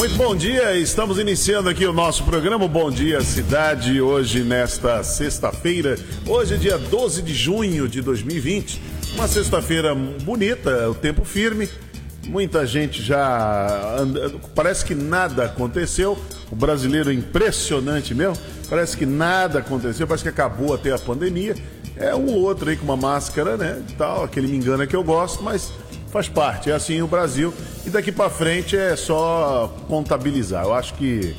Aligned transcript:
Muito 0.00 0.16
bom 0.16 0.34
dia, 0.34 0.74
estamos 0.78 1.18
iniciando 1.18 1.68
aqui 1.68 1.84
o 1.84 1.92
nosso 1.92 2.24
programa 2.24 2.66
Bom 2.66 2.90
Dia 2.90 3.20
Cidade, 3.20 4.00
hoje 4.00 4.42
nesta 4.42 5.04
sexta-feira, 5.04 5.98
hoje 6.26 6.54
é 6.54 6.56
dia 6.56 6.78
12 6.78 7.20
de 7.20 7.34
junho 7.34 7.86
de 7.86 8.00
2020, 8.00 8.80
uma 9.12 9.28
sexta-feira 9.28 9.94
bonita, 9.94 10.88
o 10.88 10.94
tempo 10.94 11.22
firme, 11.22 11.68
muita 12.26 12.66
gente 12.66 13.02
já, 13.02 13.96
anda, 13.98 14.32
parece 14.54 14.86
que 14.86 14.94
nada 14.94 15.44
aconteceu, 15.44 16.18
o 16.50 16.56
brasileiro 16.56 17.10
é 17.10 17.12
impressionante 17.12 18.14
mesmo, 18.14 18.42
parece 18.70 18.96
que 18.96 19.04
nada 19.04 19.58
aconteceu, 19.58 20.06
parece 20.06 20.22
que 20.22 20.30
acabou 20.30 20.72
até 20.72 20.90
a 20.92 20.98
pandemia, 20.98 21.54
é 21.94 22.14
um 22.14 22.24
ou 22.24 22.40
outro 22.40 22.70
aí 22.70 22.76
com 22.78 22.84
uma 22.84 22.96
máscara, 22.96 23.58
né, 23.58 23.82
tal, 23.98 24.24
aquele 24.24 24.48
me 24.48 24.56
engana 24.56 24.86
que 24.86 24.96
eu 24.96 25.04
gosto, 25.04 25.42
mas 25.42 25.70
faz 26.10 26.28
parte, 26.28 26.70
é 26.70 26.74
assim 26.74 27.00
o 27.00 27.06
Brasil. 27.06 27.54
E 27.86 27.90
daqui 27.90 28.12
para 28.12 28.28
frente 28.28 28.76
é 28.76 28.96
só 28.96 29.74
contabilizar. 29.88 30.64
Eu 30.64 30.74
acho 30.74 30.94
que 30.94 31.34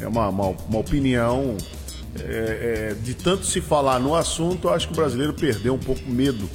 é 0.00 0.06
uma, 0.06 0.28
uma, 0.28 0.48
uma 0.48 0.78
opinião 0.78 1.56
é, 2.20 2.92
é, 2.92 2.94
de 2.94 3.14
tanto 3.14 3.44
se 3.44 3.60
falar 3.60 3.98
no 3.98 4.14
assunto, 4.14 4.68
eu 4.68 4.74
acho 4.74 4.86
que 4.86 4.92
o 4.92 4.96
brasileiro 4.96 5.34
perdeu 5.34 5.74
um 5.74 5.78
pouco 5.78 6.08
medo 6.08 6.48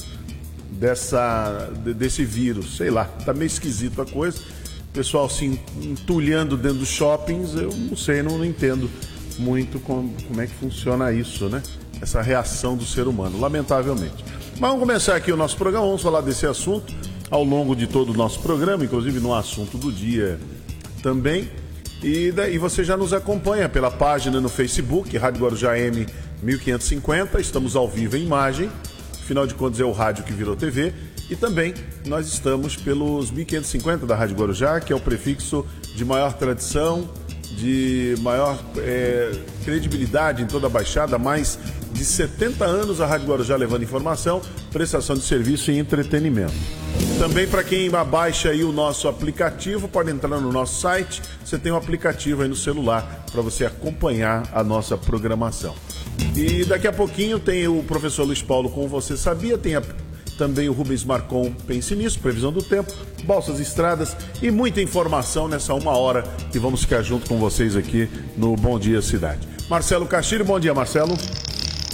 dessa, 0.71 1.69
desse 1.95 2.23
vírus. 2.23 2.77
Sei 2.77 2.89
lá, 2.89 3.05
tá 3.25 3.33
meio 3.33 3.47
esquisito 3.47 4.01
a 4.01 4.05
coisa. 4.05 4.39
O 4.89 4.91
pessoal 4.93 5.29
se 5.29 5.59
entulhando 5.81 6.57
dentro 6.57 6.79
dos 6.79 6.89
shoppings, 6.89 7.53
eu 7.53 7.69
não 7.69 7.95
sei, 7.95 8.23
não, 8.23 8.37
não 8.37 8.45
entendo 8.45 8.89
muito 9.37 9.79
como, 9.79 10.13
como 10.27 10.41
é 10.41 10.47
que 10.47 10.53
funciona 10.53 11.11
isso, 11.11 11.47
né? 11.47 11.61
Essa 12.01 12.21
reação 12.21 12.75
do 12.75 12.85
ser 12.85 13.07
humano, 13.07 13.39
lamentavelmente. 13.39 14.23
Mas 14.53 14.59
vamos 14.59 14.79
começar 14.79 15.15
aqui 15.15 15.31
o 15.31 15.37
nosso 15.37 15.57
programa, 15.57 15.85
vamos 15.85 16.01
falar 16.01 16.21
desse 16.21 16.45
assunto 16.45 16.93
ao 17.29 17.43
longo 17.43 17.75
de 17.75 17.87
todo 17.87 18.11
o 18.11 18.13
nosso 18.13 18.39
programa, 18.39 18.83
inclusive 18.83 19.19
no 19.19 19.33
assunto 19.33 19.77
do 19.77 19.91
dia 19.91 20.39
também. 21.01 21.49
E, 22.01 22.31
daí 22.31 22.57
você 22.57 22.83
já 22.83 22.95
nos 22.95 23.13
acompanha 23.13 23.67
pela 23.67 23.91
página 23.91 24.39
no 24.39 24.47
Facebook, 24.47 25.15
Rádio 25.17 25.41
Guarujá 25.41 25.77
M 25.77 26.07
1550. 26.41 27.39
Estamos 27.41 27.75
ao 27.75 27.87
vivo 27.87 28.15
em 28.15 28.23
imagem, 28.23 28.69
afinal 29.21 29.45
de 29.45 29.53
contas 29.53 29.79
é 29.79 29.83
o 29.83 29.91
rádio 29.91 30.23
que 30.23 30.31
virou 30.31 30.55
TV. 30.55 30.93
E 31.29 31.35
também 31.35 31.73
nós 32.05 32.27
estamos 32.27 32.75
pelos 32.75 33.29
1550 33.29 34.05
da 34.05 34.15
Rádio 34.15 34.35
Guarujá, 34.35 34.79
que 34.79 34.91
é 34.91 34.95
o 34.95 34.99
prefixo 34.99 35.65
de 35.95 36.03
maior 36.03 36.33
tradição, 36.33 37.07
de 37.55 38.15
maior 38.21 38.57
é, 38.77 39.31
credibilidade 39.63 40.41
em 40.41 40.47
toda 40.47 40.67
a 40.67 40.69
Baixada, 40.69 41.19
mais 41.19 41.59
de 41.91 42.05
70 42.05 42.65
anos 42.65 43.01
a 43.01 43.05
Rádio 43.05 43.27
Guarujá 43.27 43.55
levando 43.55 43.83
informação, 43.83 44.41
prestação 44.71 45.15
de 45.15 45.23
serviço 45.23 45.71
e 45.71 45.77
entretenimento. 45.77 46.53
Também 47.17 47.47
para 47.47 47.63
quem 47.63 47.89
baixa 47.89 48.49
aí 48.49 48.63
o 48.63 48.71
nosso 48.71 49.07
aplicativo, 49.07 49.87
pode 49.87 50.09
entrar 50.09 50.39
no 50.39 50.51
nosso 50.51 50.79
site. 50.79 51.21
Você 51.43 51.57
tem 51.57 51.71
um 51.71 51.75
aplicativo 51.75 52.41
aí 52.41 52.47
no 52.47 52.55
celular 52.55 53.25
para 53.31 53.41
você 53.41 53.65
acompanhar 53.65 54.49
a 54.53 54.63
nossa 54.63 54.97
programação. 54.97 55.75
E 56.35 56.63
daqui 56.65 56.87
a 56.87 56.93
pouquinho 56.93 57.39
tem 57.39 57.67
o 57.67 57.83
professor 57.83 58.23
Luiz 58.23 58.41
Paulo 58.41 58.69
com 58.69 58.87
Você 58.87 59.17
Sabia, 59.17 59.57
tem 59.57 59.75
a, 59.75 59.83
também 60.37 60.69
o 60.69 60.73
Rubens 60.73 61.03
Marcon 61.03 61.51
Pense 61.67 61.95
Nisso, 61.95 62.19
previsão 62.19 62.51
do 62.51 62.63
tempo, 62.63 62.93
balsas 63.23 63.59
estradas 63.59 64.15
e 64.41 64.49
muita 64.49 64.81
informação 64.81 65.47
nessa 65.47 65.73
uma 65.73 65.97
hora 65.97 66.23
que 66.51 66.59
vamos 66.59 66.81
ficar 66.81 67.01
junto 67.01 67.27
com 67.27 67.37
vocês 67.37 67.75
aqui 67.75 68.09
no 68.37 68.55
Bom 68.55 68.79
Dia 68.79 69.01
Cidade. 69.01 69.47
Marcelo 69.69 70.05
Castilho, 70.05 70.45
bom 70.45 70.59
dia 70.59 70.73
Marcelo. 70.73 71.15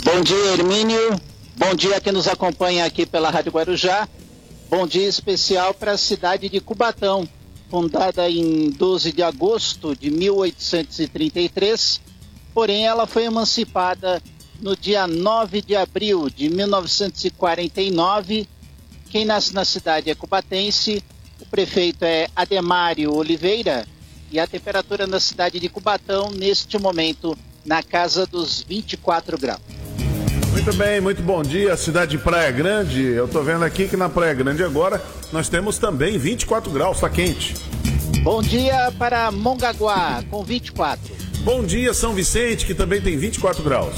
Bom 0.06 0.22
dia 0.22 0.54
Hermínio, 0.54 1.20
bom 1.58 1.74
dia 1.74 2.00
quem 2.00 2.14
nos 2.14 2.28
acompanha 2.28 2.86
aqui 2.86 3.08
pela 3.08 3.32
Rádio 3.32 3.52
Guarujá. 3.52 4.08
Bom 4.70 4.86
dia 4.86 5.08
especial 5.08 5.74
para 5.74 5.94
a 5.94 5.98
cidade 5.98 6.48
de 6.48 6.60
Cubatão, 6.60 7.28
fundada 7.72 8.30
em 8.30 8.70
12 8.70 9.12
de 9.12 9.24
agosto 9.24 9.96
de 9.96 10.12
1833, 10.12 12.00
porém 12.54 12.86
ela 12.86 13.08
foi 13.08 13.24
emancipada 13.24 14.22
no 14.62 14.78
dia 14.78 15.08
9 15.08 15.64
de 15.64 15.76
abril 15.76 16.30
de 16.30 16.50
1949. 16.50 18.48
Quem 19.10 19.26
nasce 19.26 19.56
na 19.56 19.66
cidade 19.66 20.12
é 20.12 20.14
cubatense, 20.14 21.04
o 21.42 21.48
prefeito 21.48 22.06
é 22.06 22.28
Ademário 22.36 23.12
Oliveira 23.12 23.88
e 24.32 24.40
a 24.40 24.46
temperatura 24.46 25.08
na 25.08 25.20
cidade 25.20 25.60
de 25.60 25.68
Cubatão, 25.68 26.30
neste 26.30 26.78
momento, 26.78 27.36
na 27.66 27.82
casa 27.82 28.28
dos 28.28 28.62
24 28.62 29.36
graus. 29.40 29.75
Muito 30.56 30.74
bem, 30.74 31.02
muito 31.02 31.22
bom 31.22 31.44
dia, 31.44 31.76
cidade 31.76 32.12
de 32.12 32.18
Praia 32.18 32.50
Grande. 32.50 33.02
Eu 33.02 33.28
tô 33.28 33.44
vendo 33.44 33.66
aqui 33.66 33.90
que 33.90 33.98
na 33.98 34.08
Praia 34.08 34.34
Grande 34.34 34.64
agora 34.64 35.04
nós 35.34 35.50
temos 35.50 35.78
também 35.78 36.18
24 36.18 36.72
graus, 36.72 37.02
tá 37.02 37.10
quente. 37.10 37.56
Bom 38.24 38.42
dia 38.42 38.90
para 38.98 39.30
Mongaguá, 39.32 40.24
com 40.32 40.46
24. 40.46 41.14
Bom 41.44 41.62
dia, 41.62 41.94
São 41.94 42.14
Vicente, 42.14 42.66
que 42.66 42.74
também 42.74 43.02
tem 43.02 43.18
24 43.18 43.62
graus. 43.64 43.96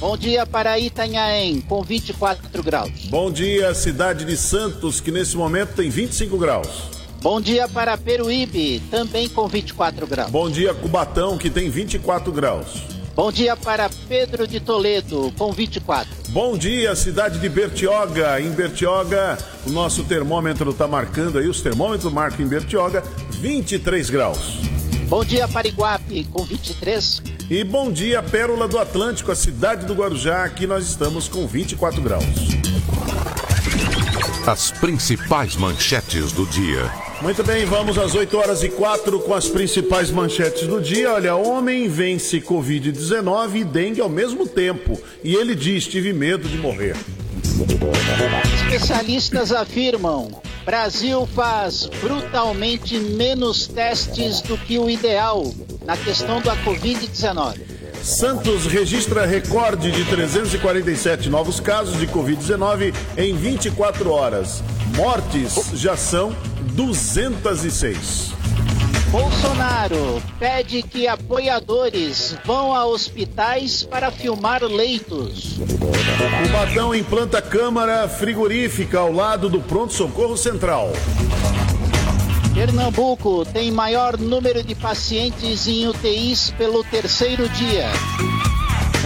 Bom 0.00 0.16
dia 0.16 0.44
para 0.44 0.76
Itanhaém, 0.80 1.60
com 1.60 1.80
24 1.80 2.60
graus. 2.64 2.90
Bom 3.04 3.30
dia, 3.30 3.72
cidade 3.72 4.24
de 4.24 4.36
Santos, 4.36 5.00
que 5.00 5.12
nesse 5.12 5.36
momento 5.36 5.76
tem 5.76 5.88
25 5.88 6.36
graus. 6.36 6.90
Bom 7.22 7.40
dia 7.40 7.68
para 7.68 7.96
Peruíbe, 7.96 8.82
também 8.90 9.28
com 9.28 9.46
24 9.46 10.08
graus. 10.08 10.30
Bom 10.30 10.50
dia, 10.50 10.74
Cubatão, 10.74 11.38
que 11.38 11.48
tem 11.48 11.70
24 11.70 12.32
graus. 12.32 12.93
Bom 13.14 13.30
dia 13.30 13.56
para 13.56 13.88
Pedro 14.08 14.44
de 14.44 14.58
Toledo, 14.58 15.32
com 15.38 15.52
24. 15.52 16.12
Bom 16.30 16.58
dia, 16.58 16.96
cidade 16.96 17.38
de 17.38 17.48
Bertioga. 17.48 18.40
Em 18.40 18.50
Bertioga, 18.50 19.38
o 19.64 19.70
nosso 19.70 20.02
termômetro 20.02 20.72
está 20.72 20.88
marcando 20.88 21.38
aí, 21.38 21.46
os 21.46 21.60
termômetros 21.60 22.12
marcam 22.12 22.44
em 22.44 22.48
Bertioga 22.48 23.04
23 23.40 24.10
graus. 24.10 24.58
Bom 25.08 25.24
dia 25.24 25.46
para 25.46 25.68
Iguape, 25.68 26.24
com 26.24 26.44
23. 26.44 27.22
E 27.48 27.62
bom 27.62 27.92
dia, 27.92 28.20
Pérola 28.20 28.66
do 28.66 28.80
Atlântico, 28.80 29.30
a 29.30 29.36
cidade 29.36 29.86
do 29.86 29.94
Guarujá. 29.94 30.42
Aqui 30.42 30.66
nós 30.66 30.84
estamos 30.84 31.28
com 31.28 31.46
24 31.46 32.02
graus. 32.02 32.24
As 34.44 34.72
principais 34.72 35.54
manchetes 35.54 36.32
do 36.32 36.44
dia. 36.46 36.90
Muito 37.24 37.42
bem, 37.42 37.64
vamos 37.64 37.96
às 37.96 38.14
8 38.14 38.36
horas 38.36 38.62
e 38.62 38.68
4 38.68 39.18
com 39.20 39.32
as 39.32 39.48
principais 39.48 40.10
manchetes 40.10 40.66
do 40.66 40.78
dia. 40.78 41.10
Olha, 41.10 41.34
homem 41.34 41.88
vence 41.88 42.38
Covid-19 42.38 43.54
e 43.54 43.64
dengue 43.64 44.02
ao 44.02 44.10
mesmo 44.10 44.46
tempo. 44.46 45.00
E 45.24 45.34
ele 45.34 45.54
diz: 45.54 45.86
tive 45.86 46.12
medo 46.12 46.46
de 46.46 46.58
morrer. 46.58 46.94
Especialistas 48.66 49.52
afirmam: 49.52 50.38
Brasil 50.66 51.26
faz 51.34 51.86
brutalmente 51.98 52.98
menos 52.98 53.66
testes 53.68 54.42
do 54.42 54.58
que 54.58 54.78
o 54.78 54.90
ideal 54.90 55.50
na 55.86 55.96
questão 55.96 56.42
da 56.42 56.54
Covid-19. 56.58 57.58
Santos 58.02 58.66
registra 58.66 59.24
recorde 59.24 59.90
de 59.90 60.04
347 60.04 61.30
novos 61.30 61.58
casos 61.58 61.98
de 61.98 62.06
Covid-19 62.06 62.94
em 63.16 63.34
24 63.34 64.10
horas. 64.10 64.62
Mortes 64.94 65.70
já 65.72 65.96
são 65.96 66.36
206. 66.74 68.32
Bolsonaro 69.10 70.20
pede 70.40 70.82
que 70.82 71.06
apoiadores 71.06 72.36
vão 72.44 72.74
a 72.74 72.84
hospitais 72.84 73.84
para 73.84 74.10
filmar 74.10 74.64
leitos. 74.64 75.56
O 75.58 76.48
Batão 76.52 76.92
implanta 76.92 77.40
câmara 77.40 78.08
frigorífica 78.08 78.98
ao 78.98 79.12
lado 79.12 79.48
do 79.48 79.60
pronto-socorro 79.60 80.36
central. 80.36 80.90
Pernambuco 82.52 83.44
tem 83.44 83.70
maior 83.70 84.18
número 84.18 84.62
de 84.62 84.74
pacientes 84.74 85.68
em 85.68 85.86
UTIs 85.86 86.50
pelo 86.58 86.82
terceiro 86.82 87.48
dia. 87.50 87.86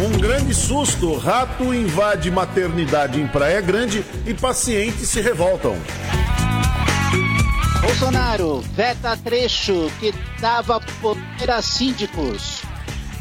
Um 0.03 0.19
grande 0.19 0.55
susto: 0.55 1.19
rato 1.19 1.75
invade 1.75 2.31
maternidade 2.31 3.21
em 3.21 3.27
Praia 3.27 3.61
Grande 3.61 4.03
e 4.27 4.33
pacientes 4.33 5.09
se 5.09 5.21
revoltam. 5.21 5.77
Bolsonaro 7.89 8.61
veta 8.75 9.17
trecho 9.17 9.91
que 9.99 10.13
dava 10.43 10.79
poder 11.01 11.51
a 11.51 11.63
síndicos. 11.63 12.61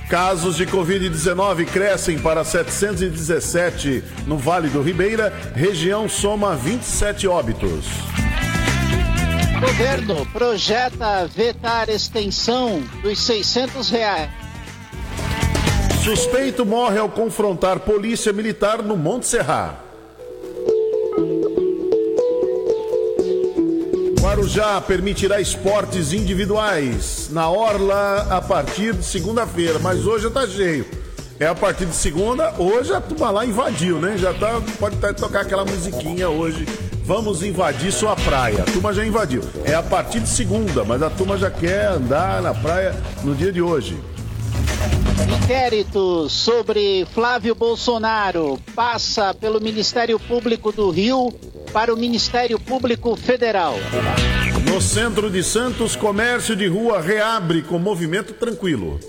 Casos 0.10 0.58
de 0.58 0.66
Covid-19 0.66 1.66
crescem 1.66 2.20
para 2.20 2.44
717 2.44 4.04
no 4.26 4.38
Vale 4.38 4.68
do 4.68 4.82
Ribeira, 4.82 5.34
região 5.56 6.10
soma 6.10 6.54
27 6.54 7.30
óbitos. 7.30 7.86
Governo 9.62 10.26
projeta 10.34 11.26
vetar 11.26 11.90
extensão 11.90 12.84
dos 13.02 13.20
600 13.22 13.90
reais. 13.90 14.30
Suspeito 16.04 16.66
morre 16.66 17.00
ao 17.00 17.08
confrontar 17.08 17.80
polícia 17.80 18.34
militar 18.34 18.84
no 18.84 18.98
Monte 18.98 19.28
Serra. 19.28 19.87
Guarujá 24.38 24.80
permitirá 24.82 25.42
esportes 25.42 26.14
individuais 26.14 27.28
na 27.32 27.50
Orla 27.50 28.28
a 28.30 28.40
partir 28.40 28.94
de 28.94 29.04
segunda-feira, 29.04 29.80
mas 29.80 30.06
hoje 30.06 30.30
tá 30.30 30.46
cheio. 30.46 30.86
É 31.40 31.48
a 31.48 31.56
partir 31.56 31.88
de 31.88 31.96
segunda, 31.96 32.54
hoje 32.60 32.94
a 32.94 33.02
turma 33.02 33.32
lá 33.32 33.44
invadiu, 33.44 33.98
né? 33.98 34.16
Já 34.16 34.36
tá, 34.36 34.62
pode 34.80 34.96
até 34.98 35.12
tocar 35.12 35.42
aquela 35.42 35.66
musiquinha 35.66 36.30
hoje 36.30 36.68
vamos 37.04 37.42
invadir 37.42 37.92
sua 37.92 38.16
praia. 38.16 38.62
A 38.62 38.66
turma 38.66 38.94
já 38.94 39.04
invadiu. 39.04 39.42
É 39.64 39.74
a 39.74 39.82
partir 39.82 40.20
de 40.20 40.30
segunda, 40.30 40.84
mas 40.84 41.02
a 41.02 41.10
turma 41.10 41.38
já 41.38 41.50
quer 41.50 41.88
andar 41.88 42.42
na 42.42 42.54
praia 42.54 42.94
no 43.24 43.34
dia 43.34 43.52
de 43.52 43.62
hoje. 43.62 43.98
Inquérito 45.26 46.30
sobre 46.30 47.06
Flávio 47.14 47.56
Bolsonaro 47.56 48.60
passa 48.76 49.34
pelo 49.34 49.60
Ministério 49.60 50.20
Público 50.20 50.72
do 50.72 50.90
Rio 50.90 51.34
para 51.74 51.94
o 51.94 51.98
Ministério 51.98 52.60
Público 52.60 53.16
Federal. 53.16 53.74
No 54.70 54.80
centro 54.82 55.30
de 55.30 55.44
Santos, 55.44 55.96
comércio 55.96 56.56
de 56.56 56.68
rua 56.68 57.02
reabre 57.02 57.62
com 57.62 57.80
movimento 57.80 58.34
tranquilo. 58.34 59.00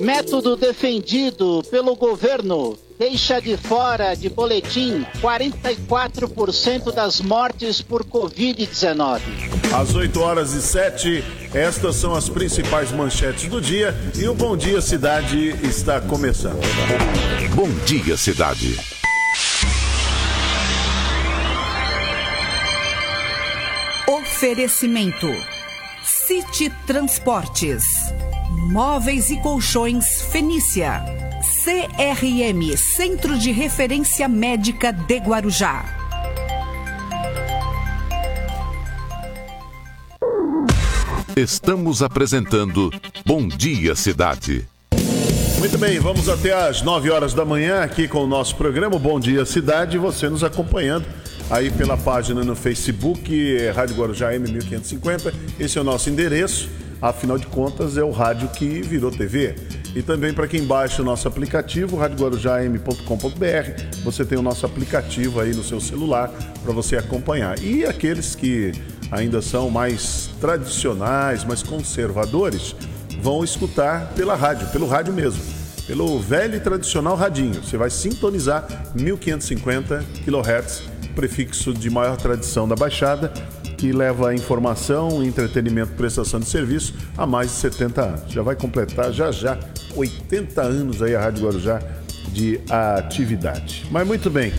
Método 0.00 0.56
defendido 0.56 1.62
pelo 1.70 1.94
governo 1.94 2.76
deixa 2.98 3.40
de 3.40 3.56
fora 3.56 4.14
de 4.14 4.30
boletim 4.30 5.06
44% 5.20 6.92
das 6.92 7.20
mortes 7.20 7.82
por 7.82 8.04
Covid-19. 8.04 9.20
Às 9.74 9.94
8 9.94 10.20
horas 10.20 10.54
e 10.54 10.62
7, 10.62 11.24
estas 11.54 11.96
são 11.96 12.14
as 12.14 12.28
principais 12.28 12.90
manchetes 12.92 13.48
do 13.48 13.60
dia 13.60 13.94
e 14.18 14.26
o 14.26 14.34
Bom 14.34 14.56
Dia 14.56 14.80
Cidade 14.80 15.50
está 15.62 16.00
começando. 16.00 16.60
Bom 17.54 17.68
Dia 17.84 18.16
Cidade. 18.16 18.78
Oferecimento: 24.08 25.28
City 26.02 26.70
Transportes, 26.86 27.82
Móveis 28.70 29.30
e 29.30 29.36
Colchões 29.38 30.22
Fenícia, 30.30 31.02
CRM 31.64 32.76
Centro 32.76 33.36
de 33.36 33.50
Referência 33.50 34.28
Médica 34.28 34.92
de 34.92 35.16
Guarujá. 35.18 35.84
Estamos 41.34 42.00
apresentando 42.00 42.92
Bom 43.26 43.48
Dia 43.48 43.96
Cidade. 43.96 44.68
Muito 45.58 45.76
bem, 45.76 45.98
vamos 45.98 46.28
até 46.28 46.52
às 46.52 46.80
9 46.80 47.10
horas 47.10 47.34
da 47.34 47.44
manhã 47.44 47.82
aqui 47.82 48.06
com 48.06 48.22
o 48.22 48.28
nosso 48.28 48.54
programa 48.54 49.00
Bom 49.00 49.18
Dia 49.18 49.44
Cidade, 49.44 49.98
você 49.98 50.28
nos 50.28 50.44
acompanhando 50.44 51.06
aí 51.50 51.72
pela 51.72 51.96
página 51.96 52.44
no 52.44 52.54
Facebook, 52.54 53.68
Rádio 53.74 53.96
Guarujá 53.96 54.32
M1550. 54.32 55.34
Esse 55.58 55.76
é 55.76 55.80
o 55.80 55.84
nosso 55.84 56.08
endereço, 56.08 56.68
afinal 57.00 57.38
de 57.38 57.46
contas 57.46 57.96
é 57.96 58.02
o 58.02 58.10
rádio 58.10 58.48
que 58.48 58.82
virou 58.82 59.10
TV. 59.10 59.54
E 59.94 60.02
também 60.02 60.32
para 60.32 60.46
quem 60.46 60.64
baixa 60.64 61.02
o 61.02 61.04
nosso 61.04 61.26
aplicativo, 61.26 61.96
radioguarujam.com.br, 61.96 64.04
você 64.04 64.24
tem 64.24 64.38
o 64.38 64.42
nosso 64.42 64.64
aplicativo 64.64 65.40
aí 65.40 65.54
no 65.54 65.64
seu 65.64 65.80
celular 65.80 66.30
para 66.62 66.72
você 66.72 66.96
acompanhar. 66.96 67.60
E 67.60 67.84
aqueles 67.84 68.34
que 68.34 68.72
ainda 69.10 69.42
são 69.42 69.68
mais 69.68 70.30
tradicionais, 70.40 71.44
mais 71.44 71.62
conservadores, 71.62 72.76
vão 73.20 73.42
escutar 73.42 74.12
pela 74.14 74.36
rádio, 74.36 74.68
pelo 74.68 74.86
rádio 74.86 75.12
mesmo, 75.12 75.42
pelo 75.86 76.20
velho 76.20 76.56
e 76.56 76.60
tradicional 76.60 77.16
radinho. 77.16 77.62
Você 77.62 77.76
vai 77.76 77.90
sintonizar 77.90 78.92
1550 78.94 80.04
kHz, 80.24 80.84
prefixo 81.16 81.74
de 81.74 81.90
maior 81.90 82.16
tradição 82.16 82.68
da 82.68 82.76
Baixada, 82.76 83.32
que 83.80 83.92
leva 83.92 84.34
informação, 84.34 85.24
entretenimento, 85.24 85.92
prestação 85.92 86.38
de 86.38 86.44
serviço 86.44 86.92
há 87.16 87.26
mais 87.26 87.48
de 87.50 87.56
70 87.56 88.02
anos. 88.02 88.30
Já 88.30 88.42
vai 88.42 88.54
completar 88.54 89.10
já 89.10 89.32
já 89.32 89.58
80 89.96 90.60
anos 90.60 91.02
aí 91.02 91.16
a 91.16 91.20
Rádio 91.20 91.46
Guarujá 91.46 91.80
de 92.28 92.60
atividade. 92.68 93.86
Mas 93.90 94.06
muito 94.06 94.28
bem, 94.28 94.52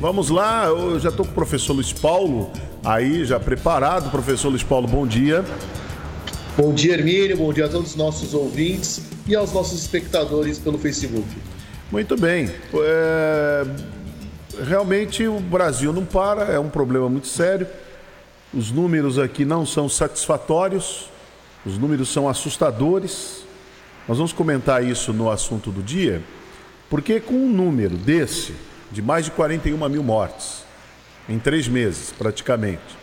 vamos 0.00 0.30
lá, 0.30 0.64
eu 0.68 0.98
já 0.98 1.10
estou 1.10 1.26
com 1.26 1.32
o 1.32 1.34
professor 1.34 1.74
Luiz 1.74 1.92
Paulo 1.92 2.50
aí 2.82 3.26
já 3.26 3.38
preparado. 3.38 4.10
Professor 4.10 4.48
Luiz 4.48 4.62
Paulo, 4.62 4.88
bom 4.88 5.06
dia. 5.06 5.44
Bom 6.56 6.72
dia, 6.72 6.94
Hermínio. 6.94 7.36
Bom 7.36 7.52
dia 7.52 7.66
a 7.66 7.68
todos 7.68 7.90
os 7.90 7.96
nossos 7.96 8.32
ouvintes 8.32 9.02
e 9.26 9.36
aos 9.36 9.52
nossos 9.52 9.82
espectadores 9.82 10.58
pelo 10.58 10.78
Facebook. 10.78 11.28
Muito 11.90 12.16
bem. 12.16 12.48
É... 12.74 13.66
Realmente 14.66 15.26
o 15.26 15.40
Brasil 15.40 15.92
não 15.92 16.06
para, 16.06 16.44
é 16.44 16.58
um 16.58 16.70
problema 16.70 17.10
muito 17.10 17.26
sério. 17.26 17.66
Os 18.54 18.70
números 18.70 19.18
aqui 19.18 19.46
não 19.46 19.64
são 19.64 19.88
satisfatórios, 19.88 21.08
os 21.64 21.78
números 21.78 22.10
são 22.10 22.28
assustadores. 22.28 23.44
Nós 24.06 24.18
vamos 24.18 24.32
comentar 24.32 24.84
isso 24.84 25.12
no 25.12 25.30
assunto 25.30 25.70
do 25.70 25.82
dia, 25.82 26.22
porque 26.90 27.18
com 27.18 27.34
um 27.34 27.48
número 27.48 27.96
desse, 27.96 28.54
de 28.90 29.00
mais 29.00 29.24
de 29.24 29.30
41 29.30 29.88
mil 29.88 30.02
mortes, 30.02 30.64
em 31.28 31.38
três 31.38 31.66
meses 31.66 32.12
praticamente, 32.16 32.98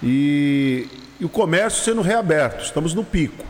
e, 0.00 0.86
e 1.18 1.24
o 1.24 1.28
comércio 1.28 1.82
sendo 1.82 2.00
reaberto, 2.00 2.62
estamos 2.62 2.94
no 2.94 3.02
pico. 3.02 3.44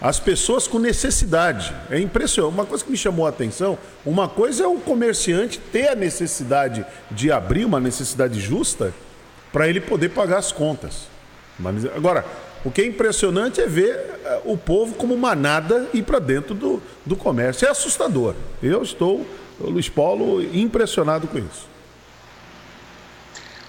As 0.00 0.20
pessoas 0.20 0.68
com 0.68 0.78
necessidade. 0.78 1.74
É 1.90 1.98
impressionante. 1.98 2.54
Uma 2.54 2.66
coisa 2.66 2.84
que 2.84 2.90
me 2.90 2.96
chamou 2.96 3.26
a 3.26 3.30
atenção: 3.30 3.78
uma 4.04 4.28
coisa 4.28 4.64
é 4.64 4.66
o 4.66 4.78
comerciante 4.78 5.58
ter 5.58 5.88
a 5.88 5.94
necessidade 5.94 6.84
de 7.10 7.32
abrir, 7.32 7.64
uma 7.64 7.80
necessidade 7.80 8.38
justa, 8.38 8.94
para 9.52 9.68
ele 9.68 9.80
poder 9.80 10.10
pagar 10.10 10.38
as 10.38 10.52
contas. 10.52 11.08
Agora, 11.94 12.24
o 12.64 12.70
que 12.70 12.82
é 12.82 12.86
impressionante 12.86 13.60
é 13.60 13.66
ver 13.66 13.94
eh, 14.24 14.40
o 14.44 14.56
povo 14.56 14.94
como 14.94 15.16
manada 15.16 15.88
ir 15.94 16.02
para 16.02 16.18
dentro 16.18 16.54
do, 16.54 16.82
do 17.04 17.16
comércio. 17.16 17.66
É 17.66 17.70
assustador. 17.70 18.34
Eu 18.62 18.82
estou, 18.82 19.24
Luiz 19.60 19.88
Paulo, 19.88 20.42
impressionado 20.42 21.26
com 21.28 21.38
isso. 21.38 21.68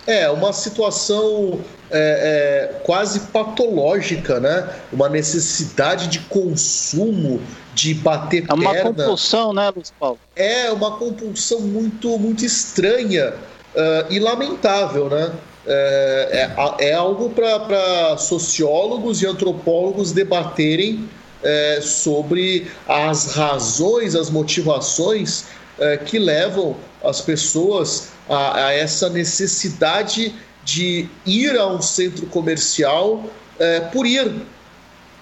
É, 0.08 0.30
uma 0.30 0.54
situação 0.54 1.60
é, 1.92 2.72
é, 2.72 2.80
quase 2.80 3.20
patológica, 3.28 4.40
né? 4.40 4.74
Uma 4.92 5.10
necessidade 5.10 6.08
de 6.08 6.20
consumo, 6.22 7.42
de 7.76 7.94
bater 7.94 8.48
perna. 8.48 8.64
É 8.64 8.84
uma 8.84 8.94
compulsão, 8.94 9.54
né, 9.54 9.70
Luiz 9.70 9.94
Paulo? 10.00 10.18
É 10.34 10.72
uma 10.72 10.98
compulsão 10.98 11.60
muito, 11.60 12.18
muito 12.18 12.46
estranha 12.46 13.34
uh, 13.76 14.10
e 14.10 14.18
lamentável, 14.18 15.10
né? 15.10 15.32
É, 15.70 16.50
é, 16.80 16.90
é 16.92 16.94
algo 16.94 17.30
para 17.30 18.16
sociólogos 18.18 19.22
e 19.22 19.28
antropólogos 19.28 20.14
debaterem 20.14 21.10
é, 21.44 21.80
sobre 21.82 22.68
as 22.88 23.34
razões, 23.34 24.16
as 24.16 24.30
motivações 24.30 25.46
é, 25.78 25.98
que 25.98 26.18
levam 26.18 26.78
as 27.04 27.20
pessoas 27.20 28.10
a, 28.30 28.68
a, 28.68 28.74
essa 28.74 29.10
necessidade 29.10 30.34
de 30.64 31.10
ir 31.26 31.58
a 31.58 31.68
um 31.68 31.82
centro 31.82 32.26
comercial 32.28 33.26
é, 33.60 33.82
por 33.82 34.06
ir. 34.06 34.34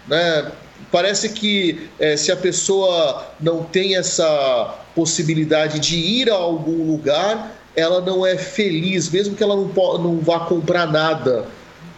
Né? 0.08 0.52
Parece 0.92 1.30
que 1.30 1.90
se 2.18 2.32
a 2.32 2.38
pessoa 2.38 3.28
não 3.40 3.64
tem 3.64 3.98
essa 3.98 4.76
possibilidade 4.94 5.80
de 5.80 5.98
ir 5.98 6.30
a 6.30 6.36
algum 6.36 6.86
lugar, 6.86 7.52
ela 7.76 8.02
não 8.02 8.26
é 8.26 8.38
feliz, 8.38 9.10
mesmo 9.10 9.36
que 9.36 9.44
ela 9.44 9.56
não, 9.56 9.68
não 9.98 10.20
vá 10.20 10.42
comprar 10.42 10.88
nada. 10.88 11.46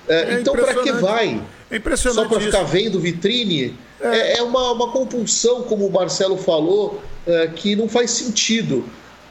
É, 0.07 0.33
é 0.35 0.39
então, 0.39 0.53
para 0.53 0.73
que 0.75 0.91
vai? 0.93 1.41
É 1.69 1.77
impressionante. 1.77 2.23
Só 2.23 2.27
para 2.27 2.39
ficar 2.39 2.63
vendo 2.63 2.99
vitrine? 2.99 3.77
É, 3.99 4.07
é, 4.07 4.37
é 4.37 4.43
uma, 4.43 4.71
uma, 4.71 4.91
compulsão, 4.91 5.63
como 5.63 5.85
o 5.85 5.91
Marcelo 5.91 6.37
falou, 6.37 7.01
é, 7.25 7.47
que 7.47 7.75
não 7.75 7.87
faz 7.89 8.11
sentido. 8.11 8.85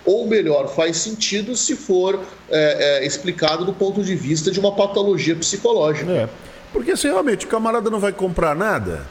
Ou 0.05 0.27
melhor, 0.27 0.69
faz 0.69 0.99
sentido 0.99 1.57
se 1.57 1.75
for 1.75 2.21
é, 2.49 3.05
explicado 3.05 3.65
do 3.65 3.73
ponto 3.73 4.05
de 4.05 4.15
vista 4.15 4.53
de 4.53 4.61
uma 4.61 4.73
patologia 4.73 5.35
psicológica. 5.35 6.31
Porque 6.73 6.97
se 6.97 7.09
realmente 7.09 7.45
o 7.45 7.49
camarada 7.49 7.91
não 7.91 7.99
vai 7.99 8.13
comprar 8.13 8.55
nada, 8.55 9.05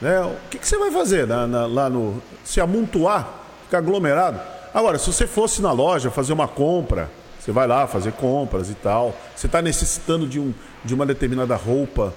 né, 0.00 0.20
o 0.20 0.34
que, 0.50 0.58
que 0.58 0.68
você 0.68 0.76
vai 0.76 0.90
fazer 0.90 1.26
na, 1.26 1.46
na, 1.46 1.66
lá 1.66 1.88
no. 1.88 2.22
Se 2.44 2.60
amontoar, 2.60 3.40
ficar 3.64 3.78
aglomerado? 3.78 4.55
Agora, 4.72 4.98
se 4.98 5.06
você 5.12 5.26
fosse 5.26 5.62
na 5.62 5.72
loja 5.72 6.10
fazer 6.10 6.32
uma 6.32 6.48
compra, 6.48 7.10
você 7.38 7.52
vai 7.52 7.66
lá 7.66 7.86
fazer 7.86 8.12
compras 8.12 8.68
e 8.68 8.74
tal, 8.74 9.16
você 9.34 9.46
está 9.46 9.62
necessitando 9.62 10.26
de, 10.26 10.40
um, 10.40 10.52
de 10.84 10.94
uma 10.94 11.06
determinada 11.06 11.54
roupa, 11.54 12.12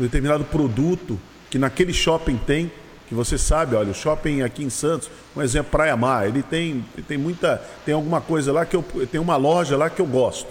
um 0.00 0.02
determinado 0.02 0.44
produto 0.44 1.20
que 1.50 1.58
naquele 1.58 1.92
shopping 1.92 2.38
tem, 2.38 2.72
que 3.06 3.14
você 3.14 3.36
sabe, 3.36 3.76
olha, 3.76 3.90
o 3.90 3.94
shopping 3.94 4.40
aqui 4.40 4.64
em 4.64 4.70
Santos, 4.70 5.10
um 5.36 5.42
exemplo, 5.42 5.70
Praia 5.70 5.94
Mar, 5.94 6.26
ele 6.26 6.42
tem, 6.42 6.82
tem 7.06 7.18
muita, 7.18 7.62
tem 7.84 7.92
alguma 7.92 8.22
coisa 8.22 8.50
lá 8.50 8.64
que 8.64 8.74
eu, 8.74 8.82
tem 9.10 9.20
uma 9.20 9.36
loja 9.36 9.76
lá 9.76 9.90
que 9.90 10.00
eu 10.00 10.06
gosto, 10.06 10.48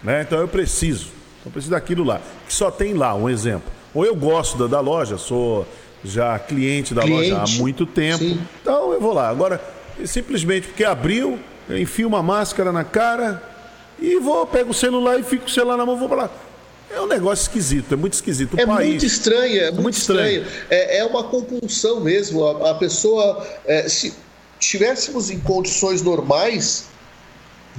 né? 0.00 0.22
Então 0.22 0.38
eu 0.38 0.46
preciso, 0.46 1.06
então 1.40 1.46
eu 1.46 1.50
preciso 1.50 1.72
daquilo 1.72 2.04
lá, 2.04 2.20
que 2.46 2.54
só 2.54 2.70
tem 2.70 2.94
lá, 2.94 3.12
um 3.16 3.28
exemplo. 3.28 3.68
Ou 3.92 4.06
eu 4.06 4.14
gosto 4.14 4.56
da, 4.56 4.68
da 4.68 4.80
loja, 4.80 5.18
sou 5.18 5.66
já 6.04 6.38
cliente 6.38 6.94
da 6.94 7.02
cliente, 7.02 7.32
loja 7.32 7.42
há 7.42 7.58
muito 7.58 7.84
tempo, 7.84 8.18
sim. 8.18 8.40
então 8.60 8.92
eu 8.92 9.00
vou 9.00 9.12
lá. 9.12 9.28
Agora, 9.28 9.60
simplesmente 10.04 10.68
porque 10.68 10.84
abriu, 10.84 11.38
enfio 11.68 12.08
uma 12.08 12.22
máscara 12.22 12.72
na 12.72 12.84
cara 12.84 13.42
e 13.98 14.18
vou, 14.18 14.46
pego 14.46 14.70
o 14.70 14.74
celular 14.74 15.18
e 15.18 15.22
fico 15.22 15.44
com 15.44 15.48
o 15.48 15.52
celular 15.52 15.76
na 15.76 15.86
mão, 15.86 15.96
vou 15.96 16.08
para 16.08 16.22
lá. 16.22 16.30
É 16.94 17.00
um 17.00 17.06
negócio 17.06 17.44
esquisito, 17.44 17.94
é 17.94 17.96
muito 17.96 18.12
esquisito. 18.14 18.54
O 18.54 18.60
é 18.60 18.66
país, 18.66 18.90
muito 18.90 19.06
estranho, 19.06 19.54
é, 19.54 19.58
é 19.58 19.64
muito, 19.66 19.82
muito 19.82 19.98
estranho. 19.98 20.42
estranho. 20.42 20.66
É, 20.68 20.98
é, 20.98 21.04
uma 21.04 21.24
compulsão 21.24 22.00
mesmo. 22.00 22.44
A, 22.44 22.72
a 22.72 22.74
pessoa, 22.74 23.46
é, 23.64 23.88
se 23.88 24.12
estivéssemos 24.60 25.30
em 25.30 25.40
condições 25.40 26.02
normais, 26.02 26.86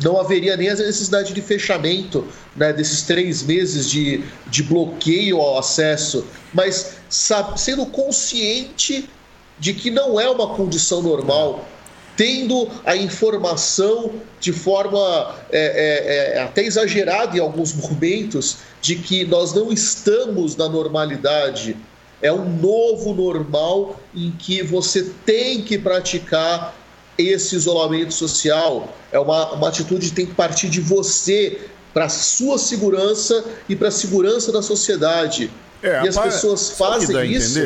não 0.01 0.19
haveria 0.19 0.57
nem 0.57 0.69
a 0.69 0.75
necessidade 0.75 1.33
de 1.33 1.41
fechamento 1.41 2.27
né, 2.55 2.73
desses 2.73 3.03
três 3.03 3.43
meses 3.43 3.89
de, 3.89 4.23
de 4.47 4.63
bloqueio 4.63 5.39
ao 5.39 5.59
acesso, 5.59 6.25
mas 6.53 6.95
sabe, 7.09 7.59
sendo 7.59 7.85
consciente 7.85 9.07
de 9.59 9.73
que 9.73 9.91
não 9.91 10.19
é 10.19 10.27
uma 10.29 10.55
condição 10.55 11.01
normal, 11.01 11.67
tendo 12.15 12.69
a 12.85 12.95
informação 12.95 14.13
de 14.39 14.51
forma 14.51 15.35
é, 15.51 16.35
é, 16.35 16.37
é, 16.37 16.41
até 16.41 16.63
exagerada 16.63 17.37
em 17.37 17.39
alguns 17.39 17.73
momentos 17.75 18.57
de 18.81 18.95
que 18.95 19.25
nós 19.25 19.53
não 19.53 19.71
estamos 19.71 20.55
na 20.55 20.67
normalidade. 20.67 21.77
É 22.21 22.31
um 22.31 22.45
novo 22.57 23.13
normal 23.13 23.99
em 24.15 24.31
que 24.31 24.63
você 24.63 25.11
tem 25.25 25.61
que 25.61 25.77
praticar 25.77 26.73
esse 27.17 27.55
isolamento 27.55 28.13
social. 28.13 28.95
É 29.11 29.19
uma, 29.19 29.51
uma 29.53 29.67
atitude 29.67 30.09
que 30.09 30.15
tem 30.15 30.25
que 30.25 30.33
partir 30.33 30.69
de 30.69 30.79
você 30.79 31.59
para 31.93 32.05
a 32.05 32.09
sua 32.09 32.57
segurança 32.57 33.43
e 33.69 33.75
para 33.75 33.89
a 33.89 33.91
segurança 33.91 34.51
da 34.51 34.61
sociedade. 34.61 35.51
É, 35.81 36.03
e 36.03 36.07
as 36.07 36.17
pessoas 36.17 36.71
fazem 36.71 37.31
isso. 37.31 37.59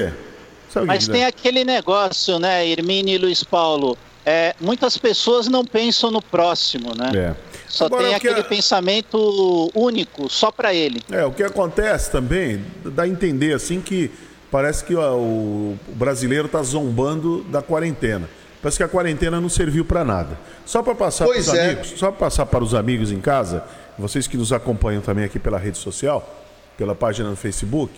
Mas 0.86 1.08
tem 1.08 1.24
aquele 1.24 1.64
negócio, 1.64 2.38
né, 2.40 2.68
Hermínio 2.68 3.16
e 3.16 3.18
Luiz 3.18 3.44
Paulo? 3.44 3.98
É, 4.30 4.54
muitas 4.60 4.98
pessoas 4.98 5.48
não 5.48 5.64
pensam 5.64 6.12
no 6.12 6.22
próximo, 6.22 6.94
né? 6.94 7.12
É. 7.16 7.36
Só 7.66 7.86
Agora, 7.86 8.04
tem 8.04 8.14
aquele 8.14 8.44
pensamento 8.44 9.72
único, 9.74 10.30
só 10.30 10.52
para 10.52 10.74
ele. 10.74 11.02
É, 11.10 11.24
o 11.24 11.32
que 11.32 11.44
acontece 11.44 12.12
também, 12.12 12.62
dá 12.84 13.04
a 13.04 13.08
entender 13.08 13.54
assim 13.54 13.80
que 13.80 14.12
parece 14.52 14.84
que 14.84 14.94
ó, 14.96 15.16
o 15.16 15.80
brasileiro 15.94 16.48
está 16.48 16.62
zombando 16.62 17.42
da 17.44 17.62
quarentena. 17.62 18.30
Parece 18.62 18.78
que 18.78 18.84
a 18.84 18.88
quarentena 18.90 19.40
não 19.40 19.48
serviu 19.48 19.86
para 19.86 20.04
nada. 20.04 20.38
Só 20.66 20.84
para 20.84 20.94
passar 20.94 21.26
para 21.26 21.40
os 21.40 21.48
é. 21.48 21.66
amigos, 21.66 21.94
só 21.96 22.12
para 22.12 22.20
passar 22.20 22.46
para 22.48 22.64
os 22.66 22.74
amigos 22.74 23.14
em 23.14 23.22
casa, 23.22 23.64
vocês 23.98 24.28
que 24.28 24.36
nos 24.36 24.52
acompanham 24.52 25.02
também 25.02 25.24
aqui 25.24 25.40
pela 25.40 25.58
rede 25.58 25.78
social, 25.78 26.44
pela 26.78 26.94
página 26.94 27.30
no 27.30 27.38
Facebook, 27.38 27.94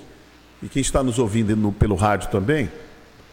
e 0.61 0.69
quem 0.69 0.81
está 0.81 1.01
nos 1.01 1.17
ouvindo 1.17 1.55
no, 1.55 1.71
pelo 1.71 1.95
rádio 1.95 2.29
também, 2.29 2.69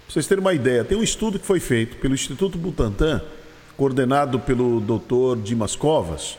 para 0.06 0.12
vocês 0.12 0.26
terem 0.26 0.40
uma 0.40 0.54
ideia, 0.54 0.84
tem 0.84 0.96
um 0.96 1.02
estudo 1.02 1.38
que 1.38 1.44
foi 1.44 1.58
feito 1.58 1.96
pelo 1.96 2.14
Instituto 2.14 2.56
Butantan, 2.56 3.20
coordenado 3.76 4.38
pelo 4.38 4.80
Dr. 4.80 5.42
Dimas 5.42 5.75
Covas, 5.75 6.38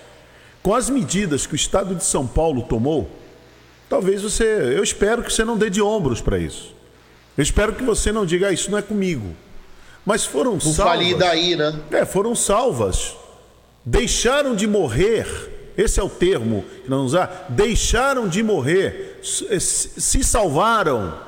com 0.63 0.73
as 0.73 0.89
medidas 0.89 1.45
que 1.45 1.53
o 1.53 1.55
Estado 1.55 1.93
de 1.93 2.03
São 2.03 2.25
Paulo 2.25 2.63
tomou. 2.63 3.09
Talvez 3.89 4.21
você, 4.21 4.43
eu 4.75 4.83
espero 4.83 5.21
que 5.21 5.31
você 5.31 5.43
não 5.43 5.57
dê 5.57 5.69
de 5.69 5.81
ombros 5.81 6.21
para 6.21 6.39
isso. 6.39 6.75
Eu 7.37 7.43
espero 7.43 7.73
que 7.73 7.83
você 7.83 8.11
não 8.11 8.25
diga, 8.25 8.47
ah, 8.47 8.51
isso 8.51 8.71
não 8.71 8.77
é 8.77 8.81
comigo. 8.81 9.35
Mas 10.05 10.25
foram 10.25 10.53
não 10.53 10.59
salvas. 10.59 11.17
daí, 11.17 11.55
né? 11.55 11.79
É, 11.91 12.05
foram 12.05 12.33
salvas. 12.33 13.15
Deixaram 13.85 14.55
de 14.55 14.65
morrer. 14.65 15.73
Esse 15.77 15.99
é 15.99 16.03
o 16.03 16.09
termo 16.09 16.65
que 16.83 16.89
nós 16.89 17.01
usar. 17.01 17.45
Deixaram 17.49 18.27
de 18.27 18.41
morrer. 18.41 19.19
Se 19.21 20.23
salvaram. 20.23 21.26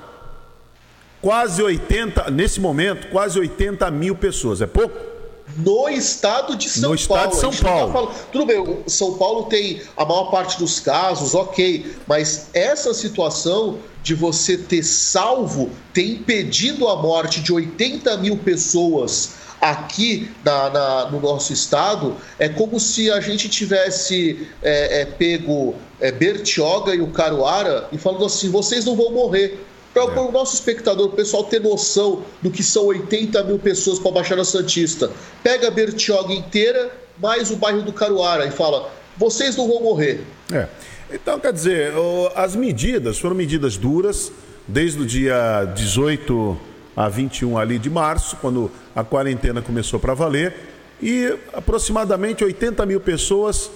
Quase 1.22 1.62
80, 1.62 2.32
nesse 2.32 2.60
momento, 2.60 3.10
quase 3.10 3.38
80 3.38 3.90
mil 3.92 4.16
pessoas. 4.16 4.62
É 4.62 4.68
pouco? 4.68 5.10
no 5.58 5.90
estado 5.90 6.56
de 6.56 6.70
São 6.70 6.92
no 6.92 7.08
Paulo. 7.08 7.24
No 7.24 7.30
estado 7.30 7.30
de 7.32 7.36
São 7.38 7.52
tá 7.52 7.64
Paulo. 7.64 7.88
Tá 7.88 7.94
falando... 7.94 8.32
Tudo 8.32 8.46
bem, 8.46 8.84
São 8.88 9.18
Paulo 9.18 9.44
tem 9.46 9.82
a 9.98 10.06
maior 10.06 10.26
parte 10.26 10.58
dos 10.58 10.80
casos, 10.80 11.36
ok, 11.36 11.96
mas 12.08 12.50
essa 12.54 12.94
situação 12.94 13.80
de 14.04 14.14
você 14.16 14.58
ter 14.58 14.84
salvo, 14.84 15.70
ter 15.94 16.06
impedido 16.06 16.88
a 16.88 16.96
morte 16.96 17.42
de 17.42 17.52
80 17.52 18.18
mil 18.18 18.38
pessoas 18.38 19.32
aqui 19.60 20.32
na, 20.44 20.70
na, 20.70 21.12
no 21.12 21.20
nosso 21.20 21.52
estado, 21.52 22.16
é 22.38 22.48
como 22.48 22.80
se 22.80 23.12
a 23.12 23.20
gente 23.20 23.50
tivesse 23.50 24.48
é, 24.62 25.02
é, 25.02 25.06
pego 25.06 25.76
é, 26.00 26.12
Bertioga 26.12 26.96
e 26.96 27.02
o 27.02 27.08
Caruara 27.08 27.90
e 27.92 27.98
falando 27.98 28.26
assim: 28.26 28.50
vocês 28.50 28.86
não 28.86 28.96
vão 28.96 29.12
morrer. 29.12 29.66
Para 29.94 30.04
é. 30.04 30.20
o 30.20 30.32
nosso 30.32 30.56
espectador, 30.56 31.08
o 31.08 31.12
pessoal 31.12 31.44
ter 31.44 31.60
noção 31.62 32.24
do 32.42 32.52
que 32.52 32.64
são 32.64 32.86
80 32.86 33.44
mil 33.44 33.60
pessoas 33.60 34.00
para 34.00 34.12
a 34.12 34.14
Baixada 34.16 34.44
Santista, 34.44 35.12
pega 35.44 35.68
a 35.68 35.72
Bertioga 35.72 36.34
inteira, 36.34 36.92
mais 37.18 37.52
o 37.52 37.56
bairro 37.56 37.82
do 37.82 37.92
Caruara 37.92 38.46
e 38.46 38.52
fala: 38.52 38.92
vocês 39.18 39.56
não 39.56 39.68
vão 39.68 39.82
morrer. 39.82 40.22
É. 40.52 40.68
Então, 41.12 41.40
quer 41.40 41.52
dizer, 41.52 41.92
as 42.36 42.56
medidas 42.56 43.18
foram 43.18 43.36
medidas 43.36 43.78
duras, 43.78 44.32
desde 44.68 45.02
o 45.02 45.06
dia 45.06 45.66
18 45.76 46.58
a 46.96 47.10
21 47.10 47.58
ali 47.58 47.80
de 47.80 47.90
março, 47.90 48.38
quando 48.38 48.72
a 48.96 49.04
quarentena 49.04 49.62
começou 49.62 50.00
para 50.00 50.14
valer, 50.14 50.56
e 51.02 51.36
aproximadamente 51.54 52.44
80 52.44 52.86
mil 52.86 53.00
pessoas 53.00 53.72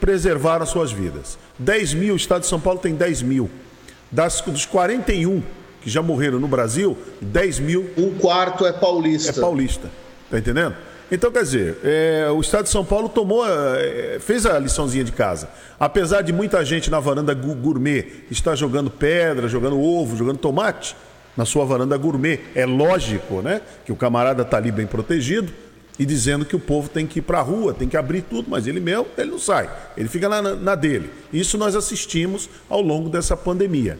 preservaram 0.00 0.64
suas 0.66 0.92
vidas. 0.92 1.38
10 1.58 1.94
mil, 1.94 2.14
o 2.14 2.16
estado 2.16 2.42
de 2.42 2.46
São 2.46 2.60
Paulo 2.60 2.78
tem 2.78 2.94
10 2.94 3.22
mil. 3.22 3.50
Das, 4.10 4.40
dos 4.40 4.66
41 4.66 5.42
que 5.82 5.88
já 5.88 6.02
morreram 6.02 6.38
no 6.38 6.48
Brasil, 6.48 6.96
10 7.20 7.58
mil. 7.60 7.90
Um 7.96 8.14
quarto 8.18 8.66
é 8.66 8.72
paulista. 8.72 9.30
É 9.30 9.40
paulista. 9.40 9.90
Tá 10.30 10.38
entendendo? 10.38 10.76
Então, 11.10 11.32
quer 11.32 11.42
dizer, 11.42 11.78
é, 11.82 12.28
o 12.30 12.40
Estado 12.40 12.64
de 12.64 12.70
São 12.70 12.84
Paulo 12.84 13.08
tomou, 13.08 13.44
é, 13.46 14.18
fez 14.20 14.46
a 14.46 14.58
liçãozinha 14.58 15.02
de 15.02 15.10
casa. 15.10 15.48
Apesar 15.78 16.22
de 16.22 16.32
muita 16.32 16.64
gente 16.64 16.90
na 16.90 17.00
varanda 17.00 17.34
gourmet 17.34 18.24
estar 18.30 18.54
jogando 18.54 18.90
pedra, 18.90 19.48
jogando 19.48 19.80
ovo, 19.80 20.16
jogando 20.16 20.38
tomate, 20.38 20.94
na 21.36 21.44
sua 21.44 21.64
varanda 21.64 21.96
gourmet, 21.96 22.40
é 22.54 22.64
lógico, 22.66 23.40
né? 23.40 23.60
Que 23.84 23.90
o 23.90 23.96
camarada 23.96 24.42
está 24.42 24.58
ali 24.58 24.70
bem 24.70 24.86
protegido 24.86 25.52
e 26.00 26.06
dizendo 26.06 26.46
que 26.46 26.56
o 26.56 26.58
povo 26.58 26.88
tem 26.88 27.06
que 27.06 27.18
ir 27.18 27.22
para 27.22 27.40
a 27.40 27.42
rua, 27.42 27.74
tem 27.74 27.86
que 27.86 27.94
abrir 27.94 28.22
tudo, 28.22 28.48
mas 28.48 28.66
ele 28.66 28.80
mesmo, 28.80 29.06
ele 29.18 29.32
não 29.32 29.38
sai. 29.38 29.68
Ele 29.94 30.08
fica 30.08 30.30
na, 30.30 30.40
na 30.40 30.74
dele. 30.74 31.10
Isso 31.30 31.58
nós 31.58 31.76
assistimos 31.76 32.48
ao 32.70 32.80
longo 32.80 33.10
dessa 33.10 33.36
pandemia. 33.36 33.98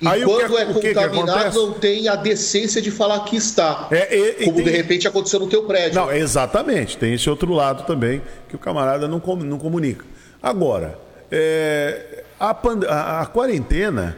E 0.00 0.08
Aí, 0.08 0.24
quando 0.24 0.80
que, 0.80 0.86
é, 0.86 0.94
contaminado, 0.94 1.50
que 1.50 1.56
não 1.56 1.72
tem 1.74 2.08
a 2.08 2.16
decência 2.16 2.80
de 2.80 2.90
falar 2.90 3.20
que 3.24 3.36
está. 3.36 3.86
É, 3.90 4.44
como 4.46 4.56
tem... 4.56 4.64
de 4.64 4.70
repente 4.70 5.06
aconteceu 5.06 5.38
no 5.38 5.46
teu 5.46 5.64
prédio. 5.64 6.00
Não, 6.00 6.10
exatamente. 6.10 6.96
Tem 6.96 7.12
esse 7.12 7.28
outro 7.28 7.52
lado 7.52 7.86
também 7.86 8.22
que 8.48 8.56
o 8.56 8.58
camarada 8.58 9.06
não, 9.06 9.20
não 9.44 9.58
comunica. 9.58 10.06
Agora, 10.42 10.98
é, 11.30 12.24
a, 12.40 12.54
pand... 12.54 12.80
a, 12.88 13.20
a 13.20 13.26
quarentena, 13.26 14.16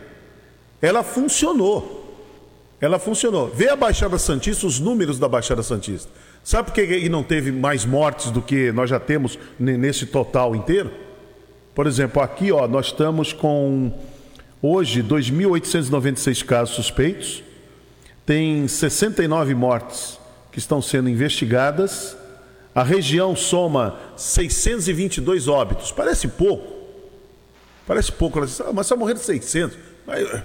ela 0.80 1.02
funcionou. 1.02 2.16
Ela 2.80 3.00
funcionou. 3.00 3.48
Vê 3.48 3.68
a 3.70 3.74
Baixada 3.74 4.18
Santista, 4.18 4.68
os 4.68 4.78
números 4.78 5.18
da 5.18 5.28
Baixada 5.28 5.64
Santista. 5.64 6.08
Sabe 6.42 6.70
por 6.70 6.74
que 6.74 7.08
não 7.08 7.22
teve 7.22 7.52
mais 7.52 7.84
mortes 7.84 8.30
do 8.30 8.40
que 8.40 8.72
nós 8.72 8.88
já 8.88 8.98
temos 8.98 9.38
nesse 9.58 10.06
total 10.06 10.56
inteiro? 10.56 10.90
Por 11.74 11.86
exemplo, 11.86 12.22
aqui 12.22 12.50
ó, 12.50 12.66
nós 12.66 12.86
estamos 12.86 13.32
com 13.32 13.92
Hoje, 14.60 15.04
2.896 15.04 16.44
casos 16.44 16.74
suspeitos, 16.74 17.44
tem 18.26 18.66
69 18.66 19.54
mortes 19.54 20.18
que 20.50 20.58
estão 20.58 20.82
sendo 20.82 21.08
investigadas. 21.08 22.16
A 22.74 22.82
região 22.82 23.36
soma 23.36 23.96
622 24.16 25.46
óbitos. 25.46 25.92
Parece 25.92 26.26
pouco. 26.26 26.76
Parece 27.86 28.10
pouco. 28.10 28.40
Ah, 28.40 28.72
mas 28.74 28.88
só 28.88 28.96
morreram 28.96 29.20
600. 29.20 29.78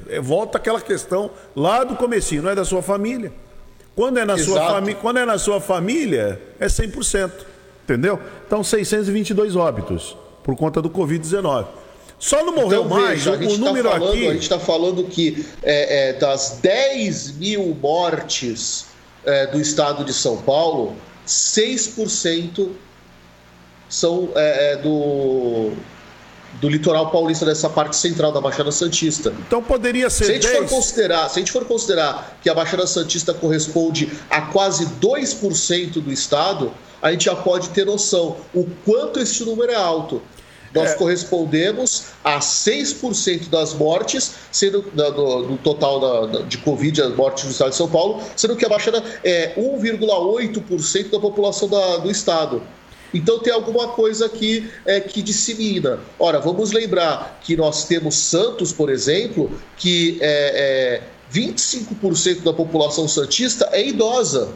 É, 0.07 0.21
volta 0.21 0.59
aquela 0.59 0.79
questão 0.79 1.31
lá 1.55 1.83
do 1.83 1.95
comecinho, 1.95 2.43
não 2.43 2.51
é 2.51 2.55
da 2.55 2.63
sua 2.63 2.83
família. 2.83 3.33
Quando 3.95 4.17
é 4.17 4.25
na, 4.25 4.37
sua, 4.37 4.59
fami 4.67 4.95
quando 4.95 5.19
é 5.19 5.25
na 5.25 5.37
sua 5.37 5.61
família, 5.61 6.41
é 6.59 6.67
100%. 6.67 7.31
Entendeu? 7.83 8.19
Então, 8.47 8.63
622 8.63 9.55
óbitos 9.55 10.15
por 10.43 10.55
conta 10.55 10.81
do 10.81 10.89
Covid-19. 10.89 11.67
Só 12.17 12.45
não 12.45 12.55
morreu 12.55 12.85
então, 12.85 12.97
mais, 12.97 13.25
veja, 13.25 13.31
o, 13.31 13.37
tá 13.37 13.57
número 13.57 13.89
tá 13.89 13.99
falando, 13.99 14.13
aqui. 14.13 14.27
A 14.27 14.33
gente 14.33 14.43
está 14.43 14.59
falando 14.59 15.03
que 15.03 15.45
é, 15.61 16.09
é, 16.09 16.13
das 16.13 16.59
10 16.61 17.31
mil 17.37 17.77
mortes 17.81 18.85
é, 19.25 19.47
do 19.47 19.59
estado 19.59 20.05
de 20.05 20.13
São 20.13 20.37
Paulo, 20.37 20.95
6% 21.27 22.69
são 23.89 24.29
é, 24.35 24.71
é, 24.71 24.77
do, 24.77 25.73
do 26.63 26.69
litoral 26.69 27.11
paulista, 27.11 27.45
dessa 27.45 27.69
parte 27.69 27.93
central 27.97 28.31
da 28.31 28.39
Baixada 28.39 28.71
Santista. 28.71 29.33
Então 29.45 29.61
poderia 29.61 30.09
ser. 30.09 30.23
Se 30.23 30.31
a 30.31 30.33
gente, 30.35 30.47
10... 30.47 30.57
for 30.59 30.69
considerar, 30.77 31.29
se 31.29 31.37
a 31.37 31.41
gente 31.41 31.51
for 31.51 31.65
considerar 31.65 32.37
que 32.41 32.49
a 32.49 32.53
Baixada 32.55 32.87
Santista 32.87 33.33
corresponde 33.33 34.09
a 34.29 34.43
quase 34.43 34.85
2% 35.01 36.01
do 36.01 36.09
estado, 36.09 36.71
a 37.01 37.11
gente 37.11 37.25
já 37.25 37.35
pode 37.35 37.67
ter 37.71 37.85
noção 37.85 38.37
o 38.53 38.65
quanto 38.85 39.19
esse 39.19 39.43
número 39.43 39.73
é 39.73 39.75
alto 39.75 40.21
nós 40.73 40.91
é. 40.91 40.95
correspondemos 40.95 42.05
a 42.23 42.39
6% 42.39 43.47
das 43.47 43.73
mortes, 43.73 44.33
sendo 44.51 44.81
do, 44.81 45.41
do 45.43 45.57
total 45.57 45.99
da, 46.27 46.41
de 46.43 46.57
Covid, 46.57 46.99
as 46.99 47.15
mortes 47.15 47.43
do 47.43 47.51
estado 47.51 47.69
de 47.69 47.75
São 47.75 47.87
Paulo, 47.87 48.23
sendo 48.35 48.55
que 48.55 48.65
a 48.65 48.69
Baixada 48.69 49.03
é 49.23 49.53
1,8% 49.55 51.11
da 51.11 51.19
população 51.19 51.69
da, 51.69 51.97
do 51.97 52.09
estado. 52.09 52.63
Então 53.13 53.39
tem 53.39 53.53
alguma 53.53 53.89
coisa 53.89 54.25
aqui 54.25 54.69
é, 54.85 54.99
que 54.99 55.21
dissemina. 55.21 55.99
Ora, 56.17 56.39
vamos 56.39 56.71
lembrar 56.71 57.39
que 57.43 57.55
nós 57.55 57.85
temos 57.85 58.15
Santos, 58.15 58.73
por 58.73 58.89
exemplo, 58.89 59.51
que 59.77 60.17
é, 60.21 61.01
é 61.01 61.01
25% 61.33 62.43
da 62.43 62.53
população 62.53 63.07
santista 63.07 63.69
é 63.71 63.87
idosa. 63.87 64.53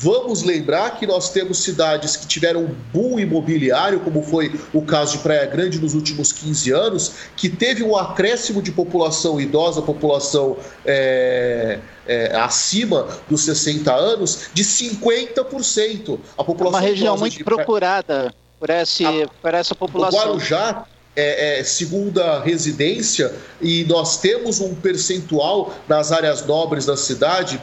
Vamos 0.00 0.44
lembrar 0.44 0.96
que 0.96 1.08
nós 1.08 1.30
temos 1.30 1.58
cidades 1.58 2.16
que 2.16 2.24
tiveram 2.24 2.60
um 2.60 2.74
boom 2.92 3.18
imobiliário, 3.18 3.98
como 3.98 4.22
foi 4.22 4.54
o 4.72 4.80
caso 4.82 5.16
de 5.16 5.18
Praia 5.18 5.44
Grande 5.46 5.80
nos 5.80 5.92
últimos 5.92 6.30
15 6.30 6.70
anos, 6.70 7.12
que 7.36 7.48
teve 7.48 7.82
um 7.82 7.96
acréscimo 7.96 8.62
de 8.62 8.70
população 8.70 9.40
idosa, 9.40 9.82
população 9.82 10.56
é, 10.86 11.80
é, 12.06 12.36
acima 12.36 13.08
dos 13.28 13.42
60 13.42 13.92
anos, 13.92 14.50
de 14.54 14.62
50%. 14.62 16.20
A 16.38 16.44
população 16.44 16.78
Uma 16.78 16.80
região 16.80 17.18
muito 17.18 17.38
de... 17.38 17.42
procurada 17.42 18.32
por, 18.60 18.70
esse, 18.70 19.04
a, 19.04 19.26
por 19.42 19.52
essa 19.52 19.74
população. 19.74 20.20
O 20.20 20.22
Guarujá 20.22 20.86
é, 21.16 21.58
é, 21.58 21.64
segunda 21.64 22.40
residência 22.40 23.34
e 23.60 23.82
nós 23.88 24.18
temos 24.18 24.60
um 24.60 24.76
percentual 24.76 25.74
nas 25.88 26.12
áreas 26.12 26.46
nobres 26.46 26.86
da 26.86 26.96
cidade 26.96 27.60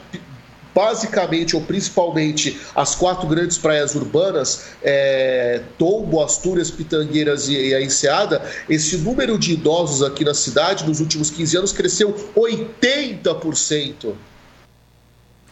basicamente 0.75 1.55
ou 1.55 1.61
principalmente 1.61 2.59
as 2.75 2.93
quatro 2.93 3.25
grandes 3.25 3.57
praias 3.57 3.95
urbanas, 3.95 4.65
é, 4.83 5.61
Tombo, 5.77 6.21
Astúrias, 6.21 6.69
Pitangueiras 6.69 7.47
e, 7.47 7.69
e 7.69 7.73
a 7.73 7.81
Enseada, 7.81 8.41
esse 8.69 8.97
número 8.97 9.39
de 9.39 9.53
idosos 9.53 10.03
aqui 10.03 10.25
na 10.25 10.33
cidade 10.33 10.85
nos 10.85 10.99
últimos 10.99 11.31
15 11.31 11.57
anos 11.57 11.71
cresceu 11.71 12.13
80%. 12.35 14.13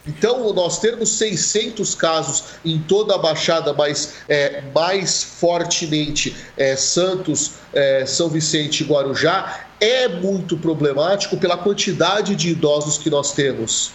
Então, 0.06 0.52
nós 0.52 0.78
termos 0.80 1.08
600 1.12 1.94
casos 1.94 2.44
em 2.62 2.78
toda 2.78 3.14
a 3.14 3.18
Baixada, 3.18 3.72
mas 3.72 4.16
é, 4.28 4.62
mais 4.74 5.22
fortemente 5.22 6.36
é, 6.58 6.76
Santos, 6.76 7.52
é, 7.72 8.04
São 8.04 8.28
Vicente 8.28 8.82
e 8.82 8.86
Guarujá, 8.86 9.66
é 9.80 10.06
muito 10.06 10.58
problemático 10.58 11.38
pela 11.38 11.56
quantidade 11.56 12.36
de 12.36 12.50
idosos 12.50 12.98
que 12.98 13.08
nós 13.08 13.32
temos. 13.32 13.92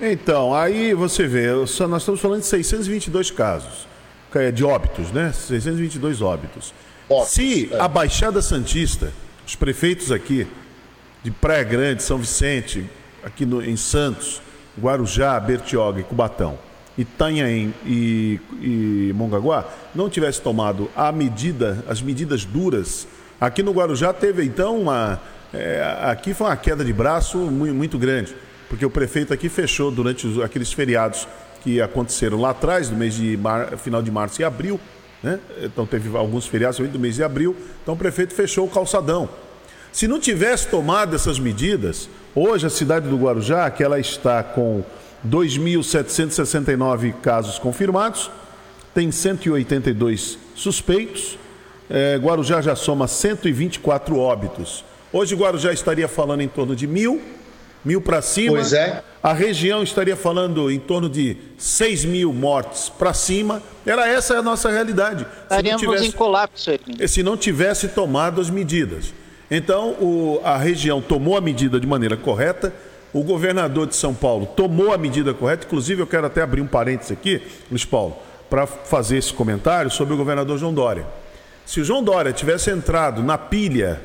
Então, 0.00 0.54
aí 0.54 0.94
você 0.94 1.26
vê, 1.26 1.48
nós 1.50 1.70
estamos 1.70 2.20
falando 2.20 2.40
de 2.40 2.46
622 2.46 3.32
casos 3.32 3.88
é, 4.32 4.52
de 4.52 4.64
óbitos, 4.64 5.10
né? 5.10 5.32
622 5.32 6.22
óbitos. 6.22 6.72
óbitos 7.08 7.32
Se 7.32 7.68
é. 7.72 7.80
a 7.80 7.88
Baixada 7.88 8.40
Santista, 8.40 9.12
os 9.44 9.56
prefeitos 9.56 10.12
aqui 10.12 10.46
de 11.24 11.32
Praia 11.32 11.64
Grande, 11.64 12.04
São 12.04 12.16
Vicente, 12.16 12.88
aqui 13.24 13.44
no, 13.44 13.60
em 13.64 13.76
Santos, 13.76 14.40
Guarujá, 14.80 15.38
Bertioga 15.40 15.98
e 15.98 16.04
Cubatão, 16.04 16.56
Itanhaém 16.96 17.74
e, 17.84 18.40
e 18.60 19.12
Mongaguá, 19.16 19.64
não 19.92 20.08
tivesse 20.08 20.40
tomado 20.40 20.88
a 20.94 21.10
medida, 21.10 21.84
as 21.88 22.00
medidas 22.00 22.44
duras, 22.44 23.08
aqui 23.40 23.64
no 23.64 23.72
Guarujá 23.72 24.12
teve 24.12 24.44
então 24.44 24.80
uma. 24.80 25.20
É, 25.52 25.96
aqui 26.02 26.34
foi 26.34 26.46
uma 26.46 26.56
queda 26.56 26.84
de 26.84 26.92
braço 26.92 27.38
muito, 27.38 27.74
muito 27.74 27.98
grande 27.98 28.36
porque 28.68 28.84
o 28.84 28.90
prefeito 28.90 29.32
aqui 29.32 29.48
fechou 29.48 29.90
durante 29.90 30.26
os, 30.26 30.40
aqueles 30.40 30.72
feriados 30.72 31.26
que 31.62 31.80
aconteceram 31.80 32.40
lá 32.40 32.50
atrás, 32.50 32.90
no 32.90 32.96
mês 32.96 33.14
de 33.14 33.36
mar, 33.36 33.76
final 33.78 34.02
de 34.02 34.10
março 34.10 34.40
e 34.40 34.44
abril, 34.44 34.80
né? 35.22 35.40
Então 35.62 35.86
teve 35.86 36.16
alguns 36.16 36.46
feriados 36.46 36.78
do 36.78 36.98
mês 36.98 37.16
de 37.16 37.22
abril, 37.22 37.56
então 37.82 37.94
o 37.94 37.96
prefeito 37.96 38.34
fechou 38.34 38.66
o 38.66 38.70
calçadão. 38.70 39.28
Se 39.92 40.06
não 40.06 40.20
tivesse 40.20 40.68
tomado 40.68 41.16
essas 41.16 41.38
medidas, 41.38 42.08
hoje 42.34 42.66
a 42.66 42.70
cidade 42.70 43.08
do 43.08 43.16
Guarujá, 43.16 43.70
que 43.70 43.82
ela 43.82 43.98
está 43.98 44.42
com 44.42 44.84
2.769 45.26 47.14
casos 47.22 47.58
confirmados, 47.58 48.30
tem 48.94 49.10
182 49.10 50.38
suspeitos, 50.54 51.38
é, 51.90 52.16
Guarujá 52.16 52.60
já 52.60 52.76
soma 52.76 53.08
124 53.08 54.18
óbitos. 54.18 54.84
Hoje 55.12 55.34
Guarujá 55.34 55.72
estaria 55.72 56.06
falando 56.06 56.42
em 56.42 56.48
torno 56.48 56.76
de 56.76 56.86
mil, 56.86 57.20
mil 57.84 58.00
para 58.00 58.20
cima. 58.22 58.56
Pois 58.56 58.72
é. 58.72 59.02
A 59.22 59.32
região 59.32 59.82
estaria 59.82 60.16
falando 60.16 60.70
em 60.70 60.78
torno 60.78 61.08
de 61.08 61.36
6 61.58 62.04
mil 62.04 62.32
mortes 62.32 62.88
para 62.88 63.12
cima. 63.12 63.62
Era 63.84 64.06
essa 64.08 64.38
a 64.38 64.42
nossa 64.42 64.70
realidade. 64.70 65.26
Estaríamos 65.42 65.82
tivesse, 65.82 66.06
em 66.06 66.12
colapso. 66.12 66.70
Se 67.06 67.22
não 67.22 67.36
tivesse 67.36 67.88
tomado 67.88 68.40
as 68.40 68.48
medidas. 68.48 69.12
Então, 69.50 69.90
o, 69.92 70.40
a 70.44 70.56
região 70.56 71.00
tomou 71.00 71.36
a 71.36 71.40
medida 71.40 71.80
de 71.80 71.86
maneira 71.86 72.16
correta. 72.16 72.72
O 73.12 73.22
governador 73.22 73.86
de 73.86 73.96
São 73.96 74.14
Paulo 74.14 74.46
tomou 74.46 74.92
a 74.92 74.98
medida 74.98 75.32
correta. 75.32 75.66
Inclusive, 75.66 76.02
eu 76.02 76.06
quero 76.06 76.26
até 76.26 76.42
abrir 76.42 76.60
um 76.60 76.66
parênteses 76.66 77.12
aqui, 77.12 77.42
Luiz 77.70 77.84
Paulo, 77.84 78.16
para 78.50 78.66
fazer 78.66 79.16
esse 79.16 79.32
comentário 79.32 79.90
sobre 79.90 80.14
o 80.14 80.16
governador 80.16 80.58
João 80.58 80.74
Dória. 80.74 81.06
Se 81.64 81.80
o 81.80 81.84
João 81.84 82.02
Dória 82.02 82.32
tivesse 82.32 82.70
entrado 82.70 83.22
na 83.22 83.36
pilha 83.36 84.00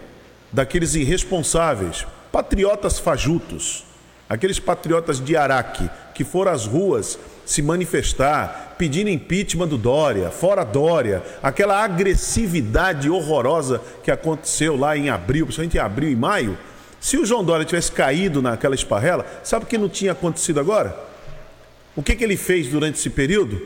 daqueles 0.51 0.95
irresponsáveis 0.95 2.05
patriotas 2.33 2.97
fajutos, 2.97 3.85
aqueles 4.27 4.59
patriotas 4.59 5.23
de 5.23 5.37
Araque 5.37 5.87
que 6.15 6.23
foram 6.23 6.51
às 6.51 6.65
ruas 6.65 7.19
se 7.45 7.61
manifestar, 7.61 8.73
pedindo 8.75 9.07
impeachment 9.07 9.67
do 9.67 9.77
Dória, 9.77 10.31
fora 10.31 10.63
Dória, 10.63 11.21
aquela 11.43 11.83
agressividade 11.83 13.07
horrorosa 13.07 13.79
que 14.03 14.09
aconteceu 14.09 14.75
lá 14.75 14.97
em 14.97 15.11
abril, 15.11 15.45
principalmente 15.45 15.77
em 15.77 15.79
abril 15.79 16.09
e 16.09 16.15
maio. 16.15 16.57
Se 16.99 17.17
o 17.17 17.25
João 17.25 17.43
Dória 17.43 17.65
tivesse 17.65 17.91
caído 17.91 18.41
naquela 18.41 18.73
esparrela, 18.73 19.27
sabe 19.43 19.65
o 19.65 19.67
que 19.67 19.77
não 19.77 19.87
tinha 19.87 20.13
acontecido 20.13 20.59
agora? 20.59 20.97
O 21.95 22.01
que, 22.01 22.15
que 22.15 22.23
ele 22.23 22.37
fez 22.37 22.67
durante 22.67 22.97
esse 22.97 23.11
período? 23.11 23.61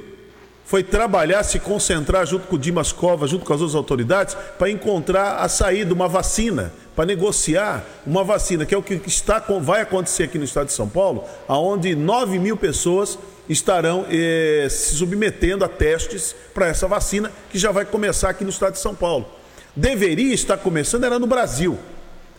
Foi 0.65 0.83
trabalhar, 0.83 1.43
se 1.43 1.59
concentrar 1.59 2.25
junto 2.25 2.47
com 2.47 2.57
o 2.57 2.59
Dimas 2.59 2.91
Covas, 2.91 3.29
junto 3.29 3.45
com 3.45 3.53
as 3.53 3.61
outras 3.61 3.75
autoridades, 3.75 4.35
para 4.59 4.69
encontrar 4.69 5.37
a 5.37 5.47
saída, 5.47 5.93
uma 5.93 6.09
vacina, 6.09 6.73
para 6.97 7.05
negociar 7.05 7.85
uma 8.07 8.23
vacina, 8.23 8.65
que 8.65 8.73
é 8.73 8.77
o 8.77 8.81
que 8.81 8.99
está, 9.05 9.37
vai 9.61 9.81
acontecer 9.81 10.23
aqui 10.23 10.39
no 10.39 10.43
estado 10.43 10.65
de 10.65 10.73
São 10.73 10.89
Paulo, 10.89 11.23
aonde 11.47 11.93
9 11.93 12.39
mil 12.39 12.57
pessoas 12.57 13.19
estarão 13.47 14.07
eh, 14.09 14.65
se 14.67 14.95
submetendo 14.95 15.63
a 15.63 15.67
testes 15.67 16.35
para 16.55 16.65
essa 16.65 16.87
vacina, 16.87 17.31
que 17.51 17.59
já 17.59 17.71
vai 17.71 17.85
começar 17.85 18.31
aqui 18.31 18.43
no 18.43 18.49
estado 18.49 18.73
de 18.73 18.79
São 18.79 18.95
Paulo. 18.95 19.27
Deveria 19.75 20.33
estar 20.33 20.57
começando, 20.57 21.03
era 21.03 21.19
no 21.19 21.27
Brasil. 21.27 21.77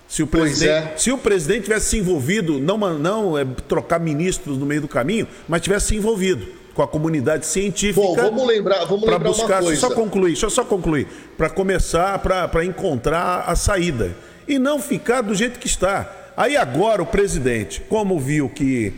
Se 0.09 0.25
o, 0.25 0.27
presidente, 0.27 0.93
é. 0.93 0.97
se 0.97 1.13
o 1.13 1.19
presidente 1.19 1.65
tivesse 1.65 1.91
se 1.91 1.99
envolvido, 1.99 2.59
não, 2.59 2.77
não 2.99 3.39
é, 3.39 3.47
trocar 3.69 4.01
ministros 4.01 4.59
no 4.59 4.67
meio 4.67 4.81
do 4.81 4.89
caminho, 4.89 5.29
mas 5.47 5.63
tivesse 5.63 5.87
se 5.87 5.97
envolvido 5.97 6.49
com 6.75 6.83
a 6.83 6.89
comunidade 6.89 7.47
científica. 7.47 8.05
Bom, 8.05 8.17
vamos 8.17 8.47
lembrar, 8.47 8.85
vamos 8.87 9.03
lembrar 9.03 9.19
buscar, 9.21 9.61
uma 9.61 9.63
coisa. 9.69 9.81
Só 9.81 9.91
concluir, 9.91 10.33
deixa 10.33 10.47
eu 10.47 10.51
só 10.51 10.65
concluir. 10.65 11.07
Para 11.37 11.49
começar, 11.49 12.19
para 12.19 12.65
encontrar 12.65 13.45
a 13.47 13.55
saída 13.55 14.17
e 14.49 14.59
não 14.59 14.81
ficar 14.81 15.21
do 15.21 15.35
jeito 15.35 15.59
que 15.59 15.67
está. 15.67 16.11
Aí 16.37 16.57
agora 16.57 17.03
o 17.03 17.07
presidente, 17.07 17.81
como 17.89 18.19
viu 18.19 18.49
que, 18.49 18.93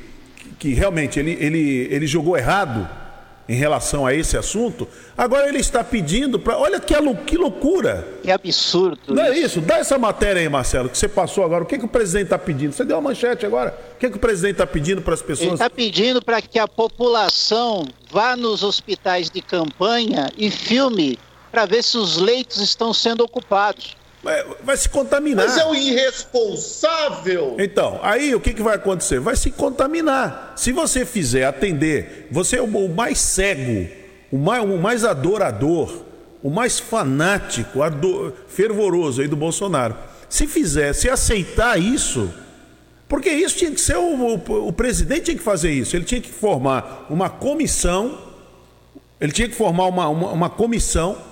que 0.59 0.73
realmente 0.75 1.19
ele, 1.19 1.37
ele, 1.41 1.89
ele 1.91 2.07
jogou 2.07 2.37
errado 2.37 2.89
em 3.51 3.55
relação 3.55 4.07
a 4.07 4.15
esse 4.15 4.37
assunto, 4.37 4.87
agora 5.19 5.49
ele 5.49 5.59
está 5.59 5.83
pedindo 5.83 6.39
para. 6.39 6.57
Olha 6.57 6.79
que, 6.79 6.95
que 7.27 7.37
loucura! 7.37 8.07
Que 8.23 8.31
absurdo! 8.31 9.13
Não 9.13 9.25
é 9.25 9.37
isso? 9.37 9.61
Dá 9.61 9.79
essa 9.79 9.99
matéria 9.99 10.41
aí, 10.41 10.49
Marcelo, 10.49 10.89
que 10.89 10.97
você 10.97 11.09
passou 11.09 11.45
agora. 11.45 11.65
O 11.65 11.67
que, 11.67 11.77
que 11.77 11.85
o 11.85 11.89
presidente 11.89 12.27
está 12.27 12.39
pedindo? 12.39 12.73
Você 12.73 12.85
deu 12.85 12.97
uma 12.97 13.09
manchete 13.09 13.45
agora. 13.45 13.77
O 13.97 13.99
que, 13.99 14.09
que 14.09 14.17
o 14.17 14.21
presidente 14.21 14.53
está 14.53 14.67
pedindo 14.69 15.03
para 15.03 15.15
as 15.15 15.23
pessoas? 15.23 15.49
Ele 15.49 15.55
está 15.55 15.69
pedindo 15.69 16.23
para 16.23 16.41
que 16.41 16.61
a 16.61 16.69
população 16.69 17.89
vá 18.09 18.37
nos 18.37 18.63
hospitais 18.63 19.29
de 19.29 19.43
campanha 19.43 20.31
e 20.39 20.49
filme 20.49 21.19
para 21.51 21.67
ver 21.67 21.83
se 21.83 21.99
os 21.99 22.19
leitos 22.19 22.59
estão 22.59 22.95
sendo 22.95 23.25
ocupados. 23.25 23.97
Vai, 24.23 24.45
vai, 24.63 24.77
se 24.77 24.89
contaminar. 24.89 25.47
Mas 25.47 25.57
é 25.57 25.65
o 25.65 25.75
irresponsável. 25.75 27.57
Então, 27.59 27.99
aí 28.03 28.35
o 28.35 28.41
que, 28.41 28.53
que 28.53 28.63
vai 28.63 28.77
acontecer? 28.77 29.19
Vai 29.19 29.35
se 29.35 29.51
contaminar. 29.51 30.53
Se 30.57 30.73
você 30.73 31.07
fizer 31.07 31.45
atender, 31.45 32.29
você 32.31 32.57
é 32.57 32.63
o 32.63 32.89
mais 32.89 33.19
cego, 33.19 33.89
o 34.31 34.37
mais, 34.37 34.63
o 34.63 34.77
mais 34.77 35.05
adorador, 35.05 36.05
o 36.43 36.51
mais 36.51 36.79
fanático, 36.79 37.83
ador, 37.83 38.35
fervoroso 38.47 39.23
aí 39.23 39.29
do 39.29 39.37
Bolsonaro. 39.37 39.97
Se 40.29 40.47
fizer, 40.47 40.93
se 40.93 41.09
aceitar 41.09 41.81
isso, 41.81 42.31
porque 43.09 43.31
isso 43.31 43.57
tinha 43.57 43.71
que 43.71 43.81
ser 43.81 43.97
o, 43.97 44.03
o, 44.03 44.69
o 44.69 44.73
presidente 44.73 45.25
tinha 45.25 45.37
que 45.37 45.43
fazer 45.43 45.73
isso. 45.73 45.97
Ele 45.97 46.05
tinha 46.05 46.21
que 46.21 46.31
formar 46.31 47.07
uma 47.09 47.31
comissão, 47.31 48.19
ele 49.19 49.33
tinha 49.33 49.49
que 49.49 49.55
formar 49.55 49.87
uma, 49.87 50.09
uma, 50.09 50.31
uma 50.31 50.51
comissão 50.51 51.30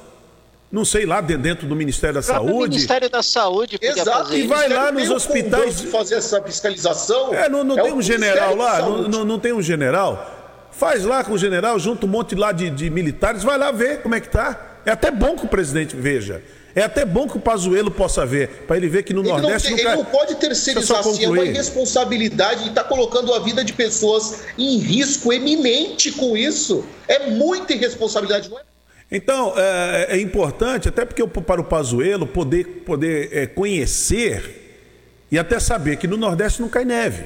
não 0.71 0.85
sei 0.85 1.07
lá 1.07 1.21
dentro 1.21 1.67
do 1.67 1.75
Ministério 1.75 2.17
da 2.17 2.23
Saúde. 2.23 2.53
O 2.53 2.59
Ministério 2.61 3.09
da 3.09 3.23
Saúde 3.23 3.79
Exato. 3.81 4.11
Fazer. 4.11 4.39
E 4.39 4.47
vai 4.47 4.69
lá 4.69 4.93
nos 4.93 5.11
hospitais 5.11 5.81
fazer 5.83 6.17
essa 6.17 6.43
fiscalização. 6.43 7.33
É, 7.33 7.49
não, 7.49 7.65
não 7.65 7.79
é 7.79 7.83
tem 7.83 7.93
um 7.93 8.03
general 8.03 8.55
lá, 8.55 8.81
não, 8.81 9.09
não, 9.09 9.25
não, 9.25 9.39
tem 9.39 9.53
um 9.53 9.63
general. 9.63 10.69
Faz 10.71 11.05
lá 11.05 11.25
com 11.25 11.33
o 11.33 11.39
general, 11.39 11.79
junto 11.79 12.07
um 12.07 12.11
monte 12.11 12.35
lá 12.35 12.53
de, 12.53 12.71
de 12.71 12.91
militares, 12.91 13.43
vai 13.43 13.59
lá 13.59 13.73
ver 13.73 14.03
como 14.03 14.15
é 14.15 14.21
que 14.21 14.29
tá. 14.29 14.79
É 14.85 14.91
até 14.91 15.11
bom 15.11 15.37
que 15.37 15.45
o 15.45 15.49
presidente 15.49 15.97
veja. 15.97 16.43
É 16.75 16.83
até 16.83 17.05
bom 17.05 17.27
que 17.27 17.37
o 17.37 17.41
Pazuello 17.41 17.91
possa 17.91 18.25
ver, 18.25 18.65
para 18.67 18.77
ele 18.77 18.89
ver 18.89 19.03
que 19.03 19.13
no 19.13 19.23
ele 19.23 19.31
Nordeste... 19.31 19.71
Não, 19.71 19.77
tem, 19.77 19.87
ele 19.87 19.97
não 19.97 20.05
pode 20.05 20.37
terceirizar 20.37 21.01
assim, 21.01 21.25
é 21.25 21.29
uma 21.29 21.45
irresponsabilidade 21.45 22.65
e 22.65 22.69
está 22.69 22.85
colocando 22.85 23.35
a 23.35 23.41
vida 23.41 23.65
de 23.65 23.73
pessoas 23.73 24.45
em 24.57 24.79
risco 24.79 25.33
eminente 25.33 26.13
com 26.13 26.37
isso. 26.37 26.85
É 27.09 27.31
muita 27.31 27.73
irresponsabilidade, 27.73 28.49
não 28.49 28.59
é? 28.59 28.68
Então, 29.11 29.55
é, 29.57 30.09
é, 30.11 30.21
importante, 30.21 30.89
até 30.89 31.05
porque 31.05 31.27
para 31.27 31.61
o 31.61 31.65
Pazuello 31.65 32.27
poder, 32.27 32.83
poder 32.85 33.31
é, 33.33 33.47
conhecer 33.47 34.87
e 35.31 35.39
até 35.39 35.59
saber 35.59 35.97
que 35.97 36.07
no 36.07 36.17
Nordeste 36.17 36.61
não 36.61 36.69
cai 36.69 36.85
neve. 36.85 37.25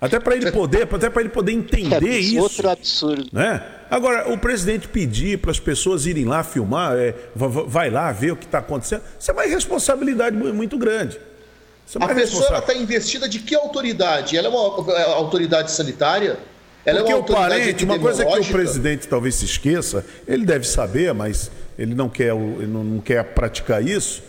Até 0.00 0.18
para 0.18 0.34
ele 0.34 0.50
poder, 0.50 0.88
até 0.90 1.10
para 1.10 1.20
ele 1.20 1.28
poder 1.28 1.52
entender 1.52 2.08
é, 2.08 2.18
isso. 2.18 2.38
Outro 2.38 2.70
absurdo. 2.70 3.28
Né? 3.32 3.62
Agora, 3.90 4.32
o 4.32 4.38
presidente 4.38 4.88
pedir 4.88 5.38
para 5.38 5.50
as 5.50 5.60
pessoas 5.60 6.06
irem 6.06 6.24
lá 6.24 6.42
filmar, 6.42 6.96
é, 6.96 7.14
vai 7.34 7.90
lá 7.90 8.10
ver 8.12 8.32
o 8.32 8.36
que 8.36 8.46
está 8.46 8.58
acontecendo, 8.58 9.02
isso 9.18 9.30
é 9.30 9.34
uma 9.34 9.44
irresponsabilidade 9.44 10.36
muito 10.36 10.78
grande. 10.78 11.18
É 11.98 12.04
a 12.04 12.14
pessoa 12.14 12.58
está 12.58 12.72
investida 12.72 13.28
de 13.28 13.40
que 13.40 13.54
autoridade? 13.54 14.36
Ela 14.36 14.46
é 14.46 14.50
uma 14.50 14.92
é, 14.92 15.02
autoridade 15.12 15.72
sanitária? 15.72 16.38
Ela 16.84 17.00
Porque 17.00 17.12
é 17.12 17.16
uma 17.16 17.24
o 17.24 17.26
parente, 17.26 17.84
uma 17.84 17.98
coisa 17.98 18.24
que 18.24 18.38
o 18.38 18.44
presidente 18.46 19.06
talvez 19.06 19.34
se 19.34 19.44
esqueça, 19.44 20.04
ele 20.26 20.46
deve 20.46 20.66
saber, 20.66 21.12
mas 21.12 21.50
ele 21.78 21.94
não 21.94 22.08
quer, 22.08 22.34
ele 22.34 22.66
não 22.66 23.00
quer 23.00 23.22
praticar 23.22 23.84
isso. 23.84 24.22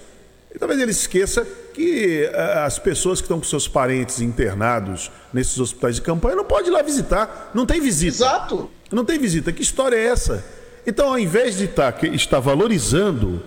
E 0.53 0.59
talvez 0.59 0.79
ele 0.79 0.91
esqueça 0.91 1.47
que 1.73 2.23
eh, 2.23 2.59
as 2.65 2.77
pessoas 2.77 3.21
que 3.21 3.25
estão 3.25 3.39
com 3.39 3.45
seus 3.45 3.69
parentes 3.69 4.19
internados 4.19 5.09
nesses 5.33 5.57
hospitais 5.59 5.95
de 5.95 6.01
campanha 6.01 6.35
não 6.35 6.43
pode 6.43 6.67
ir 6.67 6.71
lá 6.71 6.81
visitar. 6.81 7.51
Não 7.53 7.65
tem 7.65 7.79
visita. 7.79 8.17
Exato. 8.17 8.69
Não 8.91 9.05
tem 9.05 9.17
visita. 9.17 9.53
Que 9.53 9.61
história 9.61 9.95
é 9.95 10.07
essa? 10.07 10.43
Então, 10.85 11.07
ao 11.07 11.17
invés 11.17 11.57
de 11.57 11.65
estar, 11.65 11.93
tá, 11.93 12.07
estar 12.07 12.39
valorizando 12.39 13.41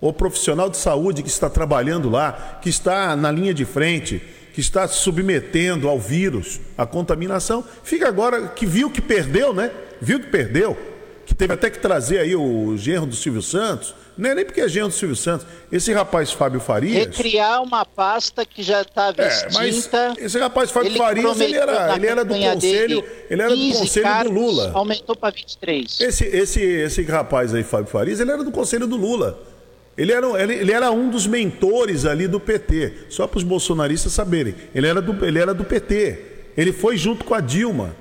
o 0.00 0.12
profissional 0.12 0.70
de 0.70 0.78
saúde 0.78 1.22
que 1.22 1.28
está 1.28 1.50
trabalhando 1.50 2.08
lá, 2.08 2.58
que 2.62 2.70
está 2.70 3.14
na 3.14 3.30
linha 3.30 3.52
de 3.52 3.66
frente, 3.66 4.22
que 4.52 4.60
está 4.60 4.86
se 4.86 4.96
submetendo 4.96 5.88
ao 5.88 5.98
vírus, 5.98 6.60
à 6.76 6.86
contaminação, 6.86 7.64
fica 7.82 8.08
agora 8.08 8.48
que 8.48 8.66
viu 8.66 8.90
que 8.90 9.00
perdeu, 9.00 9.52
né? 9.52 9.70
Viu 10.00 10.20
que 10.20 10.26
perdeu, 10.26 10.76
que 11.26 11.34
teve 11.34 11.54
até 11.54 11.70
que 11.70 11.78
trazer 11.78 12.18
aí 12.18 12.34
o 12.34 12.76
genro 12.76 13.06
do 13.06 13.14
Silvio 13.14 13.42
Santos, 13.42 13.94
não 14.16 14.30
é 14.30 14.34
nem 14.34 14.44
porque 14.44 14.60
é 14.60 14.68
genro 14.68 14.88
do 14.88 14.94
Silvio 14.94 15.16
Santos, 15.16 15.46
esse 15.70 15.92
rapaz 15.92 16.32
Fábio 16.32 16.60
Farias... 16.60 17.16
Recriar 17.16 17.62
uma 17.62 17.84
pasta 17.86 18.44
que 18.44 18.62
já 18.62 18.82
está 18.82 19.10
extinta... 19.10 19.96
É, 19.96 20.08
mas 20.08 20.18
esse 20.18 20.38
rapaz 20.38 20.70
Fábio 20.70 20.90
ele 20.90 20.98
Farias, 20.98 21.40
ele 21.40 21.56
era, 21.56 21.96
ele 21.96 22.06
era 22.06 22.24
do 22.24 22.34
conselho, 22.34 23.04
ele 23.30 23.42
era 23.42 23.56
do 23.56 23.72
conselho 23.72 24.24
do 24.24 24.30
Lula. 24.30 24.72
Aumentou 24.74 25.16
para 25.16 25.34
23. 25.34 26.00
Esse, 26.00 26.24
esse, 26.24 26.60
esse 26.62 27.02
rapaz 27.02 27.54
aí, 27.54 27.62
Fábio 27.62 27.86
Farias, 27.90 28.20
ele 28.20 28.30
era 28.30 28.42
do 28.42 28.50
conselho 28.50 28.86
do 28.86 28.96
Lula. 28.96 29.38
Ele 29.96 30.12
era, 30.12 30.42
ele, 30.42 30.54
ele 30.54 30.72
era 30.72 30.90
um 30.90 31.10
dos 31.10 31.26
mentores 31.26 32.06
ali 32.06 32.26
do 32.26 32.40
PT, 32.40 32.92
só 33.08 33.26
para 33.26 33.38
os 33.38 33.44
bolsonaristas 33.44 34.12
saberem. 34.12 34.54
Ele 34.74 34.86
era, 34.86 35.00
do, 35.02 35.24
ele 35.24 35.38
era 35.38 35.52
do 35.52 35.64
PT. 35.64 36.18
Ele 36.56 36.72
foi 36.72 36.96
junto 36.96 37.24
com 37.24 37.34
a 37.34 37.40
Dilma. 37.40 37.94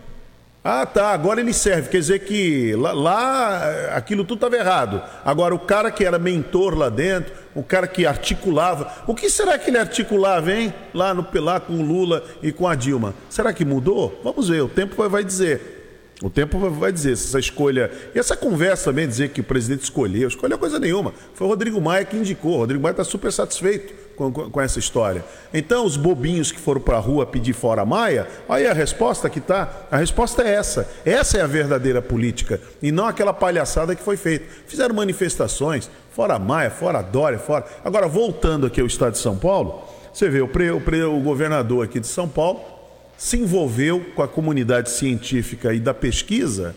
Ah, 0.63 0.85
tá, 0.85 1.11
agora 1.11 1.39
ele 1.39 1.53
serve. 1.53 1.89
Quer 1.89 1.99
dizer 1.99 2.19
que 2.19 2.75
lá, 2.75 2.91
lá 2.91 3.95
aquilo 3.95 4.25
tudo 4.25 4.45
estava 4.45 4.57
errado. 4.57 5.01
Agora, 5.23 5.55
o 5.55 5.59
cara 5.59 5.89
que 5.89 6.03
era 6.03 6.19
mentor 6.19 6.77
lá 6.77 6.89
dentro, 6.89 7.33
o 7.55 7.63
cara 7.63 7.87
que 7.87 8.05
articulava. 8.05 8.91
O 9.07 9.15
que 9.15 9.29
será 9.29 9.57
que 9.57 9.69
ele 9.69 9.77
articulava, 9.77 10.51
hein? 10.51 10.73
Lá, 10.93 11.13
no, 11.13 11.25
lá 11.35 11.59
com 11.59 11.73
o 11.73 11.81
Lula 11.81 12.23
e 12.43 12.51
com 12.51 12.67
a 12.67 12.75
Dilma. 12.75 13.15
Será 13.29 13.53
que 13.53 13.63
mudou? 13.63 14.19
Vamos 14.23 14.49
ver, 14.49 14.61
o 14.61 14.67
tempo 14.67 15.07
vai 15.09 15.23
dizer. 15.23 15.78
O 16.21 16.29
tempo 16.29 16.59
vai 16.69 16.91
dizer 16.91 17.15
se 17.15 17.27
essa 17.27 17.39
escolha. 17.39 17.89
E 18.13 18.19
essa 18.19 18.35
conversa 18.35 18.85
também, 18.85 19.07
dizer 19.07 19.29
que 19.29 19.39
o 19.39 19.43
presidente 19.43 19.83
escolheu, 19.83 20.27
escolheu 20.27 20.57
coisa 20.57 20.77
nenhuma. 20.77 21.13
Foi 21.33 21.47
o 21.47 21.49
Rodrigo 21.49 21.79
Maia 21.79 22.03
que 22.03 22.17
indicou. 22.17 22.55
O 22.55 22.57
Rodrigo 22.57 22.83
Maia 22.83 22.91
está 22.91 23.05
super 23.05 23.31
satisfeito 23.31 23.93
com, 24.17 24.29
com, 24.29 24.49
com, 24.49 24.61
essa 24.61 24.79
história. 24.79 25.23
Então, 25.53 25.85
os 25.85 25.95
bobinhos 25.95 26.51
que 26.51 26.59
foram 26.59 26.81
para 26.81 26.97
a 26.97 26.99
rua 26.99 27.25
pedir 27.25 27.53
fora 27.53 27.85
Maia, 27.85 28.27
aí 28.49 28.67
a 28.67 28.73
resposta 28.73 29.29
que 29.29 29.39
está. 29.39 29.87
A 29.89 29.95
resposta 29.95 30.43
é 30.43 30.55
essa. 30.55 30.89
Essa 31.05 31.37
é 31.37 31.41
a 31.41 31.47
verdadeira 31.47 32.01
política. 32.01 32.59
E 32.81 32.91
não 32.91 33.05
aquela 33.05 33.31
palhaçada 33.31 33.95
que 33.95 34.03
foi 34.03 34.17
feita. 34.17 34.45
Fizeram 34.67 34.93
manifestações, 34.93 35.89
fora 36.11 36.37
Maia, 36.37 36.69
fora 36.69 37.01
Dória, 37.01 37.39
fora. 37.39 37.65
Agora, 37.83 38.09
voltando 38.09 38.67
aqui 38.67 38.81
ao 38.81 38.87
estado 38.87 39.13
de 39.13 39.19
São 39.19 39.37
Paulo, 39.37 39.83
você 40.13 40.27
vê 40.27 40.41
o, 40.41 40.49
pre, 40.49 40.69
o, 40.69 40.81
pre, 40.81 41.01
o 41.01 41.21
governador 41.21 41.85
aqui 41.85 41.97
de 41.97 42.07
São 42.07 42.27
Paulo 42.27 42.78
se 43.19 43.37
envolveu 43.37 43.99
com 44.15 44.23
a 44.23 44.27
comunidade 44.29 44.89
científica 44.89 45.73
e 45.73 45.79
da 45.79 45.93
pesquisa 45.93 46.73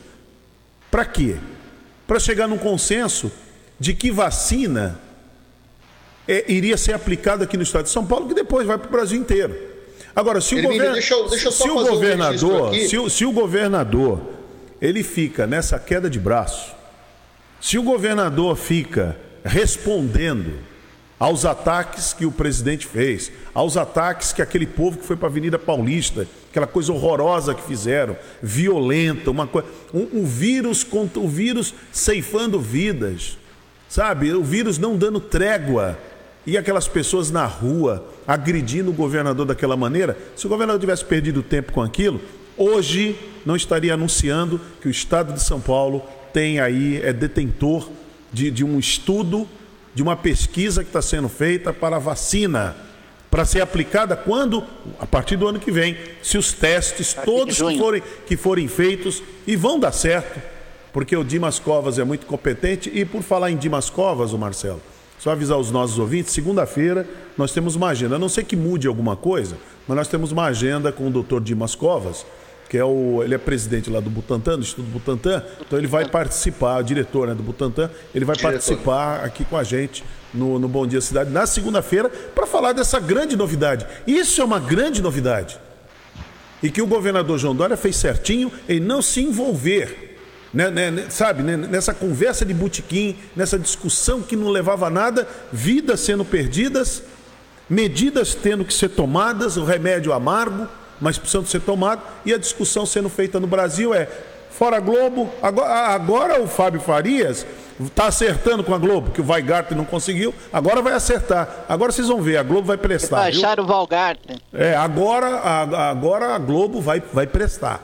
para 0.91 1.05
quê? 1.05 1.37
Para 2.05 2.19
chegar 2.19 2.49
num 2.49 2.59
consenso 2.59 3.31
de 3.79 3.95
que 3.95 4.11
vacina 4.11 4.99
é, 6.27 6.53
iria 6.53 6.77
ser 6.77 6.95
aplicada 6.95 7.45
aqui 7.45 7.57
no 7.57 7.63
estado 7.63 7.85
de 7.85 7.91
São 7.91 8.05
Paulo, 8.05 8.27
que 8.27 8.35
depois 8.35 8.67
vai 8.67 8.77
para 8.77 8.89
o 8.89 8.91
Brasil 8.91 9.21
inteiro. 9.21 9.57
Agora, 10.17 10.41
se 10.41 10.57
o, 10.57 10.63
govern... 10.63 10.93
deixa 10.93 11.15
eu, 11.15 11.29
deixa 11.29 11.47
eu 11.47 11.53
se 11.53 11.71
o 11.71 11.75
governador, 11.75 12.71
um 12.71 12.89
se, 12.89 12.99
o, 12.99 13.09
se 13.09 13.25
o 13.25 13.31
governador 13.31 14.21
ele 14.81 15.05
fica 15.05 15.47
nessa 15.47 15.79
queda 15.79 16.11
de 16.11 16.19
braço, 16.19 16.75
se 17.61 17.79
o 17.79 17.85
governador 17.85 18.57
fica 18.57 19.17
respondendo 19.45 20.59
aos 21.23 21.45
ataques 21.45 22.13
que 22.13 22.27
o 22.27 22.33
presidente 22.33 22.85
fez, 22.85 23.31
aos 23.55 23.77
ataques 23.77 24.33
que 24.33 24.43
aquele 24.43 24.67
povo 24.67 24.99
que 24.99 25.07
foi 25.07 25.15
para 25.15 25.29
a 25.29 25.31
Avenida 25.31 25.57
Paulista, 25.57 26.27
aquela 26.51 26.67
coisa 26.67 26.93
horrorosa 26.93 27.55
que 27.55 27.63
fizeram, 27.63 28.17
violenta, 28.43 29.31
uma 29.31 29.47
coisa, 29.47 29.69
um, 29.95 30.09
um 30.15 30.25
vírus 30.25 30.83
contra 30.83 31.21
o 31.21 31.29
vírus 31.29 31.77
ceifando 31.93 32.59
vidas, 32.59 33.39
sabe? 33.89 34.33
O 34.33 34.43
vírus 34.43 34.79
não 34.79 34.97
dando 34.97 35.21
trégua 35.21 35.97
e 36.45 36.59
aquelas 36.59 36.89
pessoas 36.89 37.31
na 37.31 37.47
rua 37.47 38.05
agredindo 38.27 38.91
o 38.91 38.95
governador 38.95 39.47
daquela 39.47 39.77
maneira. 39.77 40.19
Se 40.35 40.47
o 40.47 40.49
governador 40.49 40.81
tivesse 40.81 41.05
perdido 41.05 41.41
tempo 41.41 41.71
com 41.71 41.83
aquilo, 41.83 42.21
hoje 42.57 43.17
não 43.47 43.55
estaria 43.55 43.95
anunciando 43.95 44.61
que 44.81 44.89
o 44.89 44.91
Estado 44.91 45.33
de 45.33 45.41
São 45.41 45.61
Paulo 45.61 46.03
tem 46.33 46.59
aí 46.59 47.01
é 47.01 47.13
detentor 47.13 47.89
de, 48.33 48.51
de 48.51 48.65
um 48.65 48.77
estudo 48.77 49.47
de 49.95 50.03
uma 50.03 50.17
pesquisa 50.17 50.83
que 50.83 50.89
está 50.89 51.03
sendo 51.03 51.29
feita 51.29 51.73
para 51.73 51.97
a 51.97 51.99
vacina, 51.99 52.77
para 53.31 53.45
ser 53.45 53.61
aplicada 53.61 54.17
quando? 54.17 54.65
A 54.99 55.07
partir 55.07 55.37
do 55.37 55.47
ano 55.47 55.59
que 55.59 55.71
vem, 55.71 55.97
se 56.23 56.39
os 56.39 56.53
testes 56.53 57.15
todos 57.15 57.57
que 57.61 57.79
forem, 57.79 58.03
que 58.27 58.37
forem 58.37 58.69
feitos 58.69 59.23
e 59.47 59.57
vão 59.57 59.79
dar 59.79 59.93
certo, 59.93 60.41
porque 60.93 61.17
o 61.17 61.25
Dimas 61.25 61.59
Covas 61.59 61.99
é 61.99 62.05
muito 62.05 62.27
competente 62.27 62.91
e 62.93 63.05
por 63.05 63.23
falar 63.23 63.51
em 63.51 63.57
Dimas 63.57 63.89
Covas, 63.89 64.33
o 64.33 64.39
Marcelo, 64.39 64.81
só 65.19 65.31
avisar 65.31 65.57
os 65.57 65.71
nossos 65.71 65.99
ouvintes, 65.99 66.33
segunda-feira 66.33 67.09
nós 67.39 67.53
temos 67.53 67.75
uma 67.75 67.89
agenda, 67.89 68.17
a 68.17 68.19
não 68.19 68.29
sei 68.29 68.45
que 68.45 68.57
mude 68.57 68.87
alguma 68.87 69.17
coisa, 69.17 69.57
mas 69.87 69.97
nós 69.97 70.09
temos 70.09 70.33
uma 70.33 70.45
agenda 70.45 70.93
com 70.93 71.07
o 71.09 71.23
Dr. 71.23 71.41
Dimas 71.41 71.75
Covas, 71.75 72.27
que 72.73 72.79
é 72.79 72.85
o, 72.87 73.23
ele 73.23 73.35
é 73.35 73.39
presidente 73.39 73.91
lá 73.91 74.01
do 74.01 74.09
Butantan, 74.09 74.55
do 74.55 74.63
Instituto 74.63 74.89
Butantan, 74.89 75.43
então 75.61 75.79
ele 75.79 75.87
vai 75.87 76.09
participar, 76.09 76.81
o 76.81 76.83
diretor 76.83 77.29
né, 77.29 77.35
do 77.35 77.43
Butantan, 77.43 77.91
ele 78.15 78.25
vai 78.25 78.35
diretor. 78.35 78.51
participar 78.51 79.23
aqui 79.23 79.45
com 79.45 79.59
a 79.59 79.63
gente 79.63 80.03
no, 80.33 80.59
no 80.59 80.67
Bom 80.69 80.87
Dia 80.87 81.03
Cidade 81.03 81.29
na 81.29 81.45
segunda-feira 81.45 82.09
para 82.09 82.47
falar 82.47 82.73
dessa 82.73 82.99
grande 82.99 83.37
novidade. 83.37 83.87
Isso 84.07 84.41
é 84.41 84.45
uma 84.47 84.59
grande 84.59 85.03
novidade. 85.03 85.61
E 86.63 86.71
que 86.71 86.81
o 86.81 86.87
governador 86.87 87.39
João 87.39 87.55
Dória 87.55 87.77
fez 87.77 87.97
certinho 87.97 88.51
em 88.67 88.81
não 88.81 89.03
se 89.03 89.21
envolver, 89.21 90.17
né, 90.55 90.71
né, 90.71 90.91
né 90.91 91.07
sabe, 91.11 91.43
né, 91.43 91.59
nessa 91.59 91.93
conversa 91.93 92.43
de 92.43 92.55
butiquim, 92.55 93.19
nessa 93.37 93.59
discussão 93.59 94.23
que 94.23 94.35
não 94.35 94.49
levava 94.49 94.87
a 94.87 94.91
nada, 94.91 95.29
vidas 95.53 96.01
sendo 96.01 96.25
perdidas, 96.25 97.03
medidas 97.69 98.35
tendo 98.35 98.65
que 98.65 98.73
ser 98.73 98.89
tomadas, 98.89 99.59
o 99.59 99.65
remédio 99.67 100.11
amargo 100.15 100.67
mas 101.03 101.19
precisam 101.19 101.45
ser 101.45 101.61
tomados. 101.61 102.05
E 102.25 102.33
a 102.33 102.39
discussão 102.39 102.87
sendo 102.87 103.09
feita 103.09 103.41
no 103.41 103.47
Brasil 103.47 103.93
é: 103.93 104.09
fora 104.51 104.79
Globo, 104.79 105.29
agora, 105.43 105.75
agora 105.89 106.41
o 106.41 106.47
Fábio 106.47 106.81
Farias 106.81 107.45
está 107.81 108.07
acertando 108.07 108.63
com 108.63 108.73
a 108.73 108.79
Globo, 108.79 109.11
que 109.11 109.21
o 109.21 109.27
Weigarten 109.29 109.77
não 109.77 109.85
conseguiu, 109.85 110.33
agora 110.53 110.81
vai 110.81 110.93
acertar. 110.93 111.65
Agora 111.69 111.91
vocês 111.91 112.07
vão 112.07 112.23
ver, 112.23 112.37
a 112.37 112.43
Globo 112.45 112.67
vai 112.67 112.79
prestar. 112.79 113.17
Baixar 113.17 113.59
o 113.59 113.67
Valgarten. 113.67 114.41
É, 114.55 114.77
agora, 114.77 115.27
agora 115.91 116.35
a 116.35 116.39
Globo 116.39 116.81
vai, 116.81 117.03
vai 117.13 117.27
prestar. 117.27 117.83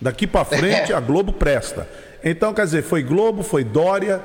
Daqui 0.00 0.26
para 0.26 0.46
frente 0.46 0.92
a 0.94 1.00
Globo 1.00 1.32
presta. 1.32 1.86
Então, 2.24 2.54
quer 2.54 2.64
dizer, 2.64 2.82
foi 2.82 3.02
Globo, 3.02 3.42
foi 3.42 3.64
Dória, 3.64 4.22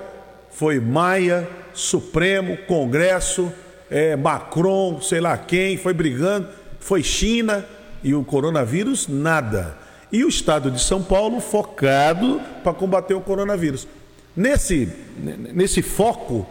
foi 0.51 0.80
Maia, 0.80 1.47
Supremo, 1.73 2.56
Congresso, 2.65 3.51
é, 3.89 4.15
Macron, 4.15 5.01
sei 5.01 5.19
lá 5.19 5.38
quem, 5.38 5.78
foi 5.78 5.93
brigando, 5.93 6.47
foi 6.80 7.04
China, 7.04 7.65
e 8.05 8.13
o 8.13 8.23
coronavírus, 8.23 9.07
nada. 9.07 9.75
E 10.11 10.23
o 10.23 10.29
estado 10.29 10.69
de 10.69 10.79
São 10.79 11.01
Paulo 11.01 11.41
focado 11.41 12.39
para 12.63 12.71
combater 12.71 13.15
o 13.15 13.19
coronavírus. 13.19 13.87
Nesse, 14.35 14.87
nesse 15.17 15.81
foco 15.81 16.47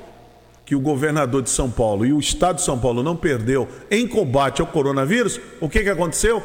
que 0.66 0.74
o 0.74 0.80
governador 0.80 1.42
de 1.42 1.50
São 1.50 1.70
Paulo 1.70 2.04
e 2.04 2.12
o 2.12 2.18
estado 2.18 2.56
de 2.56 2.62
São 2.62 2.76
Paulo 2.76 3.04
não 3.04 3.14
perdeu 3.14 3.68
em 3.88 4.04
combate 4.08 4.60
ao 4.60 4.66
coronavírus, 4.66 5.40
o 5.60 5.68
que, 5.68 5.84
que 5.84 5.88
aconteceu? 5.88 6.42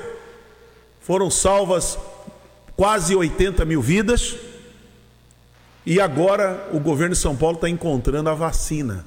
Foram 1.02 1.32
salvas 1.32 1.98
quase 2.78 3.15
80 3.15 3.65
mil 3.65 3.82
vidas 3.82 4.36
e 5.88 6.00
agora 6.00 6.69
o 6.72 6.80
governo 6.80 7.15
de 7.15 7.19
São 7.19 7.36
Paulo 7.36 7.56
está 7.56 7.67
encontrando 7.67 8.30
a 8.30 8.36
vacina. 8.36 9.04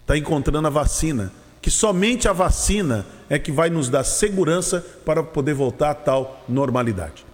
Está 0.00 0.18
encontrando 0.18 0.66
a 0.66 0.70
vacina 0.70 1.30
que 1.64 1.70
somente 1.70 2.28
a 2.28 2.32
vacina 2.34 3.06
é 3.26 3.38
que 3.38 3.50
vai 3.50 3.70
nos 3.70 3.88
dar 3.88 4.04
segurança 4.04 4.84
para 5.02 5.22
poder 5.22 5.54
voltar 5.54 5.92
a 5.92 5.94
tal 5.94 6.44
normalidade. 6.46 7.24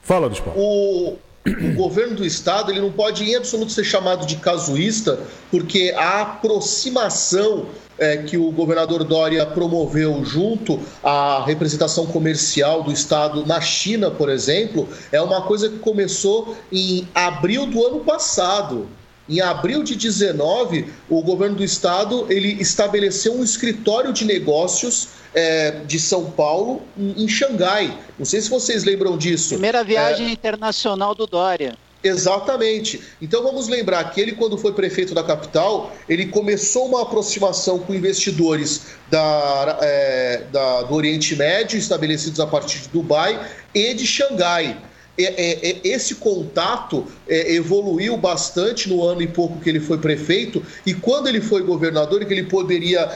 Fala, 0.00 0.28
Luiz 0.28 0.38
Paulo. 0.38 0.60
O, 0.60 1.16
o 1.44 1.74
governo 1.74 2.14
do 2.14 2.24
estado 2.24 2.70
ele 2.70 2.80
não 2.80 2.92
pode 2.92 3.24
em 3.24 3.34
absoluto 3.34 3.72
ser 3.72 3.82
chamado 3.82 4.26
de 4.26 4.36
casuísta, 4.36 5.18
porque 5.50 5.92
a 5.96 6.20
aproximação 6.20 7.66
é, 7.98 8.18
que 8.18 8.36
o 8.36 8.52
governador 8.52 9.02
Dória 9.02 9.44
promoveu 9.44 10.24
junto 10.24 10.78
à 11.02 11.42
representação 11.44 12.06
comercial 12.06 12.84
do 12.84 12.92
Estado 12.92 13.44
na 13.44 13.60
China, 13.60 14.08
por 14.08 14.28
exemplo, 14.28 14.88
é 15.10 15.20
uma 15.20 15.42
coisa 15.42 15.68
que 15.68 15.80
começou 15.80 16.56
em 16.70 17.08
abril 17.12 17.66
do 17.66 17.84
ano 17.84 18.04
passado. 18.04 18.86
Em 19.28 19.40
abril 19.40 19.82
de 19.82 19.96
19, 19.96 20.86
o 21.08 21.22
governo 21.22 21.56
do 21.56 21.64
estado 21.64 22.26
ele 22.28 22.60
estabeleceu 22.60 23.34
um 23.34 23.42
escritório 23.42 24.12
de 24.12 24.24
negócios 24.24 25.08
é, 25.34 25.80
de 25.86 25.98
São 25.98 26.30
Paulo 26.30 26.82
em, 26.96 27.24
em, 27.24 27.28
Xangai. 27.28 27.98
Não 28.18 28.26
sei 28.26 28.40
se 28.42 28.50
vocês 28.50 28.84
lembram 28.84 29.16
disso. 29.16 29.50
Primeira 29.50 29.82
viagem 29.82 30.28
é... 30.28 30.30
internacional 30.30 31.14
do 31.14 31.26
Dória. 31.26 31.74
Exatamente. 32.04 33.00
Então 33.20 33.42
vamos 33.42 33.66
lembrar 33.66 34.04
que 34.10 34.20
ele, 34.20 34.32
quando 34.32 34.58
foi 34.58 34.74
prefeito 34.74 35.14
da 35.14 35.24
capital, 35.24 35.90
ele 36.06 36.26
começou 36.26 36.86
uma 36.86 37.00
aproximação 37.00 37.78
com 37.78 37.94
investidores 37.94 38.82
da, 39.10 39.78
é, 39.80 40.42
da, 40.52 40.82
do 40.82 40.94
Oriente 40.94 41.34
Médio, 41.34 41.78
estabelecidos 41.78 42.38
a 42.40 42.46
partir 42.46 42.80
de 42.80 42.88
Dubai 42.88 43.40
e 43.74 43.94
de 43.94 44.06
Xangai. 44.06 44.76
É, 45.16 45.22
é, 45.22 45.70
é, 45.70 45.80
esse 45.84 46.16
contato 46.16 47.06
evoluiu 47.28 48.16
bastante 48.16 48.88
no 48.88 49.02
ano 49.04 49.22
e 49.22 49.28
pouco 49.28 49.60
que 49.60 49.68
ele 49.68 49.80
foi 49.80 49.98
prefeito, 49.98 50.64
e 50.84 50.92
quando 50.92 51.28
ele 51.28 51.40
foi 51.40 51.62
governador, 51.62 52.24
que 52.24 52.32
ele 52.32 52.44
poderia 52.44 53.08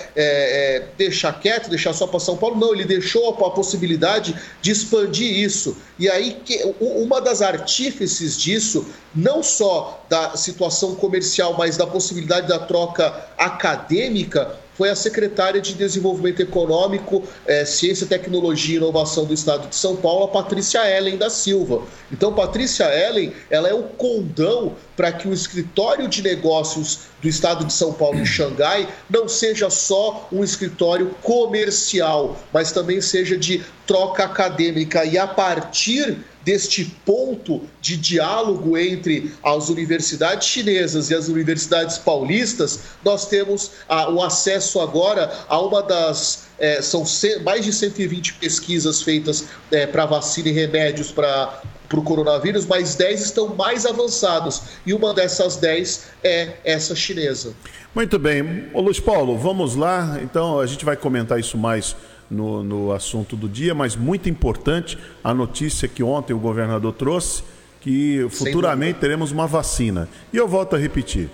deixar 0.97 1.39
quieto, 1.41 1.69
deixar 1.69 1.93
só 1.93 2.07
para 2.07 2.21
São 2.21 2.37
Paulo, 2.37 2.57
não, 2.57 2.73
ele 2.73 2.85
deixou 2.85 3.29
a, 3.29 3.51
possibilidade 3.51 4.35
de 4.63 4.71
expandir 4.71 5.39
isso. 5.39 5.77
E 5.99 6.09
aí, 6.09 6.41
uma 6.81 7.21
das 7.21 7.43
artífices 7.43 8.39
disso, 8.39 8.87
não 9.15 9.43
só 9.43 10.05
da 10.09 10.37
situação 10.37 10.95
comercial, 10.95 11.57
mas 11.59 11.77
da 11.77 11.87
possibilidade 11.87 12.49
da 12.49 12.59
troca 12.59 13.29
acadêmica, 13.37 14.57
foi 14.79 14.91
a 14.91 14.95
secretária 14.95 15.61
de 15.61 15.75
Desenvolvimento 15.75 16.39
Econômico, 16.39 17.25
é, 17.45 17.65
Ciência, 17.65 18.07
Tecnologia 18.07 18.75
e 18.75 18.77
Inovação 18.77 19.25
do 19.25 19.35
Estado 19.35 19.67
de 19.67 19.75
São 19.75 19.97
Paulo, 19.97 20.27
a 20.27 20.29
Patrícia 20.29 20.89
Ellen 20.89 21.17
da 21.17 21.29
Silva. 21.29 21.83
Então, 22.13 22.33
Patrícia 22.33 22.85
Ellen, 22.85 23.33
ela 23.51 23.69
é 23.69 23.75
o 23.75 23.83
condão 23.83 24.77
para 24.97 25.11
que 25.11 25.27
o 25.27 25.33
escritório 25.33 26.07
de 26.07 26.23
negócios 26.23 27.01
do 27.21 27.29
Estado 27.29 27.65
de 27.65 27.73
São 27.73 27.93
Paulo 27.93 28.19
em 28.19 28.27
Xangai 28.27 28.89
não 29.11 29.29
seja 29.29 29.69
só 29.71 30.29
um 30.33 30.45
escritório 30.45 31.15
comercial, 31.23 32.41
mas 32.53 32.73
também 32.73 33.01
seja 33.01 33.37
de 33.37 33.63
troca 33.87 34.25
acadêmica 34.25 35.05
e 35.05 35.19
a 35.19 35.27
partir 35.27 36.19
deste 36.49 36.85
ponto 37.05 37.61
de 37.79 37.95
diálogo 37.97 38.79
entre 38.79 39.35
as 39.43 39.69
universidades 39.69 40.49
chinesas 40.49 41.11
e 41.11 41.15
as 41.15 41.29
universidades 41.29 41.99
paulistas, 41.99 42.81
nós 43.05 43.27
temos 43.27 43.73
ah, 43.87 44.11
o 44.11 44.23
acesso 44.23 44.81
agora 44.81 45.31
a 45.47 45.61
uma 45.61 45.83
das. 45.83 46.49
É, 46.59 46.83
são 46.83 47.05
mais 47.45 47.65
de 47.65 47.73
120 47.73 48.35
pesquisas 48.35 49.03
feitas 49.03 49.45
é, 49.71 49.87
para 49.87 50.07
vacina 50.07 50.49
e 50.49 50.53
remédios 50.53 51.13
para 51.13 51.63
para 51.89 51.99
o 51.99 52.03
coronavírus, 52.03 52.67
mas 52.67 52.95
10 52.95 53.23
estão 53.23 53.55
mais 53.55 53.87
avançados. 53.87 54.63
E 54.85 54.93
uma 54.93 55.15
dessas 55.15 55.57
10 55.57 56.07
é 56.23 56.57
essa 56.65 56.95
chinesa. 56.95 57.55
Muito 57.95 58.19
bem. 58.19 58.67
Ô 58.75 58.81
Luiz 58.81 59.01
Paulo, 59.01 59.37
vamos 59.39 59.75
lá. 59.75 60.19
Então, 60.23 60.61
a 60.61 60.67
gente 60.67 60.85
vai 60.85 60.97
comentar 60.97 61.41
isso 61.41 61.57
mais 61.57 61.97
no, 62.31 62.63
no 62.63 62.93
assunto 62.93 63.35
do 63.35 63.49
dia, 63.49 63.75
mas 63.75 63.97
muito 63.97 64.29
importante 64.29 64.99
a 65.25 65.33
notícia 65.33 65.89
que 65.89 66.03
ontem 66.03 66.35
o 66.35 66.39
governador 66.39 66.93
trouxe, 66.93 67.43
que 67.81 68.27
futuramente 68.31 68.99
teremos 69.01 69.33
uma 69.33 69.47
vacina. 69.47 70.09
E 70.33 70.37
eu 70.37 70.47
volto 70.47 70.77
a 70.77 70.79
repetir: 70.79 71.31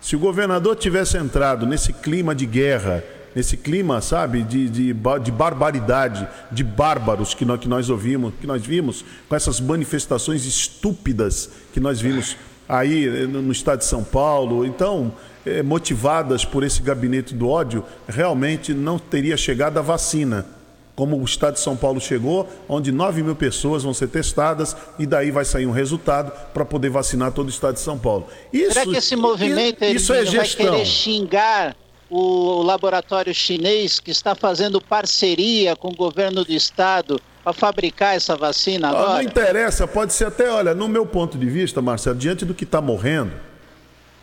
se 0.00 0.16
o 0.16 0.18
governador 0.18 0.74
tivesse 0.74 1.16
entrado 1.16 1.66
nesse 1.66 1.92
clima 1.92 2.34
de 2.34 2.46
guerra, 2.46 3.04
nesse 3.34 3.56
clima, 3.56 4.00
sabe, 4.00 4.42
de, 4.42 4.68
de, 4.68 4.94
de 4.94 5.30
barbaridade, 5.30 6.26
de 6.50 6.62
bárbaros 6.62 7.34
que 7.34 7.44
nós, 7.44 7.60
que 7.60 7.68
nós 7.68 7.88
ouvimos, 7.90 8.32
que 8.40 8.46
nós 8.46 8.64
vimos, 8.64 9.04
com 9.28 9.34
essas 9.34 9.60
manifestações 9.60 10.44
estúpidas 10.44 11.50
que 11.72 11.80
nós 11.80 12.00
vimos 12.00 12.36
aí 12.68 13.06
eh, 13.06 13.26
no 13.26 13.52
estado 13.52 13.80
de 13.80 13.84
São 13.84 14.04
Paulo. 14.04 14.64
Então, 14.64 15.12
eh, 15.44 15.62
motivadas 15.62 16.44
por 16.44 16.62
esse 16.62 16.82
gabinete 16.82 17.34
do 17.34 17.48
ódio, 17.48 17.84
realmente 18.08 18.72
não 18.74 18.98
teria 18.98 19.36
chegado 19.36 19.78
a 19.78 19.82
vacina. 19.82 20.46
Como 20.94 21.18
o 21.18 21.24
estado 21.24 21.54
de 21.54 21.60
São 21.60 21.74
Paulo 21.74 21.98
chegou, 21.98 22.46
onde 22.68 22.92
9 22.92 23.22
mil 23.22 23.34
pessoas 23.34 23.82
vão 23.82 23.94
ser 23.94 24.08
testadas 24.08 24.76
e 24.98 25.06
daí 25.06 25.30
vai 25.30 25.42
sair 25.42 25.66
um 25.66 25.70
resultado 25.70 26.30
para 26.52 26.66
poder 26.66 26.90
vacinar 26.90 27.32
todo 27.32 27.46
o 27.46 27.50
estado 27.50 27.74
de 27.74 27.80
São 27.80 27.98
Paulo. 27.98 28.26
Isso, 28.52 28.74
Será 28.74 28.84
que 28.84 28.96
esse 28.98 29.16
movimento 29.16 29.82
isso, 29.84 29.94
isso 29.96 30.12
é 30.12 30.26
gestão. 30.26 30.66
vai 30.66 30.74
querer 30.76 30.86
xingar 30.86 31.76
o 32.12 32.62
laboratório 32.62 33.34
chinês 33.34 33.98
que 33.98 34.10
está 34.10 34.34
fazendo 34.34 34.80
parceria 34.80 35.74
com 35.74 35.88
o 35.88 35.96
governo 35.96 36.44
do 36.44 36.52
estado 36.52 37.20
para 37.42 37.52
fabricar 37.52 38.14
essa 38.14 38.36
vacina 38.36 38.88
agora? 38.88 39.06
Não, 39.06 39.14
não 39.14 39.22
interessa, 39.22 39.88
pode 39.88 40.12
ser 40.12 40.26
até, 40.26 40.50
olha, 40.50 40.74
no 40.74 40.88
meu 40.88 41.06
ponto 41.06 41.38
de 41.38 41.46
vista, 41.46 41.80
Marcelo, 41.80 42.16
diante 42.16 42.44
do 42.44 42.54
que 42.54 42.64
está 42.64 42.80
morrendo, 42.80 43.32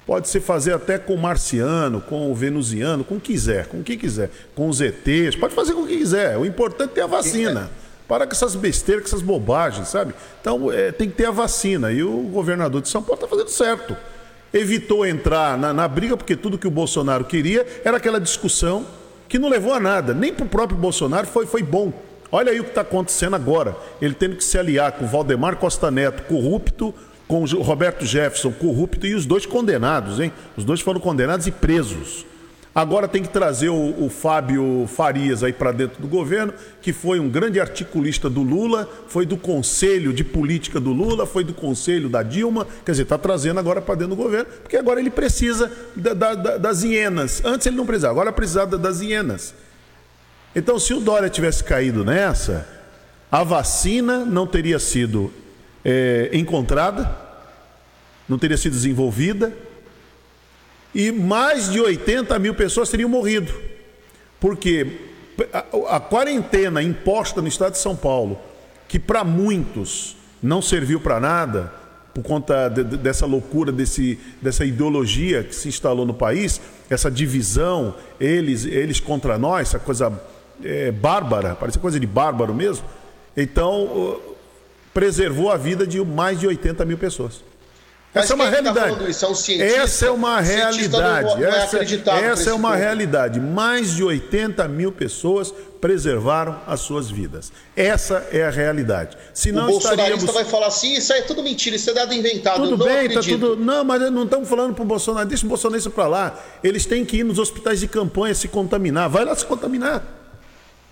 Pode 0.10 0.28
se 0.28 0.40
fazer 0.40 0.74
até 0.74 0.98
com 0.98 1.14
o 1.14 1.18
marciano, 1.20 2.02
com 2.02 2.32
o 2.32 2.34
venusiano, 2.34 3.04
com 3.04 3.18
o 3.18 3.20
que 3.20 3.34
quiser, 3.34 3.68
com 3.68 3.82
o 3.82 3.84
que 3.84 3.96
quiser, 3.96 4.32
com 4.56 4.68
os 4.68 4.82
ETs, 4.82 5.36
pode 5.36 5.54
fazer 5.54 5.74
com 5.74 5.82
o 5.82 5.88
que 5.88 6.00
quiser. 6.00 6.36
O 6.36 6.48
importante 6.48 7.00
é 7.00 7.04
a 7.04 7.06
vacina. 7.06 7.70
Para 8.08 8.26
com 8.26 8.32
essas 8.32 8.56
besteiras, 8.56 9.04
com 9.04 9.10
essas 9.10 9.22
bobagens, 9.22 9.88
sabe? 9.88 10.16
Então 10.42 10.72
é, 10.72 10.92
tem 10.92 11.08
que 11.08 11.16
ter 11.16 11.28
a 11.28 11.32
vacina. 11.32 11.92
E 11.92 12.02
o 12.02 12.24
governador 12.24 12.82
de 12.82 12.90
São 12.90 13.04
Paulo 13.04 13.24
está 13.24 13.28
fazendo 13.28 13.50
certo. 13.50 13.96
Evitou 14.54 15.06
entrar 15.06 15.58
na, 15.58 15.74
na 15.74 15.88
briga, 15.88 16.18
porque 16.18 16.36
tudo 16.36 16.58
que 16.58 16.68
o 16.68 16.72
Bolsonaro 16.72 17.26
queria 17.26 17.66
era 17.84 17.98
aquela 17.98 18.20
discussão 18.20 18.86
que 19.28 19.38
não 19.38 19.50
levou 19.50 19.74
a 19.74 19.80
nada. 19.80 20.14
Nem 20.14 20.34
para 20.34 20.46
o 20.46 20.50
próprio 20.50 20.78
Bolsonaro 20.78 21.28
foi, 21.28 21.46
foi 21.46 21.62
bom. 21.62 21.94
Olha 22.32 22.52
aí 22.52 22.60
o 22.60 22.64
que 22.64 22.70
está 22.70 22.82
acontecendo 22.82 23.36
agora. 23.36 23.76
Ele 24.02 24.14
tendo 24.14 24.36
que 24.36 24.44
se 24.44 24.58
aliar 24.58 24.92
com 24.94 25.06
o 25.06 25.08
Valdemar 25.08 25.58
Costa 25.58 25.90
Neto, 25.90 26.24
corrupto, 26.24 26.94
com 27.28 27.44
o 27.44 27.62
Roberto 27.62 28.06
Jefferson 28.06 28.52
corrupto 28.52 29.06
e 29.06 29.14
os 29.14 29.26
dois 29.26 29.46
condenados, 29.46 30.20
hein? 30.20 30.32
Os 30.58 30.64
dois 30.64 30.82
foram 30.82 31.00
condenados 31.00 31.46
e 31.46 31.52
presos. 31.52 32.26
Agora 32.80 33.10
tem 33.10 33.22
que 33.22 33.28
trazer 33.28 33.68
o, 33.68 34.06
o 34.06 34.10
Fábio 34.10 34.88
Farias 34.88 35.44
aí 35.44 35.52
para 35.52 35.74
dentro 35.74 36.02
do 36.02 36.08
governo, 36.08 36.54
que 36.82 36.94
foi 36.94 37.20
um 37.20 37.28
grande 37.28 37.60
articulista 37.60 38.30
do 38.30 38.42
Lula, 38.42 38.90
foi 39.10 39.26
do 39.26 39.36
conselho 39.36 40.14
de 40.14 40.24
política 40.24 40.80
do 40.80 40.94
Lula, 40.94 41.26
foi 41.26 41.44
do 41.44 41.54
conselho 41.54 42.08
da 42.08 42.24
Dilma, 42.24 42.66
quer 42.86 42.92
dizer, 42.92 43.04
está 43.04 43.18
trazendo 43.18 43.60
agora 43.60 43.82
para 43.82 43.96
dentro 43.96 44.16
do 44.16 44.24
governo, 44.24 44.46
porque 44.64 44.78
agora 44.78 45.02
ele 45.02 45.10
precisa 45.10 45.70
da, 45.94 46.14
da, 46.14 46.58
das 46.58 46.82
hienas. 46.82 47.44
Antes 47.44 47.68
ele 47.68 47.76
não 47.76 47.86
precisava, 47.86 48.14
agora 48.14 48.32
precisava 48.32 48.78
das 48.78 49.02
hienas. 49.02 49.54
Então, 50.56 50.80
se 50.80 50.94
o 50.94 51.02
Dória 51.02 51.30
tivesse 51.30 51.62
caído 51.62 52.06
nessa, 52.06 52.66
a 53.30 53.44
vacina 53.44 54.24
não 54.24 54.48
teria 54.48 54.80
sido 54.80 55.34
é, 55.84 56.30
encontrada, 56.32 57.14
não 58.26 58.40
teria 58.40 58.56
sido 58.56 58.72
desenvolvida, 58.72 59.52
e 60.94 61.12
mais 61.12 61.72
de 61.72 61.80
80 61.80 62.38
mil 62.40 62.54
pessoas 62.54 62.90
teriam 62.90 63.10
morrido. 63.10 63.54
Porque 64.40 64.88
a, 65.54 65.96
a 65.96 66.00
quarentena 66.00 66.82
imposta 66.82 67.42
no 67.42 67.48
estado 67.48 67.74
de 67.74 67.80
São 67.80 67.96
Paulo, 67.96 68.40
que 68.88 69.00
para 69.00 69.24
muitos 69.24 70.16
não 70.42 70.62
serviu 70.62 71.00
para 71.00 71.20
nada, 71.20 71.72
por 72.14 72.24
conta 72.24 72.70
de, 72.70 72.84
de, 72.84 72.98
dessa 72.98 73.26
loucura, 73.26 73.72
desse, 73.72 74.20
dessa 74.42 74.66
ideologia 74.66 75.44
que 75.44 75.56
se 75.56 75.68
instalou 75.68 76.06
no 76.06 76.14
país, 76.14 76.60
essa 76.90 77.10
divisão, 77.10 77.96
eles, 78.20 78.66
eles 78.66 79.00
contra 79.00 79.38
nós, 79.38 79.70
essa 79.70 79.80
coisa 79.80 80.12
é, 80.64 80.92
bárbara, 80.92 81.56
parece 81.56 81.78
coisa 81.78 82.00
de 82.00 82.08
bárbaro 82.08 82.54
mesmo. 82.54 82.86
Então, 83.38 84.20
preservou 84.94 85.52
a 85.52 85.58
vida 85.58 85.86
de 85.86 86.04
mais 86.04 86.40
de 86.40 86.48
80 86.48 86.84
mil 86.86 86.98
pessoas. 86.98 87.44
Essa 88.20 88.34
é 88.34 88.36
uma 88.36 88.46
tá 88.46 88.50
realidade. 88.50 89.10
Isso? 89.10 89.26
É 89.26 89.28
um 89.30 89.62
essa 89.62 90.06
é 90.06 90.12
uma 90.12 90.42
realidade. 90.42 91.28
Não, 91.30 91.38
não 91.38 91.46
é 91.46 91.58
essa, 91.58 91.78
essa 91.78 92.50
é 92.50 92.54
uma 92.54 92.70
ponto. 92.70 92.80
realidade. 92.80 93.40
Mais 93.40 93.96
de 93.96 94.04
80 94.04 94.68
mil 94.68 94.92
pessoas 94.92 95.54
preservaram 95.80 96.60
as 96.68 96.82
suas 96.82 97.10
vidas. 97.10 97.52
Essa 97.76 98.28
é 98.32 98.44
a 98.44 98.50
realidade. 98.50 99.18
Se 99.34 99.52
não 99.52 99.64
o 99.64 99.68
bolsonarista 99.68 100.16
estaríamos... 100.16 100.34
vai 100.34 100.46
falar 100.46 100.68
assim, 100.68 100.94
isso 100.94 101.14
aí 101.14 101.20
é 101.20 101.24
tudo 101.24 101.42
mentira, 101.42 101.76
isso 101.76 101.90
é 101.90 101.94
dado 101.94 102.14
inventado. 102.14 102.70
Tudo 102.70 102.84
bem, 102.84 103.10
tá 103.10 103.22
tudo. 103.22 103.56
Não, 103.56 103.84
mas 103.84 104.12
não 104.12 104.24
estamos 104.24 104.48
falando 104.48 104.74
para 104.74 104.84
o 104.84 104.86
Bolsonaro. 104.86 105.28
Deixa 105.28 105.46
o 105.46 105.50
bolsonarista 105.50 105.90
para 105.90 106.08
lá. 106.08 106.40
Eles 106.64 106.86
têm 106.86 107.06
que 107.06 107.18
ir 107.18 107.24
nos 107.24 107.40
hospitais 107.40 107.80
de 107.80 107.88
campanha 107.88 108.36
se 108.36 108.48
contaminar. 108.48 109.10
Vai 109.10 109.26
lá 109.26 109.36
se 109.36 109.46
contaminar. 109.46 110.20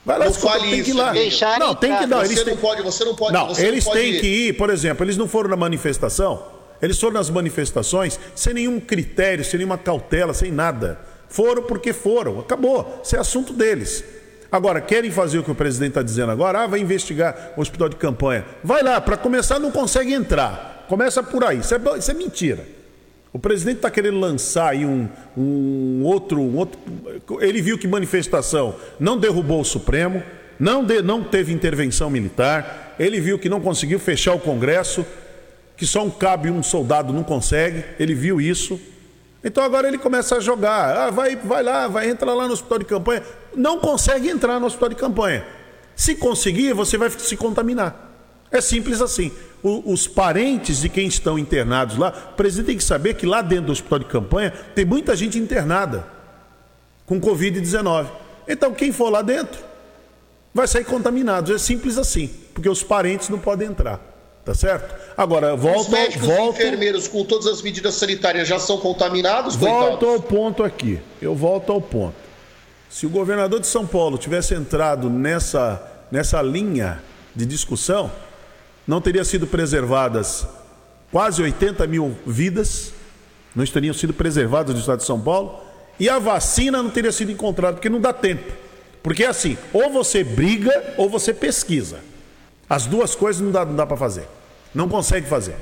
Vai 0.08 0.18
lá, 0.18 0.26
não 0.26 0.34
fale 0.34 0.62
tem 0.62 0.74
isso. 0.76 0.84
Que 0.86 0.92
ir 0.92 0.94
lá. 0.94 1.12
Deixar 1.12 1.60
não, 1.60 1.76
tem 1.76 1.94
que 1.98 2.06
não. 2.06 2.20
Você 2.20 2.34
eles 2.34 2.46
não 2.46 2.58
pode, 2.58 2.82
você 2.82 3.04
não 3.04 3.14
pode. 3.14 3.34
Não, 3.34 3.50
eles 3.58 3.84
não 3.84 3.92
pode 3.92 4.04
têm 4.04 4.14
ir. 4.14 4.22
que 4.22 4.28
ir, 4.28 4.54
por 4.54 4.70
exemplo, 4.70 5.04
eles 5.06 5.18
não 5.18 5.28
foram 5.28 5.50
na 5.50 5.58
manifestação, 5.58 6.42
eles 6.82 7.00
foram 7.00 7.14
nas 7.14 7.30
manifestações 7.30 8.20
sem 8.36 8.54
nenhum 8.54 8.80
critério, 8.80 9.44
sem 9.44 9.58
nenhuma 9.58 9.78
cautela, 9.78 10.34
sem 10.34 10.52
nada. 10.52 11.00
Foram 11.30 11.64
porque 11.64 11.94
foram, 11.94 12.40
acabou. 12.40 13.02
Isso 13.04 13.16
é 13.16 13.20
assunto 13.20 13.54
deles. 13.54 14.04
Agora, 14.52 14.80
querem 14.80 15.12
fazer 15.12 15.40
o 15.40 15.44
que 15.44 15.52
o 15.52 15.56
presidente 15.56 15.90
está 15.90 16.02
dizendo 16.02 16.32
agora? 16.32 16.64
Ah, 16.64 16.68
vai 16.68 16.80
investigar 16.80 17.54
o 17.58 17.62
hospital 17.62 17.90
de 17.90 17.98
campanha. 17.98 18.46
Vai 18.64 18.82
lá, 18.82 19.00
para 19.02 19.18
começar, 19.18 19.60
não 19.60 19.72
consegue 19.72 20.14
entrar. 20.14 20.86
Começa 20.88 21.22
por 21.22 21.44
aí. 21.44 21.60
Isso 21.60 21.76
é, 21.76 21.80
isso 21.98 22.12
é 22.12 22.14
mentira. 22.14 22.66
O 23.34 23.40
presidente 23.40 23.78
está 23.78 23.92
querendo 23.92 24.20
lançar 24.20 24.70
aí 24.70 24.86
um, 24.86 25.08
um, 25.38 26.02
outro, 26.04 26.40
um 26.40 26.56
outro. 26.56 26.80
Ele 27.42 27.62
viu 27.62 27.78
que 27.78 27.88
manifestação 27.88 28.76
não 29.00 29.18
derrubou 29.18 29.60
o 29.60 29.66
Supremo, 29.66 30.24
não, 30.58 30.84
de, 30.84 31.02
não 31.02 31.24
teve 31.24 31.54
intervenção 31.54 32.10
militar, 32.10 32.96
ele 32.98 33.20
viu 33.20 33.38
que 33.38 33.50
não 33.50 33.60
conseguiu 33.60 34.00
fechar 34.00 34.34
o 34.34 34.40
Congresso, 34.40 35.06
que 35.78 35.86
só 35.86 36.04
um 36.04 36.10
cabo 36.10 36.48
e 36.48 36.52
um 36.52 36.64
soldado 36.64 37.14
não 37.14 37.24
consegue, 37.24 37.86
ele 38.00 38.16
viu 38.16 38.42
isso. 38.42 38.80
Então 39.44 39.64
agora 39.64 39.88
ele 39.88 40.00
começa 40.00 40.36
a 40.36 40.40
jogar. 40.40 40.98
Ah, 40.98 41.12
vai, 41.12 41.36
vai 41.36 41.62
lá, 41.62 41.88
vai 41.88 42.10
entrar 42.10 42.34
lá 42.34 42.48
no 42.48 42.54
hospital 42.54 42.80
de 42.80 42.86
campanha. 42.86 43.24
Não 43.56 43.80
consegue 43.80 44.28
entrar 44.28 44.60
no 44.60 44.66
hospital 44.66 44.90
de 44.90 44.96
campanha. 44.96 45.46
Se 45.96 46.16
conseguir, 46.16 46.74
você 46.74 46.98
vai 46.98 47.10
se 47.12 47.38
contaminar. 47.38 48.06
É 48.52 48.60
simples 48.60 49.02
assim. 49.02 49.32
O, 49.62 49.94
os 49.94 50.08
parentes 50.08 50.82
de 50.82 50.90
quem 50.90 51.08
estão 51.08 51.38
internados 51.38 51.98
lá, 51.98 52.32
o 52.32 52.36
presidente 52.36 52.68
tem 52.68 52.78
que 52.78 52.84
saber 52.84 53.14
que 53.14 53.26
lá 53.26 53.42
dentro 53.42 53.68
do 53.68 53.72
hospital 53.72 54.00
de 54.00 54.06
campanha 54.06 54.52
tem 54.74 54.84
muita 54.84 55.16
gente 55.16 55.38
internada 55.38 56.06
com 57.06 57.22
Covid-19. 57.22 58.08
Então 58.48 58.74
quem 58.74 58.92
for 58.92 59.10
lá 59.10 59.22
dentro 59.22 59.60
vai 60.54 60.68
sair 60.68 60.86
contaminado. 60.86 61.54
É 61.54 61.58
simples 61.60 61.98
assim, 62.00 62.30
porque 62.54 62.68
os 62.68 62.82
parentes 62.82 63.30
não 63.30 63.38
podem 63.38 63.68
entrar. 63.68 64.00
Tá 64.48 64.54
certo? 64.54 64.96
Agora, 65.18 65.56
volta. 65.56 65.80
Os 65.80 65.88
médicos 65.90 66.28
volto, 66.28 66.62
e 66.62 66.62
enfermeiros, 66.62 67.08
com 67.08 67.26
todas 67.26 67.48
as 67.48 67.62
medidas 67.64 67.96
sanitárias, 67.96 68.48
já 68.48 68.60
são 68.60 68.78
contaminados? 68.78 69.56
Volto 69.56 69.98
coitados? 69.98 70.10
ao 70.10 70.22
ponto 70.22 70.64
aqui. 70.64 71.00
Eu 71.20 71.34
volto 71.34 71.72
ao 71.72 71.82
ponto. 71.82 72.16
Se 72.88 73.08
o 73.08 73.10
governador 73.10 73.60
de 73.60 73.66
São 73.66 73.86
Paulo 73.88 74.20
tivesse 74.20 74.54
entrado 74.54 75.10
nessa, 75.10 75.82
nessa 76.12 76.40
linha 76.42 77.02
de 77.36 77.48
discussão, 77.48 78.12
não 78.88 79.02
teria 79.02 79.24
sido 79.24 79.48
preservadas 79.48 80.48
quase 81.12 81.42
80 81.42 81.88
mil 81.88 82.16
vidas, 82.26 82.94
não 83.56 83.66
teriam 83.66 83.94
sido 83.96 84.14
preservadas 84.14 84.76
no 84.76 84.80
estado 84.80 85.00
de 85.00 85.06
São 85.06 85.20
Paulo, 85.20 85.60
e 86.00 86.08
a 86.08 86.20
vacina 86.20 86.84
não 86.84 86.92
teria 86.92 87.12
sido 87.12 87.32
encontrada, 87.32 87.74
porque 87.74 87.90
não 87.90 88.00
dá 88.00 88.14
tempo. 88.14 88.54
Porque 89.02 89.24
é 89.24 89.28
assim, 89.28 89.58
ou 89.74 89.90
você 89.90 90.24
briga 90.24 90.94
ou 90.96 91.10
você 91.10 91.34
pesquisa. 91.34 92.02
As 92.70 92.86
duas 92.86 93.16
coisas 93.16 93.42
não 93.42 93.52
dá, 93.52 93.66
não 93.66 93.76
dá 93.76 93.86
para 93.86 93.98
fazer. 93.98 94.28
Não 94.78 94.88
consegue 94.88 95.28
fazer. 95.28 95.56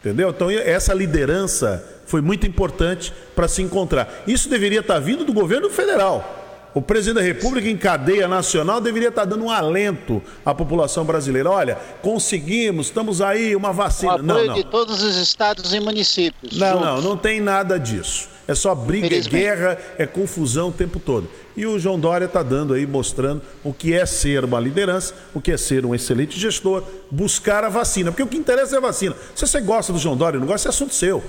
Entendeu? 0.00 0.30
Então, 0.30 0.50
essa 0.50 0.92
liderança 0.92 2.02
foi 2.06 2.20
muito 2.20 2.44
importante 2.44 3.12
para 3.36 3.46
se 3.46 3.62
encontrar. 3.62 4.24
Isso 4.26 4.48
deveria 4.48 4.80
estar 4.80 4.94
tá 4.94 5.00
vindo 5.00 5.24
do 5.24 5.32
governo 5.32 5.70
federal. 5.70 6.40
O 6.74 6.82
presidente 6.82 7.16
da 7.16 7.22
República, 7.22 7.68
em 7.68 7.76
cadeia 7.76 8.26
nacional, 8.26 8.80
deveria 8.80 9.10
estar 9.10 9.26
dando 9.26 9.44
um 9.44 9.50
alento 9.50 10.20
à 10.44 10.52
população 10.52 11.04
brasileira. 11.04 11.50
Olha, 11.50 11.78
conseguimos, 12.00 12.86
estamos 12.86 13.20
aí, 13.20 13.54
uma 13.54 13.72
vacina. 13.72 14.14
O 14.14 14.22
não, 14.22 14.46
não. 14.46 14.54
de 14.54 14.64
todos 14.64 15.02
os 15.02 15.16
estados 15.16 15.72
e 15.72 15.78
municípios. 15.78 16.58
Não, 16.58 16.72
juntos. 16.72 16.86
não, 16.86 17.00
não 17.00 17.16
tem 17.16 17.40
nada 17.40 17.78
disso. 17.78 18.28
É 18.46 18.54
só 18.54 18.74
briga, 18.74 19.14
é 19.14 19.20
guerra, 19.20 19.78
é 19.96 20.06
confusão 20.06 20.68
o 20.68 20.72
tempo 20.72 20.98
todo. 20.98 21.28
E 21.56 21.64
o 21.64 21.78
João 21.78 21.98
Dória 21.98 22.24
está 22.24 22.42
dando 22.42 22.74
aí, 22.74 22.86
mostrando 22.86 23.42
o 23.62 23.72
que 23.72 23.94
é 23.94 24.04
ser 24.04 24.44
uma 24.44 24.58
liderança, 24.58 25.14
o 25.32 25.40
que 25.40 25.52
é 25.52 25.56
ser 25.56 25.86
um 25.86 25.94
excelente 25.94 26.38
gestor, 26.38 26.82
buscar 27.10 27.62
a 27.62 27.68
vacina. 27.68 28.10
Porque 28.10 28.22
o 28.22 28.26
que 28.26 28.36
interessa 28.36 28.74
é 28.74 28.78
a 28.78 28.80
vacina. 28.80 29.14
Se 29.34 29.46
você 29.46 29.60
gosta 29.60 29.92
do 29.92 29.98
João 29.98 30.16
Dória, 30.16 30.40
não 30.40 30.46
gosta, 30.46 30.68
é 30.68 30.70
assunto 30.70 30.94
seu. 30.94 31.22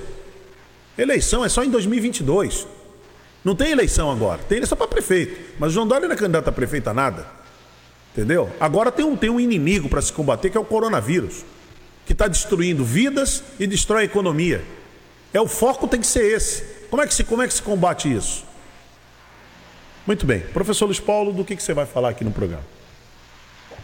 Eleição 0.97 1.45
é 1.45 1.49
só 1.49 1.63
em 1.63 1.69
2022. 1.69 2.65
Não 3.43 3.55
tem 3.55 3.71
eleição 3.71 4.09
agora. 4.09 4.41
Tem 4.47 4.57
eleição 4.57 4.77
para 4.77 4.87
prefeito. 4.87 5.39
Mas 5.59 5.71
o 5.71 5.73
João 5.73 5.87
Dória 5.87 6.07
não 6.07 6.15
é 6.15 6.17
candidato 6.17 6.47
a 6.47 6.51
prefeito 6.51 6.89
a 6.89 6.93
nada. 6.93 7.27
Entendeu? 8.13 8.49
Agora 8.59 8.91
tem 8.91 9.05
um, 9.05 9.15
tem 9.15 9.29
um 9.29 9.39
inimigo 9.39 9.89
para 9.89 10.01
se 10.01 10.13
combater, 10.13 10.49
que 10.49 10.57
é 10.57 10.59
o 10.59 10.65
coronavírus. 10.65 11.43
Que 12.05 12.13
está 12.13 12.27
destruindo 12.27 12.83
vidas 12.83 13.43
e 13.59 13.67
destrói 13.67 14.03
a 14.03 14.05
economia. 14.05 14.63
É 15.33 15.41
o 15.41 15.47
foco 15.47 15.87
tem 15.87 15.99
que 15.99 16.07
ser 16.07 16.23
esse. 16.23 16.63
Como 16.93 17.01
é 17.01 17.07
que 17.07 17.13
se, 17.15 17.23
como 17.23 17.41
é 17.41 17.47
que 17.47 17.53
se 17.55 17.61
combate 17.63 18.15
isso? 18.15 18.45
Muito 20.05 20.27
bem. 20.27 20.41
Professor 20.41 20.85
Luiz 20.85 20.99
Paulo, 20.99 21.33
do 21.33 21.43
que, 21.43 21.55
que 21.55 21.63
você 21.63 21.73
vai 21.73 21.87
falar 21.87 22.09
aqui 22.09 22.23
no 22.23 22.29
programa? 22.29 22.61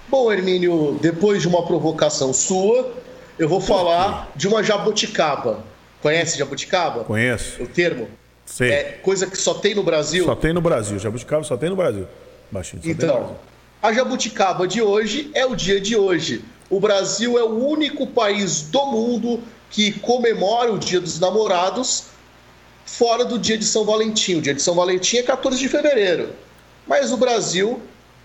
Bom, 0.07 0.31
Hermínio, 0.31 0.95
depois 1.01 1.41
de 1.41 1.47
uma 1.47 1.65
provocação 1.65 2.31
sua, 2.31 2.93
eu 3.39 3.49
vou 3.49 3.59
falar 3.59 4.31
de 4.35 4.47
uma 4.47 4.61
jabuticaba. 4.61 5.63
Conhece 6.03 6.37
jabuticaba? 6.37 7.03
Conheço. 7.03 7.63
O 7.63 7.67
termo? 7.67 8.07
Sei. 8.45 8.69
É 8.69 8.83
coisa 9.01 9.25
que 9.25 9.39
só 9.39 9.55
tem 9.55 9.73
no 9.73 9.81
Brasil? 9.81 10.23
Só 10.25 10.35
tem 10.35 10.53
no 10.53 10.61
Brasil. 10.61 10.99
Jabuticaba 10.99 11.43
só 11.43 11.57
tem 11.57 11.71
no 11.71 11.75
Brasil. 11.75 12.05
Baixinho, 12.51 12.79
então, 12.85 13.17
Brasil. 13.17 13.35
a 13.81 13.91
jabuticaba 13.91 14.67
de 14.67 14.83
hoje 14.83 15.31
é 15.33 15.47
o 15.47 15.55
dia 15.55 15.81
de 15.81 15.95
hoje. 15.95 16.45
O 16.69 16.79
Brasil 16.79 17.39
é 17.39 17.43
o 17.43 17.57
único 17.57 18.05
país 18.05 18.61
do 18.61 18.85
mundo 18.85 19.41
que 19.71 19.93
comemora 19.93 20.71
o 20.71 20.77
Dia 20.77 21.01
dos 21.01 21.19
Namorados 21.19 22.18
fora 22.97 23.23
do 23.23 23.37
dia 23.37 23.57
de 23.57 23.65
São 23.65 23.85
Valentim. 23.85 24.37
O 24.37 24.41
dia 24.41 24.53
de 24.53 24.61
São 24.61 24.73
Valentim 24.73 25.17
é 25.17 25.23
14 25.23 25.59
de 25.59 25.69
fevereiro. 25.69 26.29
Mas 26.87 27.11
o 27.11 27.17
Brasil 27.17 27.79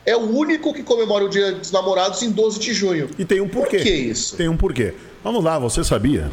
é 0.06 0.16
o 0.16 0.20
único 0.20 0.72
que 0.72 0.82
comemora 0.82 1.24
o 1.24 1.28
Dia 1.28 1.52
dos 1.52 1.70
Namorados 1.70 2.22
em 2.22 2.30
12 2.30 2.58
de 2.58 2.72
junho. 2.72 3.10
E 3.18 3.24
tem 3.24 3.40
um 3.40 3.48
porquê. 3.48 3.76
Por 3.76 3.82
que 3.84 3.92
isso? 3.92 4.36
Tem 4.36 4.48
um 4.48 4.56
porquê. 4.56 4.94
Vamos 5.22 5.44
lá, 5.44 5.58
você 5.58 5.84
sabia? 5.84 6.30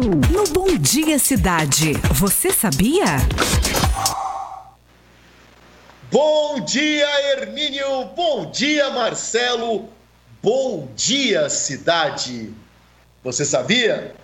No 0.00 0.44
Bom 0.52 0.76
Dia 0.78 1.18
Cidade, 1.18 1.92
você 2.12 2.52
sabia? 2.52 3.18
Bom 6.10 6.60
dia, 6.60 7.06
Hermínio! 7.32 8.06
Bom 8.16 8.50
dia, 8.50 8.88
Marcelo! 8.88 9.90
Bom 10.42 10.88
dia, 10.96 11.50
cidade! 11.50 12.50
Você 13.22 13.44
sabia? 13.44 14.14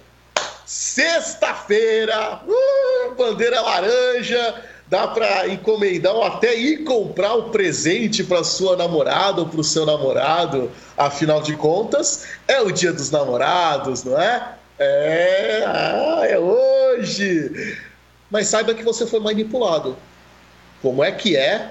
Sexta-feira, 0.66 2.40
uh, 2.46 3.14
bandeira 3.14 3.60
laranja, 3.60 4.62
dá 4.88 5.08
para 5.08 5.48
encomendar 5.48 6.14
ou 6.14 6.24
até 6.24 6.54
ir 6.54 6.84
comprar 6.84 7.34
o 7.34 7.46
um 7.46 7.50
presente 7.50 8.24
para 8.24 8.42
sua 8.44 8.76
namorada 8.76 9.40
ou 9.42 9.48
para 9.48 9.60
o 9.60 9.64
seu 9.64 9.84
namorado. 9.84 10.70
Afinal 10.96 11.42
de 11.42 11.56
contas, 11.56 12.26
é 12.48 12.60
o 12.60 12.70
dia 12.70 12.92
dos 12.92 13.10
namorados, 13.10 14.04
não 14.04 14.20
é? 14.20 14.54
É, 14.78 15.64
ah, 15.66 16.22
é 16.24 16.38
hoje. 16.38 17.78
Mas 18.30 18.48
saiba 18.48 18.74
que 18.74 18.82
você 18.82 19.06
foi 19.06 19.20
manipulado. 19.20 19.96
Como 20.80 21.04
é 21.04 21.12
que 21.12 21.36
é? 21.36 21.70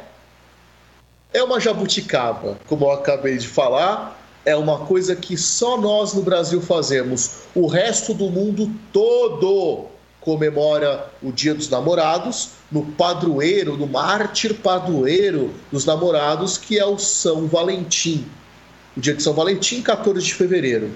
É 1.33 1.43
uma 1.43 1.59
jabuticaba, 1.59 2.57
como 2.67 2.85
eu 2.85 2.91
acabei 2.91 3.37
de 3.37 3.47
falar, 3.47 4.22
é 4.45 4.55
uma 4.55 4.79
coisa 4.79 5.15
que 5.15 5.37
só 5.37 5.77
nós 5.77 6.13
no 6.13 6.21
Brasil 6.21 6.61
fazemos. 6.61 7.31
O 7.55 7.67
resto 7.67 8.13
do 8.13 8.29
mundo 8.29 8.69
todo 8.91 9.85
comemora 10.19 11.09
o 11.21 11.31
Dia 11.31 11.53
dos 11.53 11.69
Namorados 11.69 12.51
no 12.71 12.83
padroeiro, 12.83 13.77
no 13.77 13.87
mártir 13.87 14.55
padroeiro 14.55 15.53
dos 15.71 15.85
namorados, 15.85 16.57
que 16.57 16.79
é 16.79 16.85
o 16.85 16.97
São 16.97 17.47
Valentim. 17.47 18.25
O 18.97 18.99
dia 18.99 19.13
de 19.13 19.21
São 19.21 19.33
Valentim, 19.33 19.81
14 19.81 20.25
de 20.25 20.33
fevereiro. 20.33 20.91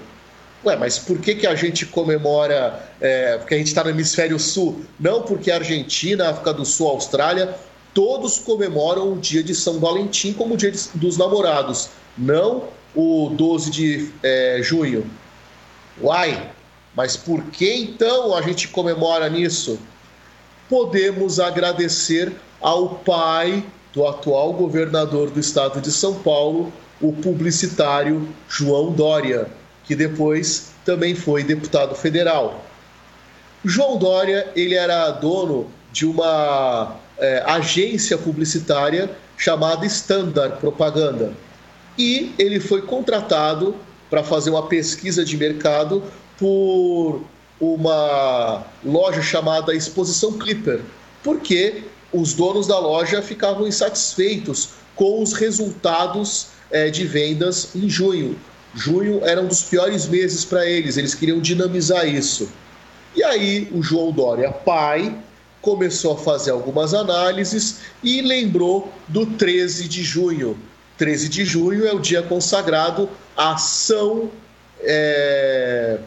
Ué, 0.64 0.76
mas 0.76 0.98
por 0.98 1.18
que, 1.18 1.36
que 1.36 1.46
a 1.46 1.54
gente 1.54 1.86
comemora, 1.86 2.82
é, 3.00 3.38
porque 3.38 3.54
a 3.54 3.58
gente 3.58 3.68
está 3.68 3.84
no 3.84 3.90
hemisfério 3.90 4.38
sul? 4.38 4.82
Não 4.98 5.22
porque 5.22 5.50
a 5.50 5.56
Argentina, 5.56 6.30
África 6.30 6.52
do 6.52 6.64
Sul, 6.64 6.88
Austrália, 6.88 7.54
todos 7.94 8.38
comemoram 8.38 9.12
o 9.12 9.18
dia 9.18 9.42
de 9.42 9.54
São 9.54 9.78
Valentim 9.78 10.32
como 10.32 10.54
o 10.54 10.56
dia 10.56 10.72
dos 10.94 11.16
namorados, 11.16 11.90
não 12.16 12.64
o 12.94 13.30
12 13.30 13.70
de 13.70 14.10
é, 14.22 14.60
junho. 14.62 15.08
Uai, 16.00 16.50
mas 16.94 17.16
por 17.16 17.42
que 17.44 17.72
então 17.72 18.34
a 18.34 18.42
gente 18.42 18.68
comemora 18.68 19.28
nisso? 19.28 19.78
Podemos 20.68 21.40
agradecer 21.40 22.32
ao 22.60 22.90
pai 22.90 23.64
do 23.92 24.06
atual 24.06 24.52
governador 24.52 25.30
do 25.30 25.40
estado 25.40 25.80
de 25.80 25.90
São 25.90 26.14
Paulo, 26.14 26.72
o 27.00 27.12
publicitário 27.12 28.28
João 28.48 28.92
Dória, 28.92 29.48
que 29.84 29.94
depois 29.94 30.70
também 30.84 31.14
foi 31.14 31.42
deputado 31.42 31.94
federal. 31.94 32.64
João 33.64 33.96
Dória 33.96 34.50
ele 34.54 34.74
era 34.74 35.10
dono 35.10 35.70
de 35.92 36.06
uma 36.06 36.96
é, 37.18 37.42
agência 37.46 38.16
publicitária 38.18 39.10
chamada 39.36 39.86
Standard 39.86 40.58
Propaganda 40.58 41.32
e 41.98 42.32
ele 42.38 42.60
foi 42.60 42.82
contratado 42.82 43.74
para 44.08 44.22
fazer 44.22 44.50
uma 44.50 44.66
pesquisa 44.66 45.24
de 45.24 45.36
mercado 45.36 46.02
por 46.38 47.22
uma 47.60 48.64
loja 48.84 49.20
chamada 49.20 49.74
Exposição 49.74 50.38
Clipper, 50.38 50.80
porque 51.22 51.82
os 52.12 52.32
donos 52.32 52.66
da 52.66 52.78
loja 52.78 53.20
ficavam 53.20 53.66
insatisfeitos 53.66 54.70
com 54.94 55.22
os 55.22 55.32
resultados 55.32 56.48
é, 56.70 56.88
de 56.88 57.04
vendas 57.04 57.74
em 57.74 57.88
junho. 57.88 58.38
Junho 58.74 59.20
era 59.24 59.40
um 59.40 59.46
dos 59.46 59.62
piores 59.62 60.06
meses 60.06 60.44
para 60.44 60.64
eles, 60.64 60.96
eles 60.96 61.14
queriam 61.14 61.40
dinamizar 61.40 62.06
isso. 62.08 62.48
E 63.16 63.22
aí 63.24 63.68
o 63.72 63.82
João 63.82 64.12
Dória, 64.12 64.52
pai, 64.52 65.18
começou 65.60 66.14
a 66.14 66.18
fazer 66.18 66.52
algumas 66.52 66.94
análises 66.94 67.80
e 68.02 68.20
lembrou 68.22 68.92
do 69.08 69.26
13 69.26 69.88
de 69.88 70.02
junho. 70.02 70.56
13 70.98 71.28
de 71.28 71.44
junho 71.44 71.86
é 71.86 71.92
o 71.92 72.00
dia 72.00 72.22
consagrado 72.22 73.08
à 73.36 73.56
São 73.56 74.30
é, 74.80 75.98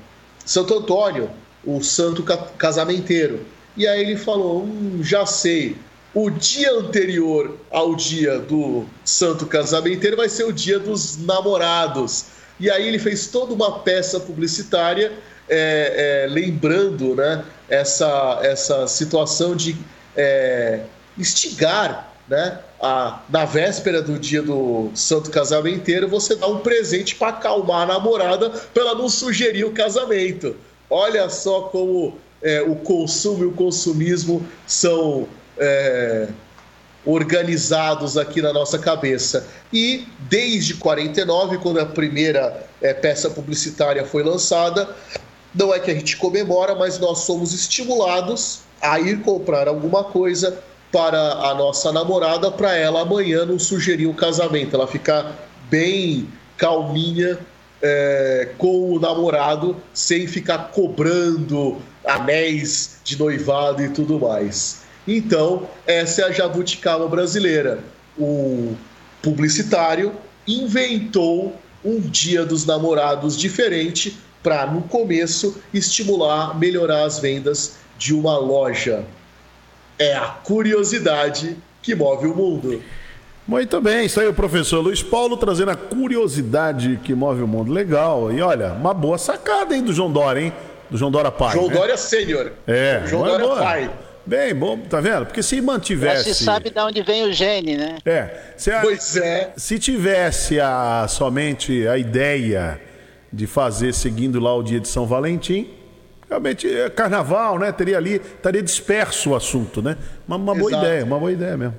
Santo 0.46 0.78
Antônio, 0.78 1.30
o 1.66 1.82
santo 1.82 2.24
casamenteiro. 2.58 3.46
E 3.76 3.88
aí 3.88 4.02
ele 4.02 4.18
falou: 4.18 4.64
hum, 4.64 5.00
já 5.02 5.26
sei, 5.26 5.78
o 6.14 6.30
dia 6.30 6.74
anterior 6.74 7.58
ao 7.72 7.96
dia 7.96 8.38
do 8.38 8.86
santo 9.06 9.46
casamenteiro 9.46 10.18
vai 10.18 10.28
ser 10.28 10.44
o 10.44 10.52
dia 10.52 10.78
dos 10.78 11.18
namorados. 11.18 12.26
E 12.60 12.70
aí 12.70 12.88
ele 12.88 13.00
fez 13.00 13.28
toda 13.28 13.54
uma 13.54 13.80
peça 13.80 14.20
publicitária 14.20 15.14
é, 15.50 16.26
é, 16.26 16.28
lembrando 16.28 17.16
né, 17.16 17.44
essa, 17.70 18.40
essa 18.44 18.88
situação 18.88 19.56
de 19.56 19.76
é, 20.16 20.82
instigar 21.18 22.14
né, 22.28 22.60
a, 22.82 23.22
na 23.30 23.46
véspera 23.46 24.02
do 24.02 24.18
dia 24.18 24.42
do 24.42 24.90
santo 24.96 25.30
casamenteiro, 25.30 26.08
você 26.08 26.36
dá 26.36 26.48
um 26.48 26.60
presente 26.60 27.16
para 27.16 27.30
acalmar 27.30 27.84
a 27.84 27.94
namorada 27.94 28.50
para 28.50 28.82
ela 28.82 28.96
não 28.96 29.08
sugerir 29.08 29.66
o 29.66 29.72
casamento. 29.72 30.56
Olha 30.90 31.30
só 31.30 31.62
como 31.64 32.18
é, 32.42 32.62
o 32.62 32.76
consumo 32.76 33.44
e 33.44 33.48
o 33.48 33.52
consumismo 33.52 34.46
são 34.66 35.28
é, 35.60 36.28
organizados 37.06 38.18
aqui 38.18 38.42
na 38.42 38.52
nossa 38.52 38.80
cabeça. 38.80 39.48
E 39.72 40.08
desde 40.22 40.74
49, 40.74 41.60
quando 41.60 41.80
a 41.80 41.86
primeira 41.86 42.66
é, 42.82 42.94
peça 42.96 43.30
publicitária 43.30 44.04
foi 44.06 44.24
lançada, 44.24 44.90
não 45.54 45.72
é 45.72 45.80
que 45.80 45.92
a 45.92 45.94
gente 45.94 46.18
comemora, 46.18 46.74
mas 46.74 46.98
nós 46.98 47.20
somos 47.20 47.54
estimulados 47.54 48.62
a 48.82 49.00
ir 49.00 49.22
comprar 49.22 49.68
alguma 49.68 50.04
coisa 50.04 50.64
para 50.92 51.18
a 51.18 51.54
nossa 51.56 51.92
namorada, 51.92 52.52
para 52.52 52.76
ela 52.76 53.02
amanhã 53.02 53.46
não 53.46 53.58
sugerir 53.58 54.08
o 54.08 54.14
casamento, 54.14 54.76
ela 54.76 54.88
ficar 54.88 55.48
bem 55.70 56.28
calminha 56.58 57.40
é, 57.82 58.50
com 58.58 58.92
o 58.92 59.00
namorado, 59.00 59.76
sem 59.94 60.28
ficar 60.28 60.70
cobrando 60.72 61.82
anéis 62.06 63.00
de 63.04 63.18
noivado 63.18 63.84
e 63.84 63.90
tudo 63.90 64.20
mais. 64.20 64.82
Então, 65.08 65.68
essa 65.88 66.22
é 66.22 66.26
a 66.26 66.32
jabuticaba 66.32 67.08
brasileira. 67.08 67.80
O 68.18 68.76
publicitário 69.22 70.14
inventou 70.48 71.56
um 71.84 72.00
dia 72.00 72.46
dos 72.46 72.66
namorados 72.66 73.38
diferente 73.38 74.18
para, 74.44 74.68
no 74.68 74.82
começo, 74.84 75.62
estimular, 75.74 76.58
melhorar 76.60 77.06
as 77.06 77.20
vendas 77.20 77.78
de 77.98 78.14
uma 78.14 78.38
loja. 78.38 79.06
É 80.02 80.16
a 80.16 80.22
curiosidade 80.44 81.56
que 81.80 81.94
move 81.94 82.26
o 82.26 82.36
mundo. 82.36 82.82
Muito 83.48 83.80
bem, 83.80 84.08
isso 84.08 84.20
aí 84.20 84.28
o 84.28 84.34
professor 84.34 84.82
Luiz 84.82 85.04
Paulo 85.04 85.38
trazendo 85.38 85.70
a 85.70 85.76
curiosidade 85.76 87.00
que 87.04 87.14
move 87.14 87.44
o 87.44 87.48
mundo. 87.48 87.72
Legal. 87.72 88.32
E 88.32 88.42
olha, 88.42 88.74
uma 88.74 88.96
boa 88.96 89.20
sacada, 89.20 89.76
hein, 89.76 89.84
do 89.84 89.94
João 89.94 90.12
Dória, 90.12 90.42
hein? 90.42 90.54
Do 90.90 90.98
João 90.98 91.12
Dória 91.12 91.30
pai. 91.30 91.54
João 91.54 91.68
né? 91.68 91.76
Dória 91.76 91.98
sênior. 91.98 92.52
É, 92.66 93.04
João 93.06 93.26
Dória 93.26 93.46
boa. 93.46 93.60
pai. 93.60 93.92
Bem, 94.26 94.56
bom, 94.56 94.78
tá 94.78 95.00
vendo? 95.00 95.28
Porque 95.28 95.44
se 95.44 95.62
mantivesse. 95.62 96.30
Já 96.30 96.34
se 96.34 96.44
sabe 96.44 96.72
de 96.72 96.80
onde 96.80 97.04
vem 97.04 97.24
o 97.30 97.32
gene, 97.32 97.78
né? 97.78 97.98
É. 98.04 98.54
Se 98.58 98.72
a... 98.72 98.82
Pois 98.82 99.16
é. 99.18 99.54
Se 99.56 99.78
tivesse 99.78 100.60
a, 100.60 101.06
somente 101.08 101.88
a 101.88 101.98
ideia 101.98 102.82
de 103.32 103.46
fazer 103.46 103.94
seguindo 103.94 104.40
lá 104.40 104.56
o 104.56 104.64
dia 104.64 104.80
de 104.80 104.88
São 104.88 105.06
Valentim, 105.06 105.70
realmente 106.32 106.74
é 106.74 106.90
carnaval, 106.90 107.60
né? 107.60 107.74
Teria 107.74 107.98
ali, 107.98 108.16
estaria 108.16 108.64
disperso 108.64 109.32
o 109.32 109.36
assunto, 109.36 109.82
né? 109.82 109.98
Uma, 110.26 110.38
uma 110.38 110.56
boa 110.56 110.72
ideia, 110.72 111.04
uma 111.04 111.20
boa 111.20 111.32
ideia 111.32 111.58
mesmo. 111.58 111.76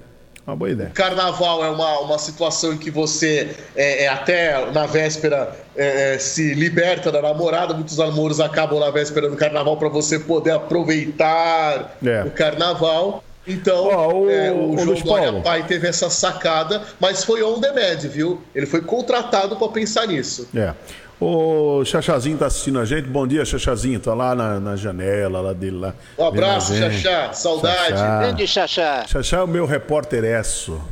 Uma 0.46 0.56
boa 0.56 0.70
ideia. 0.70 0.90
Carnaval 0.90 1.64
é 1.64 1.70
uma, 1.70 2.00
uma 2.00 2.18
situação 2.18 2.72
em 2.72 2.76
que 2.76 2.90
você, 2.90 3.54
é, 3.76 4.04
é 4.04 4.08
até 4.08 4.70
na 4.72 4.86
véspera, 4.86 5.56
é, 5.74 6.14
é 6.14 6.18
se 6.18 6.52
liberta 6.52 7.10
da 7.12 7.22
namorada. 7.22 7.72
Muitos 7.72 7.96
namoros 7.96 8.40
acabam 8.40 8.78
na 8.80 8.90
véspera 8.90 9.30
do 9.30 9.36
carnaval 9.36 9.76
para 9.76 9.88
você 9.88 10.18
poder 10.18 10.50
aproveitar 10.50 11.96
é. 12.04 12.24
o 12.24 12.30
carnaval. 12.30 13.22
Então, 13.46 13.86
oh, 13.86 14.24
o, 14.24 14.30
é, 14.30 14.52
o, 14.52 14.74
o 14.74 14.96
João 14.96 15.42
Pai 15.42 15.64
teve 15.64 15.88
essa 15.88 16.10
sacada, 16.10 16.82
mas 17.00 17.24
foi 17.24 17.42
on 17.42 17.58
demand, 17.58 17.98
viu? 18.08 18.40
Ele 18.54 18.66
foi 18.66 18.80
contratado 18.80 19.56
para 19.56 19.68
pensar 19.68 20.06
nisso. 20.06 20.48
É. 20.54 20.74
O 21.24 21.84
Chachazinho 21.84 22.36
tá 22.36 22.46
assistindo 22.46 22.80
a 22.80 22.84
gente. 22.84 23.06
Bom 23.06 23.24
dia, 23.28 23.44
Chachazinho. 23.44 24.00
Tá 24.00 24.12
lá 24.12 24.34
na, 24.34 24.58
na 24.58 24.74
janela 24.74 25.40
lá 25.40 25.52
dele 25.52 25.78
lá. 25.78 25.94
Um 26.18 26.26
abraço, 26.26 26.74
Chachá. 26.74 27.32
Saudade. 27.32 27.92
Grande 27.92 28.44
Chachá. 28.44 29.04
Chachá 29.06 29.36
é 29.36 29.42
o 29.42 29.46
meu 29.46 29.64
repórter 29.64 30.24
esso. 30.24 30.82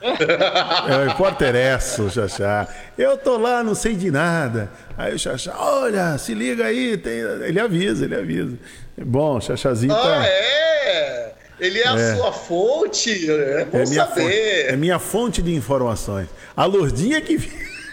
é 0.00 0.96
o 0.96 1.06
repórter 1.06 1.54
esso, 1.54 2.08
Chachá. 2.08 2.66
Eu 2.96 3.18
tô 3.18 3.36
lá, 3.36 3.62
não 3.62 3.74
sei 3.74 3.94
de 3.94 4.10
nada. 4.10 4.70
Aí 4.96 5.14
o 5.14 5.18
Chachá, 5.18 5.54
olha, 5.54 6.16
se 6.16 6.32
liga 6.32 6.64
aí. 6.64 6.96
Tem... 6.96 7.18
Ele 7.18 7.60
avisa, 7.60 8.06
ele 8.06 8.14
avisa. 8.14 8.56
Bom, 8.96 9.38
Chachazinho 9.38 9.92
ah, 9.92 10.00
tá... 10.00 10.20
Ah, 10.22 10.26
é? 10.26 11.32
Ele 11.60 11.78
é, 11.80 11.84
é, 11.84 11.88
a 11.88 12.16
sua 12.16 12.32
fonte? 12.32 13.30
É 13.30 13.66
bom 13.66 13.78
é 13.80 13.84
minha 13.84 14.06
saber. 14.06 14.22
Fonte, 14.22 14.72
é 14.72 14.76
minha 14.76 14.98
fonte 14.98 15.42
de 15.42 15.54
informações. 15.54 16.28
A 16.56 16.64
Lourdinha 16.64 17.20
que... 17.20 17.36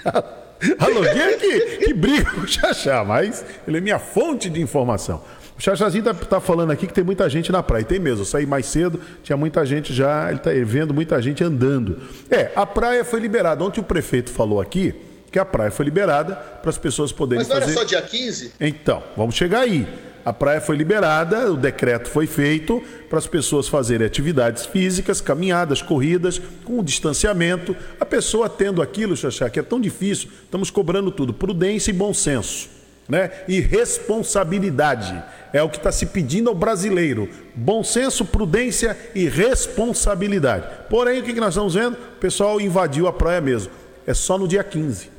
A 0.79 0.87
Loguinha 0.87 1.37
que, 1.37 1.77
que 1.77 1.93
briga 1.93 2.31
com 2.31 2.41
o 2.41 2.47
Xaxá, 2.47 3.03
mas 3.03 3.43
ele 3.67 3.77
é 3.77 3.81
minha 3.81 3.99
fonte 3.99 4.49
de 4.49 4.61
informação. 4.61 5.23
O 5.57 5.61
Xaxazinho 5.61 6.03
tá, 6.03 6.13
tá, 6.13 6.39
falando 6.39 6.71
aqui 6.71 6.87
que 6.87 6.93
tem 6.93 7.03
muita 7.03 7.29
gente 7.29 7.51
na 7.51 7.61
praia. 7.61 7.83
Tem 7.83 7.99
mesmo, 7.99 8.21
eu 8.21 8.25
saí 8.25 8.45
mais 8.45 8.65
cedo, 8.65 8.99
tinha 9.23 9.37
muita 9.37 9.65
gente 9.65 9.93
já, 9.93 10.29
ele 10.29 10.39
tá 10.39 10.49
vendo 10.65 10.93
muita 10.93 11.21
gente 11.21 11.43
andando. 11.43 11.99
É, 12.29 12.51
a 12.55 12.65
praia 12.65 13.05
foi 13.05 13.19
liberada. 13.19 13.63
Ontem 13.63 13.79
o 13.79 13.83
prefeito 13.83 14.31
falou 14.31 14.59
aqui 14.59 14.95
que 15.31 15.39
a 15.39 15.45
praia 15.45 15.71
foi 15.71 15.85
liberada 15.85 16.35
para 16.35 16.69
as 16.69 16.77
pessoas 16.77 17.11
poderem 17.11 17.45
fazer... 17.45 17.59
Mas 17.59 17.69
não 17.69 17.75
fazer... 17.75 17.93
era 17.95 18.01
só 18.01 18.07
dia 18.07 18.19
15? 18.25 18.53
Então, 18.59 19.03
vamos 19.15 19.35
chegar 19.35 19.61
aí. 19.61 19.87
A 20.23 20.31
praia 20.31 20.61
foi 20.61 20.75
liberada, 20.75 21.51
o 21.51 21.57
decreto 21.57 22.07
foi 22.07 22.27
feito 22.27 22.81
para 23.09 23.17
as 23.17 23.25
pessoas 23.25 23.67
fazerem 23.67 24.05
atividades 24.05 24.65
físicas, 24.65 25.19
caminhadas, 25.19 25.81
corridas, 25.81 26.39
com 26.63 26.83
distanciamento. 26.83 27.75
A 27.99 28.05
pessoa 28.05 28.47
tendo 28.47 28.81
aquilo, 28.81 29.17
Xaxá, 29.17 29.49
que 29.49 29.59
é 29.59 29.63
tão 29.63 29.81
difícil, 29.81 30.29
estamos 30.43 30.69
cobrando 30.69 31.11
tudo, 31.11 31.33
prudência 31.33 31.89
e 31.89 31.93
bom 31.93 32.13
senso. 32.13 32.69
Né? 33.09 33.31
E 33.47 33.59
responsabilidade. 33.59 35.21
É 35.51 35.61
o 35.61 35.69
que 35.69 35.77
está 35.77 35.91
se 35.91 36.05
pedindo 36.05 36.49
ao 36.49 36.55
brasileiro. 36.55 37.27
Bom 37.53 37.83
senso, 37.83 38.23
prudência 38.23 38.97
e 39.13 39.27
responsabilidade. 39.27 40.65
Porém, 40.89 41.19
o 41.19 41.23
que 41.23 41.33
nós 41.33 41.49
estamos 41.49 41.73
vendo? 41.73 41.95
O 41.95 42.19
pessoal 42.19 42.61
invadiu 42.61 43.07
a 43.07 43.13
praia 43.13 43.41
mesmo. 43.41 43.71
É 44.05 44.13
só 44.13 44.37
no 44.37 44.47
dia 44.47 44.63
15. 44.63 45.09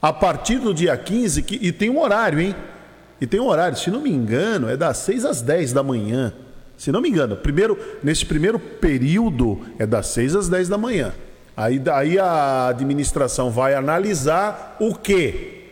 A 0.00 0.12
partir 0.12 0.58
do 0.58 0.74
dia 0.74 0.96
15, 0.96 1.42
que, 1.42 1.58
e 1.62 1.70
tem 1.70 1.90
um 1.90 2.00
horário, 2.00 2.40
hein? 2.40 2.54
E 3.20 3.26
tem 3.26 3.40
um 3.40 3.48
horário, 3.48 3.78
se 3.78 3.90
não 3.90 4.00
me 4.00 4.10
engano, 4.10 4.68
é 4.68 4.76
das 4.76 4.98
6 4.98 5.24
às 5.24 5.40
10 5.40 5.72
da 5.72 5.82
manhã. 5.82 6.32
Se 6.76 6.92
não 6.92 7.00
me 7.00 7.08
engano, 7.08 7.36
primeiro, 7.36 7.78
nesse 8.02 8.26
primeiro 8.26 8.58
período 8.58 9.60
é 9.78 9.86
das 9.86 10.08
6 10.08 10.36
às 10.36 10.48
10 10.48 10.68
da 10.68 10.76
manhã. 10.76 11.14
Aí, 11.56 11.82
aí 11.90 12.18
a 12.18 12.68
administração 12.68 13.50
vai 13.50 13.74
analisar 13.74 14.76
o 14.78 14.94
quê? 14.94 15.64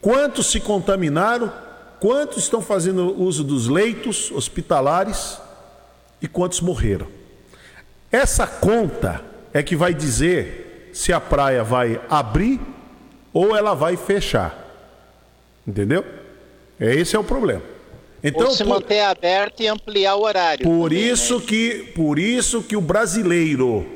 Quantos 0.00 0.46
se 0.52 0.60
contaminaram, 0.60 1.52
quantos 1.98 2.44
estão 2.44 2.62
fazendo 2.62 3.20
uso 3.20 3.42
dos 3.42 3.66
leitos 3.66 4.30
hospitalares 4.30 5.38
e 6.22 6.28
quantos 6.28 6.60
morreram. 6.60 7.08
Essa 8.12 8.46
conta 8.46 9.22
é 9.52 9.60
que 9.60 9.74
vai 9.74 9.92
dizer 9.92 10.90
se 10.92 11.12
a 11.12 11.20
praia 11.20 11.64
vai 11.64 12.00
abrir 12.08 12.60
ou 13.32 13.56
ela 13.56 13.74
vai 13.74 13.96
fechar. 13.96 14.56
Entendeu? 15.66 16.04
É 16.78 16.94
esse 16.94 17.14
é 17.14 17.18
o 17.18 17.24
problema. 17.24 17.62
Então, 18.22 18.46
Ou 18.46 18.52
se 18.52 18.64
por, 18.64 18.70
manter 18.70 19.00
aberto 19.00 19.60
e 19.60 19.68
ampliar 19.68 20.16
o 20.16 20.22
horário. 20.22 20.64
Por 20.64 20.88
também, 20.88 21.08
isso 21.10 21.38
né? 21.38 21.44
que, 21.46 21.92
por 21.94 22.18
isso 22.18 22.62
que 22.62 22.74
o 22.74 22.80
brasileiro, 22.80 23.86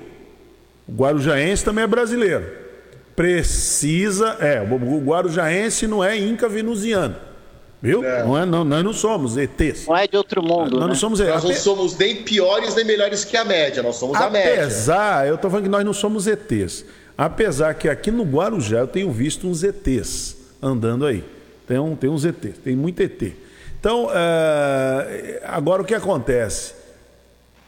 o 0.86 0.92
guarujaense 0.92 1.64
também 1.64 1.84
é 1.84 1.86
brasileiro, 1.86 2.46
precisa, 3.16 4.36
é, 4.38 4.60
o 4.60 5.00
guarujaense 5.00 5.86
não 5.86 6.04
é 6.04 6.16
inca 6.16 6.46
venusiano. 6.46 7.16
Viu? 7.80 8.04
É. 8.04 8.24
Não 8.24 8.36
é, 8.36 8.44
não, 8.44 8.64
nós 8.64 8.84
não 8.84 8.92
somos 8.92 9.36
ETs. 9.36 9.86
Não 9.86 9.96
é 9.96 10.06
de 10.06 10.16
outro 10.16 10.42
mundo. 10.42 10.72
Nós 10.72 10.80
né? 10.80 10.86
não 10.88 10.94
somos 10.94 11.20
Nós 11.20 11.44
não 11.44 11.54
somos 11.54 11.96
nem 11.96 12.22
piores 12.22 12.74
nem 12.74 12.84
melhores 12.84 13.24
que 13.24 13.36
a 13.36 13.44
média, 13.44 13.82
nós 13.82 13.96
somos 13.96 14.20
a 14.20 14.28
média. 14.28 14.64
Apesar, 14.64 15.26
eu 15.26 15.36
estou 15.36 15.50
falando 15.50 15.64
que 15.64 15.70
nós 15.70 15.84
não 15.84 15.92
somos 15.94 16.26
ETs. 16.26 16.84
Apesar 17.16 17.72
que 17.74 17.88
aqui 17.88 18.10
no 18.10 18.24
Guarujá 18.24 18.80
eu 18.80 18.86
tenho 18.88 19.10
visto 19.10 19.48
uns 19.48 19.62
ETs 19.62 20.36
andando 20.60 21.06
aí. 21.06 21.24
Tem, 21.68 21.78
um, 21.78 21.94
tem 21.94 22.08
uns 22.08 22.24
ET, 22.24 22.40
tem 22.64 22.74
muito 22.74 23.02
ET. 23.02 23.22
Então, 23.78 24.08
é, 24.10 25.42
agora 25.44 25.82
o 25.82 25.84
que 25.84 25.94
acontece? 25.94 26.72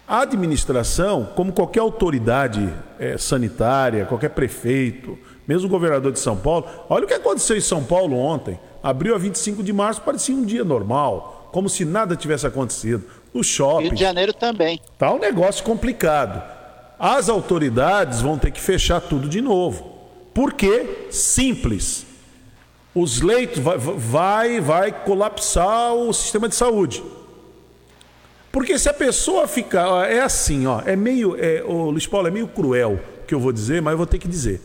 A 0.09 0.22
administração, 0.22 1.28
como 1.36 1.53
qualquer 1.53 1.80
autoridade 1.80 2.68
é, 2.98 3.18
sanitária, 3.18 4.07
qualquer 4.07 4.30
prefeito, 4.30 5.16
mesmo 5.46 5.68
o 5.68 5.70
governador 5.70 6.11
de 6.11 6.18
São 6.18 6.36
Paulo, 6.36 6.66
olha 6.88 7.05
o 7.05 7.07
que 7.07 7.14
aconteceu 7.14 7.57
em 7.57 7.61
São 7.61 7.84
Paulo 7.84 8.16
ontem. 8.16 8.59
Abriu 8.82 9.14
a 9.14 9.18
25 9.18 9.62
de 9.62 9.72
março, 9.72 10.01
parecia 10.01 10.34
um 10.34 10.44
dia 10.44 10.64
normal, 10.64 11.51
como 11.53 11.68
se 11.68 11.84
nada 11.84 12.16
tivesse 12.16 12.46
acontecido. 12.46 13.05
O 13.32 13.44
shopping. 13.44 13.84
Rio 13.84 13.94
de 13.94 14.01
Janeiro 14.01 14.32
também. 14.32 14.80
Tá 14.98 15.12
um 15.12 15.18
negócio 15.18 15.62
complicado. 15.62 16.42
As 16.98 17.28
autoridades 17.28 18.20
vão 18.20 18.38
ter 18.38 18.51
que 18.51 18.61
fechar 18.61 19.01
tudo 19.01 19.28
de 19.28 19.40
novo. 19.40 19.98
Por 20.34 20.55
quê? 20.55 21.07
Simples 21.11 22.09
os 22.95 23.20
leitos 23.20 23.59
vai, 23.59 23.78
vai, 23.78 24.61
vai 24.61 25.05
colapsar 25.05 25.95
o 25.95 26.12
sistema 26.12 26.49
de 26.49 26.55
saúde. 26.55 27.03
Porque 28.53 28.78
se 28.78 28.88
a 28.88 28.93
pessoa 28.95 29.47
ficar. 29.47 30.11
É 30.11 30.20
assim, 30.20 30.66
ó. 30.66 30.82
É 30.84 30.97
meio. 30.97 31.36
É, 31.38 31.62
o 31.62 31.91
Luiz 31.91 32.07
Paulo, 32.07 32.26
é 32.26 32.30
meio 32.30 32.49
cruel 32.49 32.99
o 33.22 33.26
que 33.26 33.34
eu 33.34 33.38
vou 33.38 33.53
dizer, 33.53 33.80
mas 33.80 33.93
eu 33.93 33.99
vou 33.99 34.07
ter 34.07 34.18
que 34.18 34.26
dizer. 34.26 34.61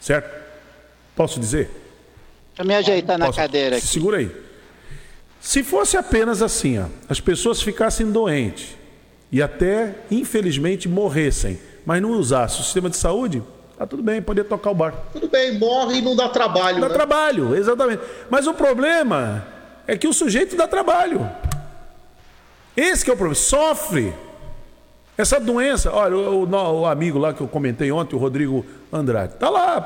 Certo? 0.00 0.28
Posso 1.16 1.40
dizer? 1.40 1.70
Deixa 2.48 2.62
eu 2.62 2.66
me 2.66 2.74
ajeitar 2.74 3.18
na 3.18 3.26
Posso? 3.26 3.38
cadeira 3.38 3.76
Se 3.76 3.84
aqui. 3.84 3.92
segura 3.94 4.18
aí. 4.18 4.30
Se 5.40 5.62
fosse 5.62 5.96
apenas 5.96 6.42
assim, 6.42 6.78
ó, 6.78 6.86
as 7.08 7.20
pessoas 7.20 7.60
ficassem 7.62 8.10
doentes 8.10 8.76
e 9.32 9.42
até, 9.42 9.94
infelizmente, 10.10 10.88
morressem, 10.88 11.58
mas 11.84 12.00
não 12.00 12.10
usassem 12.12 12.60
o 12.60 12.64
sistema 12.64 12.88
de 12.90 12.96
saúde, 12.96 13.42
tá 13.84 13.90
tudo 13.90 14.02
bem, 14.02 14.20
poderia 14.22 14.48
tocar 14.48 14.70
o 14.70 14.74
bar. 14.74 14.94
Tudo 15.12 15.28
bem, 15.28 15.58
morre 15.58 15.98
e 15.98 16.02
não 16.02 16.16
dá 16.16 16.28
trabalho. 16.28 16.80
Dá 16.80 16.88
né? 16.88 16.94
trabalho, 16.94 17.54
exatamente. 17.54 18.02
Mas 18.30 18.46
o 18.46 18.54
problema 18.54 19.46
é 19.86 19.96
que 19.96 20.08
o 20.08 20.12
sujeito 20.12 20.56
dá 20.56 20.66
trabalho. 20.66 21.28
Esse 22.76 23.04
que 23.04 23.10
é 23.10 23.14
o 23.14 23.16
problema. 23.16 23.34
Sofre. 23.34 24.12
Essa 25.16 25.38
doença, 25.38 25.92
olha, 25.92 26.16
o, 26.16 26.42
o- 26.44 26.80
o 26.80 26.86
amigo 26.86 27.18
lá 27.18 27.32
que 27.32 27.40
eu 27.40 27.46
comentei 27.46 27.92
ontem, 27.92 28.16
o 28.16 28.18
Rodrigo 28.18 28.66
Andrade, 28.92 29.34
tá 29.34 29.48
lá, 29.48 29.82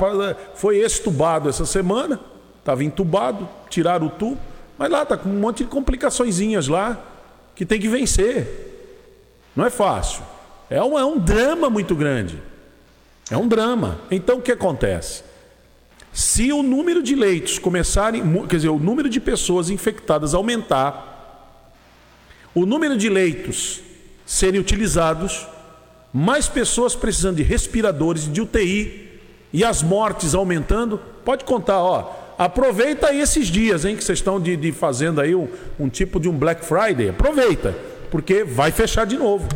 foi 0.54 0.78
extubado 0.78 1.50
essa 1.50 1.66
semana, 1.66 2.18
estava 2.60 2.82
entubado, 2.82 3.46
tiraram 3.68 4.06
o 4.06 4.10
tubo, 4.10 4.38
mas 4.78 4.90
lá 4.90 5.04
tá 5.04 5.18
com 5.18 5.28
um 5.28 5.38
monte 5.38 5.64
de 5.64 5.70
complicaçõezinhas 5.70 6.66
lá 6.66 6.96
que 7.54 7.66
tem 7.66 7.78
que 7.78 7.88
vencer. 7.88 8.64
Não 9.54 9.66
é 9.66 9.70
fácil. 9.70 10.22
É 10.70 10.82
um, 10.82 10.98
é 10.98 11.04
um 11.04 11.18
drama 11.18 11.68
muito 11.68 11.94
grande. 11.94 12.40
É 13.30 13.36
um 13.36 13.46
drama. 13.46 14.00
Então 14.10 14.38
o 14.38 14.42
que 14.42 14.52
acontece? 14.52 15.22
Se 16.12 16.52
o 16.52 16.62
número 16.62 17.02
de 17.02 17.14
leitos 17.14 17.58
começarem, 17.58 18.22
quer 18.48 18.56
dizer, 18.56 18.68
o 18.68 18.78
número 18.78 19.08
de 19.08 19.20
pessoas 19.20 19.70
infectadas 19.70 20.34
aumentar, 20.34 21.72
o 22.54 22.66
número 22.66 22.96
de 22.96 23.08
leitos 23.08 23.80
serem 24.26 24.60
utilizados, 24.60 25.46
mais 26.12 26.48
pessoas 26.48 26.96
precisando 26.96 27.36
de 27.36 27.42
respiradores, 27.42 28.30
de 28.32 28.40
UTI 28.40 29.20
e 29.52 29.64
as 29.64 29.82
mortes 29.82 30.34
aumentando, 30.34 31.00
pode 31.24 31.44
contar, 31.44 31.82
ó. 31.82 32.14
Aproveita 32.38 33.08
aí 33.08 33.20
esses 33.20 33.48
dias, 33.48 33.84
hein, 33.84 33.96
que 33.96 34.04
vocês 34.04 34.18
estão 34.18 34.40
de, 34.40 34.56
de 34.56 34.72
fazendo 34.72 35.20
aí 35.20 35.34
um, 35.34 35.48
um 35.78 35.88
tipo 35.88 36.20
de 36.20 36.28
um 36.28 36.32
Black 36.32 36.64
Friday. 36.64 37.08
Aproveita, 37.08 37.76
porque 38.10 38.44
vai 38.44 38.70
fechar 38.70 39.04
de 39.04 39.16
novo. 39.16 39.48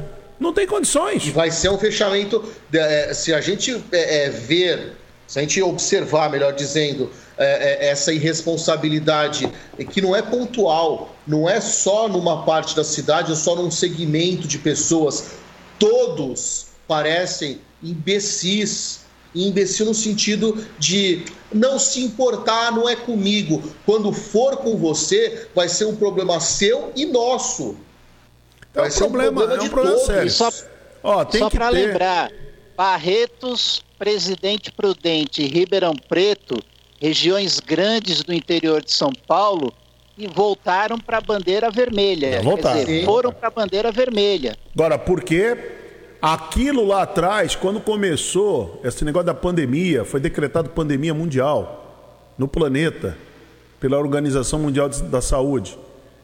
Não 0.43 0.53
tem 0.53 0.67
condições. 0.67 1.25
E 1.25 1.31
vai 1.31 1.53
ser 1.53 1.71
um 1.71 1.79
fechamento. 1.79 2.45
é, 2.73 3.15
se 3.15 3.33
a 3.33 3.41
gente 3.41 3.81
é, 3.93 4.25
é, 4.25 4.29
ver, 4.29 4.97
se 5.29 5.39
a 5.39 5.43
gente 5.43 5.63
observar, 5.63 6.29
melhor 6.29 6.53
dizendo, 6.53 7.09
é, 7.39 7.87
é, 7.87 7.91
essa 7.91 8.13
irresponsabilidade 8.13 9.49
que 9.91 10.01
não 10.01 10.17
é 10.17 10.21
pontual, 10.21 11.15
não 11.25 11.49
é 11.49 11.61
só 11.61 12.09
numa 12.09 12.45
parte 12.45 12.75
da 12.75 12.83
cidade 12.83 13.31
ou 13.31 13.37
só 13.37 13.55
num 13.55 13.71
segmento 13.71 14.49
de 14.49 14.59
pessoas. 14.59 15.31
Todos 15.79 16.67
parecem 16.89 17.61
imbecis. 17.81 19.01
Imbecil 19.35 19.87
no 19.87 19.95
sentido 19.95 20.63
de 20.79 21.25
não 21.51 21.79
se 21.79 22.03
importar, 22.03 22.71
não 22.73 22.87
é 22.87 22.95
comigo. 22.95 23.63
Quando 23.87 24.13
for 24.13 24.59
com 24.59 24.77
você, 24.77 25.47
vai 25.55 25.71
ser 25.71 25.87
um 25.87 25.97
problema 25.97 26.39
seu 26.39 26.93
e 26.95 27.07
nosso. 27.07 27.77
É 28.75 28.79
um 28.79 28.83
Vai 28.83 28.91
ser 28.91 29.05
um 29.05 29.09
problema, 29.11 29.33
problema 29.33 29.55
é 29.55 29.61
um 29.61 29.65
de 29.65 29.71
problema 29.71 29.97
todos. 29.97 30.07
sério. 30.07 30.31
Só, 30.31 30.51
Ó, 31.03 31.25
tem 31.25 31.41
só 31.41 31.51
que 31.51 31.57
para 31.57 31.71
ter- 31.71 31.87
lembrar, 31.87 32.31
Barretos, 32.77 33.83
Presidente 33.99 34.73
Prudente 34.73 35.43
e 35.43 35.47
Ribeirão 35.47 35.95
Preto, 36.09 36.59
regiões 37.01 37.61
grandes 37.61 38.23
do 38.23 38.33
interior 38.33 38.83
de 38.83 38.93
São 38.93 39.13
Paulo, 39.27 39.73
e 40.17 40.27
voltaram 40.27 40.99
para 40.99 41.19
a 41.19 41.21
bandeira 41.21 41.71
vermelha. 41.71 42.41
Voltaram. 42.43 42.79
Quer 42.81 42.85
dizer, 42.85 43.05
foram 43.05 43.33
para 43.33 43.49
a 43.49 43.51
bandeira 43.51 43.91
vermelha. 43.91 44.57
Agora, 44.75 44.99
porque 44.99 45.57
aquilo 46.21 46.85
lá 46.87 47.03
atrás, 47.03 47.57
quando 47.57 47.81
começou 47.81 48.81
esse 48.85 49.05
negócio 49.05 49.27
da 49.27 49.35
pandemia, 49.35 50.05
foi 50.05 50.21
decretado 50.21 50.69
pandemia 50.71 51.15
mundial 51.15 52.35
no 52.39 52.47
planeta 52.47 53.17
pela 53.81 53.99
Organização 53.99 54.59
Mundial 54.61 54.89
da 54.89 55.21
Saúde. 55.21 55.77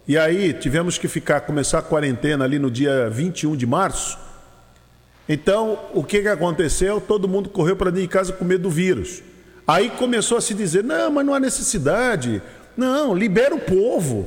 E 0.09 0.16
aí 0.16 0.54
tivemos 0.54 0.96
que 0.96 1.06
ficar 1.06 1.42
começar 1.42 1.80
a 1.80 1.82
quarentena 1.82 2.42
ali 2.42 2.59
no 2.59 2.70
dia 2.70 3.11
21 3.11 3.54
de 3.54 3.66
março. 3.66 4.18
Então, 5.28 5.78
o 5.92 6.02
que, 6.02 6.22
que 6.22 6.28
aconteceu? 6.28 6.98
Todo 6.98 7.28
mundo 7.28 7.50
correu 7.50 7.76
para 7.76 7.90
dentro 7.90 8.09
de 8.09 8.09
casa 8.09 8.32
com 8.32 8.42
medo 8.42 8.62
do 8.62 8.70
vírus. 8.70 9.22
Aí 9.66 9.90
começou 9.90 10.38
a 10.38 10.40
se 10.40 10.54
dizer: 10.54 10.82
não, 10.82 11.11
mas 11.11 11.26
não 11.26 11.34
há 11.34 11.38
necessidade. 11.38 12.40
Não, 12.74 13.14
libera 13.14 13.54
o 13.54 13.61
povo. 13.61 14.26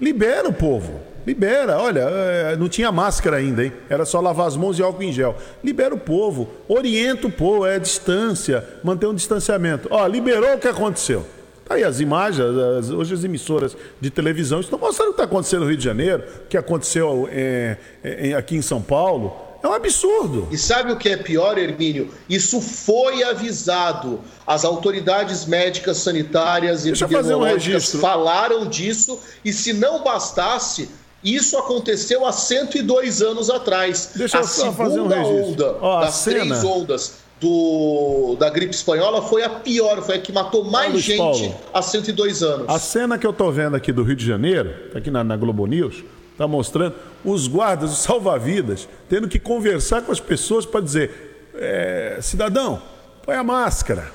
Libera 0.00 0.48
o 0.48 0.52
povo. 0.52 1.00
Libera. 1.24 1.78
Olha, 1.78 2.00
é, 2.00 2.56
não 2.56 2.68
tinha 2.68 2.90
máscara 2.90 3.36
ainda, 3.36 3.64
hein? 3.64 3.72
Era 3.88 4.04
só 4.04 4.20
lavar 4.20 4.48
as 4.48 4.56
mãos 4.56 4.76
e 4.76 4.82
álcool 4.82 5.04
em 5.04 5.12
gel. 5.12 5.36
Libera 5.62 5.94
o 5.94 5.98
povo. 5.98 6.48
Orienta 6.66 7.28
o 7.28 7.30
povo. 7.30 7.64
É 7.64 7.78
distância. 7.78 8.64
Manter 8.82 9.06
um 9.06 9.14
distanciamento. 9.14 9.86
Ó, 9.88 10.04
liberou 10.08 10.54
o 10.54 10.58
que 10.58 10.66
aconteceu. 10.66 11.24
Tá 11.68 11.74
aí 11.74 11.82
as 11.84 11.98
imagens, 12.00 12.40
as- 12.78 12.90
hoje 12.90 13.12
as 13.14 13.24
emissoras 13.24 13.76
de 14.00 14.08
televisão 14.10 14.60
estão 14.60 14.78
mostrando 14.78 15.08
o 15.08 15.12
que 15.12 15.20
está 15.20 15.24
acontecendo 15.24 15.60
no 15.62 15.68
Rio 15.68 15.76
de 15.76 15.84
Janeiro, 15.84 16.22
o 16.44 16.48
que 16.48 16.56
aconteceu 16.56 17.28
é, 17.30 17.76
é, 18.04 18.34
aqui 18.34 18.56
em 18.56 18.62
São 18.62 18.80
Paulo. 18.80 19.36
É 19.62 19.66
um 19.68 19.72
absurdo. 19.72 20.46
E 20.52 20.56
sabe 20.58 20.92
o 20.92 20.96
que 20.96 21.08
é 21.08 21.16
pior, 21.16 21.58
Hermínio? 21.58 22.10
Isso 22.28 22.60
foi 22.60 23.24
avisado. 23.24 24.20
As 24.46 24.64
autoridades 24.64 25.44
médicas, 25.44 25.96
sanitárias 25.96 26.86
e 26.86 26.90
um 26.90 26.94
epidemiológicas 26.94 27.64
registro. 27.72 28.00
falaram 28.00 28.66
disso. 28.66 29.18
E 29.44 29.52
se 29.52 29.72
não 29.72 30.04
bastasse, 30.04 30.88
isso 31.24 31.58
aconteceu 31.58 32.24
há 32.24 32.30
102 32.32 33.22
anos 33.22 33.50
atrás. 33.50 34.10
Deixa 34.14 34.36
eu 34.36 34.40
a 34.42 34.44
segunda 34.44 34.76
fazer 34.76 35.00
um 35.00 35.50
onda 35.52 35.76
Ó, 35.80 35.96
a 35.98 36.00
das 36.04 36.14
cena- 36.14 36.44
três 36.44 36.62
ondas 36.64 37.14
do, 37.40 38.36
da 38.38 38.48
gripe 38.48 38.74
espanhola 38.74 39.20
foi 39.22 39.42
a 39.42 39.50
pior, 39.50 40.02
foi 40.02 40.16
a 40.16 40.18
que 40.18 40.32
matou 40.32 40.64
mais 40.64 40.92
Luiz 40.92 41.04
gente 41.04 41.18
Paulo. 41.18 41.54
há 41.72 41.82
102 41.82 42.42
anos. 42.42 42.68
A 42.68 42.78
cena 42.78 43.18
que 43.18 43.26
eu 43.26 43.32
tô 43.32 43.50
vendo 43.50 43.76
aqui 43.76 43.92
do 43.92 44.02
Rio 44.02 44.16
de 44.16 44.24
Janeiro, 44.24 44.90
tá 44.92 44.98
aqui 44.98 45.10
na, 45.10 45.22
na 45.22 45.36
Globo 45.36 45.66
News, 45.66 46.02
tá 46.38 46.46
mostrando 46.48 46.94
os 47.24 47.46
guardas, 47.46 47.92
os 47.92 47.98
salva-vidas, 48.04 48.88
tendo 49.08 49.28
que 49.28 49.38
conversar 49.38 50.02
com 50.02 50.12
as 50.12 50.20
pessoas 50.20 50.64
para 50.64 50.80
dizer: 50.80 51.50
é, 51.54 52.18
cidadão, 52.22 52.80
põe 53.22 53.36
a 53.36 53.44
máscara. 53.44 54.10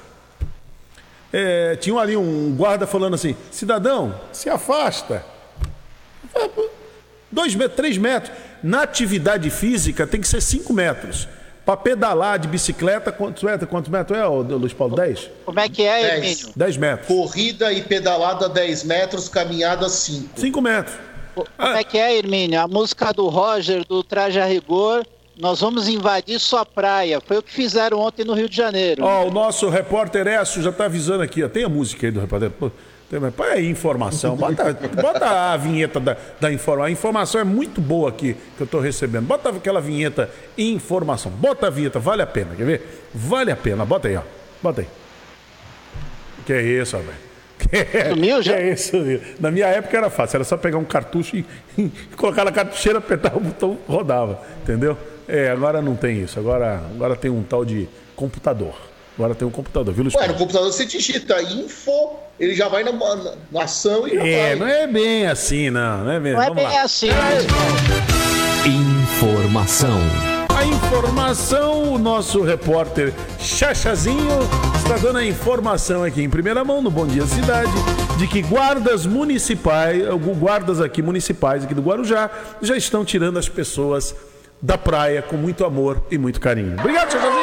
É, 1.34 1.78
tinha 1.78 1.98
ali 1.98 2.18
um 2.18 2.56
guarda 2.56 2.88
falando 2.88 3.14
assim: 3.14 3.36
cidadão, 3.52 4.20
se 4.34 4.50
afasta. 4.50 5.24
Dois 7.32 7.56
metros, 7.56 7.76
três 7.78 7.98
metros. 7.98 8.36
Na 8.64 8.82
atividade 8.82 9.50
física 9.50 10.06
tem 10.06 10.20
que 10.20 10.28
ser 10.28 10.42
cinco 10.42 10.74
metros. 10.74 11.28
Para 11.72 11.78
pedalar 11.78 12.38
de 12.38 12.50
bicicleta, 12.50 13.14
quantos 13.14 13.42
metros, 13.44 13.70
quantos 13.70 13.90
metros 13.90 14.20
é, 14.20 14.26
Luiz 14.26 14.74
Paulo? 14.74 14.94
10? 14.94 15.30
Como 15.46 15.58
é 15.58 15.70
que 15.70 15.84
é. 15.84 16.18
Hermínio? 16.18 16.50
10 16.54 16.78
metros. 16.78 17.08
Corrida 17.08 17.72
e 17.72 17.82
pedalada 17.82 18.50
10 18.50 18.84
metros, 18.84 19.30
caminhada 19.30 19.88
5. 19.88 20.38
5 20.38 20.62
metros. 20.62 20.96
Como 21.34 21.78
é 21.78 21.82
que 21.86 21.98
é, 21.98 22.18
Hermínio? 22.18 22.60
A 22.60 22.68
música 22.68 23.14
do 23.14 23.30
Roger, 23.30 23.86
do 23.86 24.04
Traje 24.04 24.38
a 24.38 24.44
Rigor, 24.44 25.06
nós 25.40 25.62
vamos 25.62 25.88
invadir 25.88 26.42
sua 26.42 26.66
praia. 26.66 27.22
Foi 27.22 27.38
o 27.38 27.42
que 27.42 27.54
fizeram 27.54 28.00
ontem 28.00 28.26
no 28.26 28.34
Rio 28.34 28.50
de 28.50 28.58
Janeiro. 28.58 29.06
Ó, 29.06 29.28
o 29.28 29.32
nosso 29.32 29.70
repórter 29.70 30.28
Écio 30.28 30.62
já 30.62 30.74
tá 30.74 30.86
avisando 30.86 31.24
aqui, 31.24 31.42
ó. 31.42 31.48
Tem 31.48 31.64
a 31.64 31.70
música 31.70 32.06
aí 32.06 32.12
do 32.12 32.20
repórter. 32.20 32.52
Põe 33.36 33.48
aí 33.48 33.70
informação. 33.70 34.36
Bota, 34.38 34.74
bota 34.74 35.52
a 35.52 35.58
vinheta 35.58 36.00
da, 36.00 36.16
da 36.40 36.52
informação. 36.52 36.86
A 36.86 36.92
informação 36.92 37.42
é 37.42 37.44
muito 37.44 37.82
boa 37.82 38.10
aqui 38.10 38.36
que 38.56 38.64
eu 38.64 38.68
tô 38.68 38.80
recebendo. 38.80 39.26
Bota 39.26 39.50
aquela 39.50 39.82
vinheta 39.82 40.30
informação. 40.58 41.32
Bota 41.32 41.68
a 41.68 41.70
vinheta, 41.70 42.00
vale 42.00 42.22
a 42.22 42.28
pena, 42.28 42.56
quer 42.56 42.66
ver? 42.66 43.10
Vale 43.14 43.52
a 43.52 43.56
pena. 43.56 43.86
Bota 43.86 44.08
aí, 44.08 44.16
ó. 44.16 44.22
Bota 44.64 44.82
aí. 44.82 44.88
Que 46.46 46.54
é 46.54 46.62
isso, 46.62 46.98
velho. 46.98 47.32
Sumiu 48.10 48.42
já? 48.42 48.56
é 48.56 48.72
isso, 48.72 49.02
viu? 49.04 49.22
Na 49.40 49.52
minha 49.52 49.68
época 49.68 49.98
era 49.98 50.10
fácil, 50.10 50.38
era 50.38 50.44
só 50.44 50.58
pegar 50.58 50.78
um 50.78 50.84
cartucho 50.84 51.38
e, 51.38 51.46
e 51.78 51.90
colocar 52.18 52.44
na 52.44 52.52
cartucheira, 52.52 53.00
apertar 53.00 53.36
o 53.36 53.40
botão, 53.40 53.78
rodava, 53.88 54.42
entendeu? 54.62 54.98
É, 55.28 55.50
agora 55.50 55.82
não 55.82 55.96
tem 55.96 56.22
isso, 56.22 56.40
agora, 56.40 56.82
agora 56.94 57.16
tem 57.16 57.30
um 57.30 57.44
tal 57.44 57.64
de 57.64 57.88
computador. 58.16 58.76
Agora 59.18 59.36
tem 59.36 59.48
um 59.48 59.52
computador, 59.52 59.94
viu, 59.94 60.04
Luiz 60.04 60.16
Ué, 60.16 60.28
no 60.28 60.34
computador 60.36 60.72
você 60.72 60.86
digita 60.86 61.42
info, 61.42 62.14
ele 62.40 62.56
já 62.56 62.68
vai 62.70 62.84
na, 62.84 62.92
na, 62.92 63.34
na 63.52 63.64
ação 63.64 64.08
e 64.08 64.16
É, 64.18 64.50
vai. 64.50 64.56
não 64.56 64.68
é 64.68 64.88
bem 64.88 65.28
assim, 65.28 65.70
não, 65.70 66.06
não 66.06 66.12
é 66.12 66.20
bem, 66.20 66.34
Não 66.34 66.42
é 66.42 66.48
vamos 66.48 66.64
bem 66.64 66.74
lá. 66.74 66.82
assim, 66.84 67.10
mas 67.12 67.46
Informação. 68.66 70.00
A 70.58 70.66
informação, 70.66 71.94
o 71.94 71.98
nosso 71.98 72.42
repórter 72.42 73.14
Chachazinho 73.40 74.28
está 74.76 74.98
dando 74.98 75.18
a 75.18 75.26
informação 75.26 76.04
aqui 76.04 76.22
em 76.22 76.30
primeira 76.30 76.64
mão 76.64 76.82
no 76.82 76.92
Bom 76.92 77.08
Dia 77.08 77.26
Cidade 77.26 77.72
de 78.18 78.28
que 78.28 78.42
guardas 78.42 79.06
municipais, 79.06 80.04
guardas 80.40 80.80
aqui 80.80 81.02
municipais 81.02 81.64
aqui 81.64 81.74
do 81.74 81.82
Guarujá 81.82 82.30
já 82.62 82.78
estão 82.78 83.04
tirando 83.04 83.40
as 83.40 83.50
pessoas 83.50 84.16
da 84.62 84.78
praia 84.78 85.22
com 85.24 85.36
muito 85.38 85.66
amor 85.66 86.04
e 86.12 86.18
muito 86.18 86.40
carinho. 86.40 86.76
Obrigado, 86.80 87.12
Chachazinho! 87.12 87.41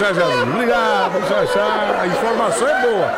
Obrigado, 0.00 0.14
Xaxazinho. 0.14 0.54
Obrigado, 0.54 1.28
Xaxá. 1.28 2.00
A 2.00 2.06
informação 2.06 2.68
é 2.68 2.82
boa. 2.82 3.14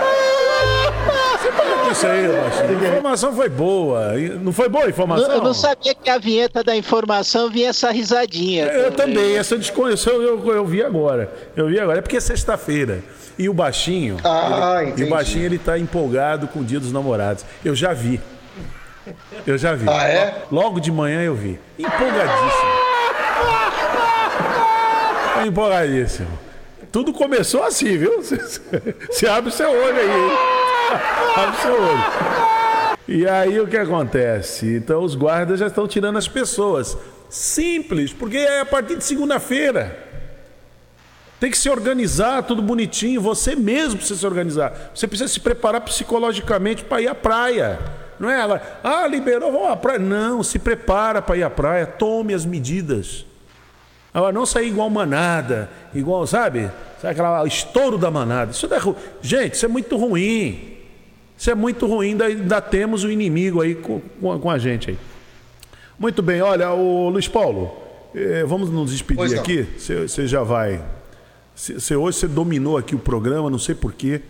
Você 1.39 1.53
com 1.53 1.91
isso 1.91 2.07
aí, 2.07 2.29
baixinho. 2.29 2.79
A 2.79 2.89
informação 2.89 3.33
foi 3.33 3.49
boa. 3.49 4.13
Não 4.41 4.53
foi 4.53 4.69
boa 4.69 4.85
a 4.87 4.89
informação? 4.89 5.31
Eu 5.31 5.43
não 5.43 5.55
sabia 5.55 5.95
que 5.95 6.11
a 6.11 6.19
vinheta 6.19 6.65
da 6.65 6.75
informação 6.75 7.51
vinha 7.51 7.69
essa 7.69 7.91
risadinha. 7.91 8.67
Eu 8.67 8.93
também, 8.93 9.37
essa 9.37 9.55
eu 9.55 9.59
desconheço, 9.59 10.09
eu, 10.11 10.45
eu, 10.53 10.67
vi 10.67 10.83
agora. 10.83 11.33
Eu 11.57 11.69
vi 11.69 11.79
agora. 11.79 11.99
É 11.99 12.03
porque 12.03 12.17
é 12.17 12.21
sexta-feira. 12.21 13.03
E 13.39 13.49
o 13.49 13.55
baixinho. 13.55 14.17
Ah, 14.25 14.79
ele, 14.81 14.91
e 14.91 14.93
entendi. 14.93 15.05
o 15.05 15.11
baixinho 15.11 15.45
ele 15.45 15.59
tá 15.59 15.79
empolgado 15.79 16.49
com 16.49 16.61
o 16.61 16.65
dia 16.65 16.81
dos 16.81 16.93
namorados. 16.93 17.45
Eu 17.65 17.75
já 17.75 17.93
vi. 17.93 18.21
Eu 19.47 19.57
já 19.57 19.75
vi. 19.75 19.89
Ah, 19.89 20.07
é? 20.07 20.43
Logo 20.51 20.81
de 20.81 20.91
manhã 20.91 21.23
eu 21.23 21.35
vi. 21.35 21.59
Empolgadíssimo. 21.79 22.73
Empolgadíssimo. 25.47 26.52
Tudo 26.93 27.11
começou 27.11 27.63
assim, 27.65 27.97
viu? 27.97 28.21
Você 28.23 29.27
abre 29.27 29.49
o 29.49 29.53
seu 29.53 29.71
olho 29.71 29.97
aí. 29.97 30.31
Abre 31.37 31.57
o 31.57 31.63
seu 31.63 31.73
olho. 31.73 32.23
E 33.09 33.27
aí 33.27 33.59
o 33.59 33.67
que 33.67 33.79
acontece? 33.79 34.77
Então 34.77 35.03
os 35.03 35.15
guardas 35.15 35.59
já 35.59 35.69
estão 35.69 35.89
tirando 35.89 36.19
as 36.19 36.29
pessoas. 36.29 36.97
Simples, 37.31 38.13
porque 38.13 38.37
é 38.37 38.61
a 38.61 38.67
partir 38.67 38.97
de 38.97 39.05
segunda-feira. 39.05 40.11
Tem 41.41 41.51
que 41.51 41.57
se 41.57 41.71
organizar, 41.71 42.43
tudo 42.43 42.61
bonitinho. 42.61 43.23
Você 43.23 43.57
mesmo 43.57 43.97
precisa 43.97 44.21
se 44.21 44.27
organizar. 44.27 44.93
Você 44.95 45.09
precisa 45.09 45.33
se 45.33 45.41
preparar 45.41 45.81
psicologicamente 45.81 46.85
para 46.85 47.01
ir 47.01 47.09
à 47.09 47.15
praia. 47.15 47.81
Não 48.21 48.31
é 48.31 48.39
ela, 48.39 48.81
ah, 48.85 49.07
liberou, 49.09 49.51
vamos 49.51 49.71
à 49.71 49.77
praia. 49.77 49.99
Não, 49.99 50.43
se 50.43 50.59
prepara 50.59 51.23
para 51.23 51.39
ir 51.39 51.43
à 51.43 51.51
praia. 51.51 51.87
Tome 51.87 52.35
as 52.35 52.45
medidas. 52.45 53.25
Agora, 54.15 54.33
não 54.33 54.45
sair 54.45 54.69
igual 54.69 54.91
manada, 54.91 55.71
igual, 55.95 56.27
sabe? 56.27 56.71
Sabe 57.01 57.13
aquela 57.13 57.47
estouro 57.47 57.97
da 57.97 58.11
manada. 58.11 58.51
Isso 58.51 58.73
é 58.73 58.79
ru... 58.79 58.95
Gente, 59.23 59.55
isso 59.55 59.65
é 59.65 59.69
muito 59.69 59.97
ruim. 59.97 60.77
Isso 61.37 61.51
é 61.51 61.55
muito 61.55 61.87
ruim. 61.87 62.11
Ainda, 62.11 62.27
ainda 62.27 62.61
temos 62.61 63.05
o 63.05 63.11
inimigo 63.11 63.63
aí 63.63 63.75
com, 63.75 64.01
com, 64.39 64.51
a 64.51 64.59
gente 64.59 64.91
aí. 64.91 64.99
Muito 65.99 66.23
bem, 66.23 66.43
olha, 66.43 66.71
o 66.73 67.09
Luiz 67.09 67.27
Paulo, 67.27 67.75
eh, 68.15 68.45
vamos 68.47 68.71
nos 68.71 68.91
despedir 68.91 69.39
aqui. 69.39 69.67
Você 69.79 70.07
você 70.07 70.27
já 70.27 70.43
vai. 70.43 70.83
Você 71.55 71.97
hoje 71.97 72.19
você 72.19 72.29
dominou 72.29 72.77
aqui 72.77 72.95
o 72.95 72.99
programa, 72.99 73.49
não 73.49 73.59
sei 73.59 73.75
porquê. 73.75 74.21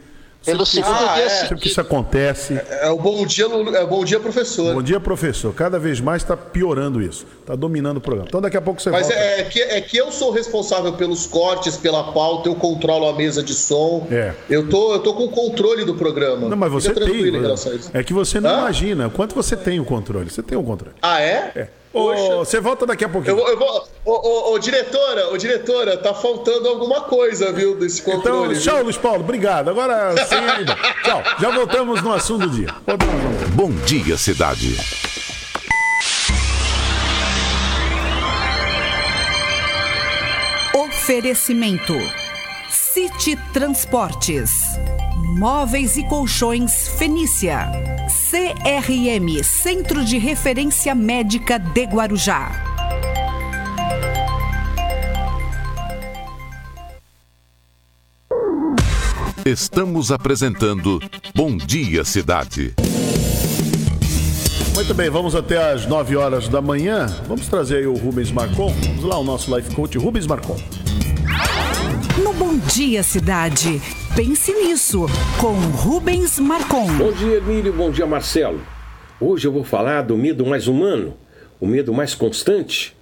Pelo 0.44 0.66
segundo 0.66 0.94
Ah, 0.94 1.14
dia 1.14 1.24
é. 1.24 1.28
Porque 1.28 1.46
seguido. 1.48 1.66
isso 1.68 1.80
acontece. 1.80 2.60
É 2.68 2.90
o 2.90 2.98
bom 2.98 3.24
dia, 3.24 3.44
é 3.44 3.82
o 3.82 3.86
bom 3.86 4.04
dia, 4.04 4.18
professor. 4.18 4.74
Bom 4.74 4.82
dia, 4.82 4.98
professor. 4.98 5.54
Cada 5.54 5.78
vez 5.78 6.00
mais 6.00 6.22
está 6.22 6.36
piorando 6.36 7.00
isso. 7.00 7.24
Está 7.40 7.54
dominando 7.54 7.98
o 7.98 8.00
programa. 8.00 8.26
Então 8.28 8.40
daqui 8.40 8.56
a 8.56 8.60
pouco 8.60 8.82
você 8.82 8.90
Mas 8.90 9.06
volta. 9.06 9.18
é, 9.20 9.40
é 9.40 9.44
que, 9.44 9.60
é 9.62 9.80
que 9.80 9.96
eu 9.96 10.10
sou 10.10 10.30
responsável 10.32 10.92
pelos 10.94 11.26
cortes, 11.26 11.76
pela 11.76 12.12
pauta, 12.12 12.48
eu 12.48 12.54
controlo 12.56 13.08
a 13.08 13.12
mesa 13.12 13.42
de 13.42 13.54
som. 13.54 14.06
É. 14.10 14.32
Eu 14.50 14.68
tô, 14.68 14.94
eu 14.94 14.98
tô 15.00 15.14
com 15.14 15.24
o 15.24 15.28
controle 15.30 15.84
do 15.84 15.94
programa. 15.94 16.48
Não, 16.48 16.56
mas 16.56 16.72
você 16.72 16.88
Fica 16.92 17.06
tem. 17.06 17.28
em 17.28 17.40
relação 17.40 17.72
a 17.72 17.74
isso. 17.76 17.90
É 17.94 18.02
que 18.02 18.12
você 18.12 18.40
não 18.40 18.50
Hã? 18.50 18.58
imagina 18.60 19.08
quanto 19.10 19.34
você 19.34 19.56
tem 19.56 19.78
o 19.78 19.84
controle. 19.84 20.28
Você 20.30 20.42
tem 20.42 20.58
o 20.58 20.62
controle. 20.62 20.94
Ah, 21.00 21.20
é? 21.20 21.52
É. 21.54 21.68
Ô, 21.92 22.38
você 22.44 22.58
volta 22.60 22.86
daqui 22.86 23.04
a 23.04 23.08
pouquinho. 23.08 23.32
Eu 23.32 23.36
vou, 23.36 23.48
eu 23.48 23.58
vou. 23.58 23.88
Ô, 24.04 24.12
ô, 24.50 24.52
ô, 24.54 24.58
diretora, 24.58 25.28
ô, 25.32 25.36
diretora, 25.36 25.96
tá 25.98 26.14
faltando 26.14 26.68
alguma 26.68 27.02
coisa, 27.02 27.52
viu, 27.52 27.76
desse 27.76 28.00
Então, 28.00 28.14
controle. 28.16 28.54
viu? 28.54 28.62
tchau, 28.62 28.82
Luiz 28.82 28.96
Paulo. 28.96 29.20
Obrigado. 29.20 29.68
Agora 29.70 30.14
sim 30.26 30.34
ainda. 30.36 30.74
Tchau. 31.04 31.22
Já 31.38 31.50
voltamos 31.50 32.02
no 32.02 32.12
assunto 32.12 32.48
do 32.48 32.50
dia. 32.50 32.68
Bom 33.54 33.70
dia, 33.84 34.16
cidade. 34.16 34.74
Oferecimento: 40.74 41.94
City 42.70 43.36
Transportes, 43.52 44.50
Móveis 45.38 45.96
e 45.96 46.04
Colchões 46.04 46.88
Fenícia, 46.88 47.66
CRM 48.30 49.42
Centro 49.42 50.04
de 50.04 50.18
Referência 50.18 50.94
Médica 50.94 51.58
de 51.58 51.84
Guarujá. 51.84 52.50
Estamos 59.44 60.12
apresentando 60.12 61.00
Bom 61.34 61.56
Dia 61.56 62.04
Cidade. 62.04 62.74
Muito 64.74 64.94
bem, 64.94 65.08
vamos 65.08 65.34
até 65.34 65.72
às 65.72 65.86
9 65.86 66.14
horas 66.14 66.46
da 66.46 66.60
manhã. 66.60 67.06
Vamos 67.26 67.48
trazer 67.48 67.78
aí 67.78 67.86
o 67.86 67.96
Rubens 67.96 68.30
Marcon. 68.30 68.68
Vamos 68.68 69.04
lá, 69.04 69.18
o 69.18 69.24
nosso 69.24 69.54
life 69.56 69.74
coach 69.74 69.96
Rubens 69.96 70.26
Marcon. 70.26 70.58
No 72.20 72.34
Bom 72.34 72.58
Dia 72.58 73.02
Cidade, 73.02 73.80
pense 74.14 74.52
nisso, 74.52 75.06
com 75.40 75.54
Rubens 75.54 76.38
Marcon. 76.38 76.86
Bom 76.98 77.10
dia, 77.10 77.38
Emílio. 77.38 77.72
Bom 77.72 77.90
dia, 77.90 78.04
Marcelo. 78.04 78.60
Hoje 79.18 79.48
eu 79.48 79.52
vou 79.52 79.64
falar 79.64 80.02
do 80.02 80.14
medo 80.14 80.44
mais 80.44 80.68
humano, 80.68 81.16
o 81.58 81.66
medo 81.66 81.90
mais 81.94 82.14
constante, 82.14 82.94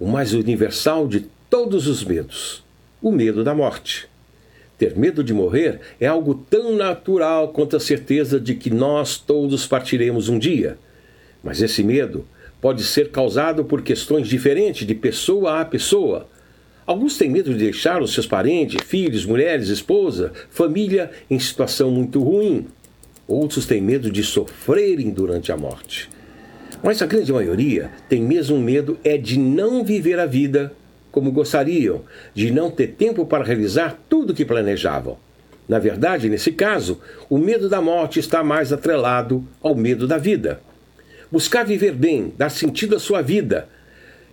o 0.00 0.08
mais 0.08 0.34
universal 0.34 1.06
de 1.06 1.28
todos 1.48 1.86
os 1.86 2.02
medos: 2.02 2.64
o 3.00 3.12
medo 3.12 3.44
da 3.44 3.54
morte. 3.54 4.08
Ter 4.76 4.96
medo 4.96 5.22
de 5.22 5.32
morrer 5.32 5.78
é 6.00 6.08
algo 6.08 6.34
tão 6.34 6.74
natural 6.74 7.50
quanto 7.50 7.76
a 7.76 7.80
certeza 7.80 8.40
de 8.40 8.56
que 8.56 8.68
nós 8.68 9.16
todos 9.16 9.64
partiremos 9.64 10.28
um 10.28 10.40
dia. 10.40 10.76
Mas 11.40 11.62
esse 11.62 11.84
medo 11.84 12.26
pode 12.60 12.82
ser 12.82 13.12
causado 13.12 13.64
por 13.64 13.82
questões 13.82 14.26
diferentes 14.26 14.84
de 14.84 14.94
pessoa 14.94 15.60
a 15.60 15.64
pessoa. 15.64 16.26
Alguns 16.86 17.18
têm 17.18 17.28
medo 17.28 17.52
de 17.52 17.58
deixar 17.58 18.00
os 18.00 18.14
seus 18.14 18.28
parentes, 18.28 18.80
filhos, 18.86 19.26
mulheres, 19.26 19.68
esposa, 19.68 20.32
família 20.48 21.10
em 21.28 21.38
situação 21.38 21.90
muito 21.90 22.22
ruim. 22.22 22.66
Outros 23.26 23.66
têm 23.66 23.80
medo 23.80 24.08
de 24.08 24.22
sofrerem 24.22 25.10
durante 25.10 25.50
a 25.50 25.56
morte. 25.56 26.08
Mas 26.84 27.02
a 27.02 27.06
grande 27.06 27.32
maioria 27.32 27.90
tem 28.08 28.22
mesmo 28.22 28.56
medo 28.58 28.96
é 29.02 29.18
de 29.18 29.36
não 29.36 29.84
viver 29.84 30.20
a 30.20 30.26
vida 30.26 30.72
como 31.10 31.32
gostariam, 31.32 32.02
de 32.32 32.52
não 32.52 32.70
ter 32.70 32.88
tempo 32.88 33.26
para 33.26 33.42
realizar 33.42 33.98
tudo 34.08 34.30
o 34.30 34.34
que 34.34 34.44
planejavam. 34.44 35.18
Na 35.68 35.80
verdade, 35.80 36.28
nesse 36.28 36.52
caso, 36.52 37.00
o 37.28 37.36
medo 37.36 37.68
da 37.68 37.80
morte 37.80 38.20
está 38.20 38.44
mais 38.44 38.72
atrelado 38.72 39.44
ao 39.60 39.74
medo 39.74 40.06
da 40.06 40.18
vida. 40.18 40.60
Buscar 41.32 41.64
viver 41.64 41.92
bem, 41.92 42.32
dar 42.38 42.50
sentido 42.50 42.94
à 42.94 43.00
sua 43.00 43.22
vida, 43.22 43.68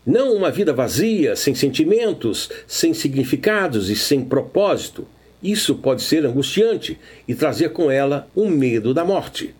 não 0.05 0.33
uma 0.33 0.51
vida 0.51 0.73
vazia, 0.73 1.35
sem 1.35 1.55
sentimentos, 1.55 2.49
sem 2.67 2.93
significados 2.93 3.89
e 3.89 3.95
sem 3.95 4.23
propósito. 4.23 5.07
Isso 5.41 5.75
pode 5.75 6.01
ser 6.01 6.25
angustiante 6.25 6.99
e 7.27 7.33
trazer 7.33 7.69
com 7.69 7.89
ela 7.89 8.27
um 8.35 8.49
medo 8.49 8.93
da 8.93 9.05
morte. 9.05 9.55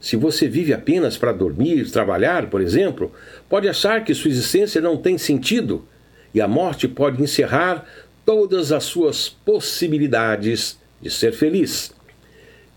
Se 0.00 0.16
você 0.16 0.46
vive 0.46 0.72
apenas 0.72 1.16
para 1.16 1.32
dormir, 1.32 1.90
trabalhar, 1.90 2.48
por 2.48 2.60
exemplo, 2.60 3.12
pode 3.48 3.68
achar 3.68 4.04
que 4.04 4.14
sua 4.14 4.30
existência 4.30 4.80
não 4.80 4.96
tem 4.96 5.18
sentido 5.18 5.84
e 6.32 6.40
a 6.40 6.46
morte 6.46 6.86
pode 6.86 7.20
encerrar 7.20 7.84
todas 8.24 8.70
as 8.70 8.84
suas 8.84 9.28
possibilidades 9.28 10.78
de 11.00 11.10
ser 11.10 11.32
feliz. 11.32 11.92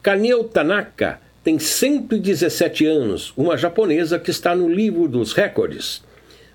Kaneo 0.02 0.46
Tanaka 0.46 1.20
tem 1.44 1.60
117 1.60 2.86
anos, 2.86 3.34
uma 3.36 3.58
japonesa 3.58 4.18
que 4.18 4.32
está 4.32 4.56
no 4.56 4.68
livro 4.68 5.08
dos 5.08 5.34
recordes. 5.34 6.02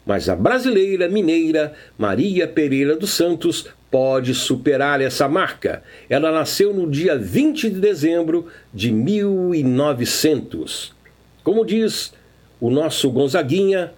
Mas 0.07 0.29
a 0.29 0.37
brasileira 0.37 1.09
mineira 1.09 1.73
Maria 1.99 2.47
Pereira 2.47 2.95
dos 2.97 3.11
Santos 3.11 3.67
pode 3.91 4.33
superar 4.35 5.01
essa 5.01 5.29
marca. 5.29 5.83
Ela 6.09 6.31
nasceu 6.31 6.73
no 6.73 6.89
dia 6.89 7.19
20 7.19 7.71
de 7.71 7.81
dezembro 7.81 8.47
de 8.73 8.93
1900. 8.93 10.95
Como 11.43 11.67
diz 11.67 12.13
o 12.61 12.71
nosso 12.71 13.11
Gonzaguinha, 13.11 13.93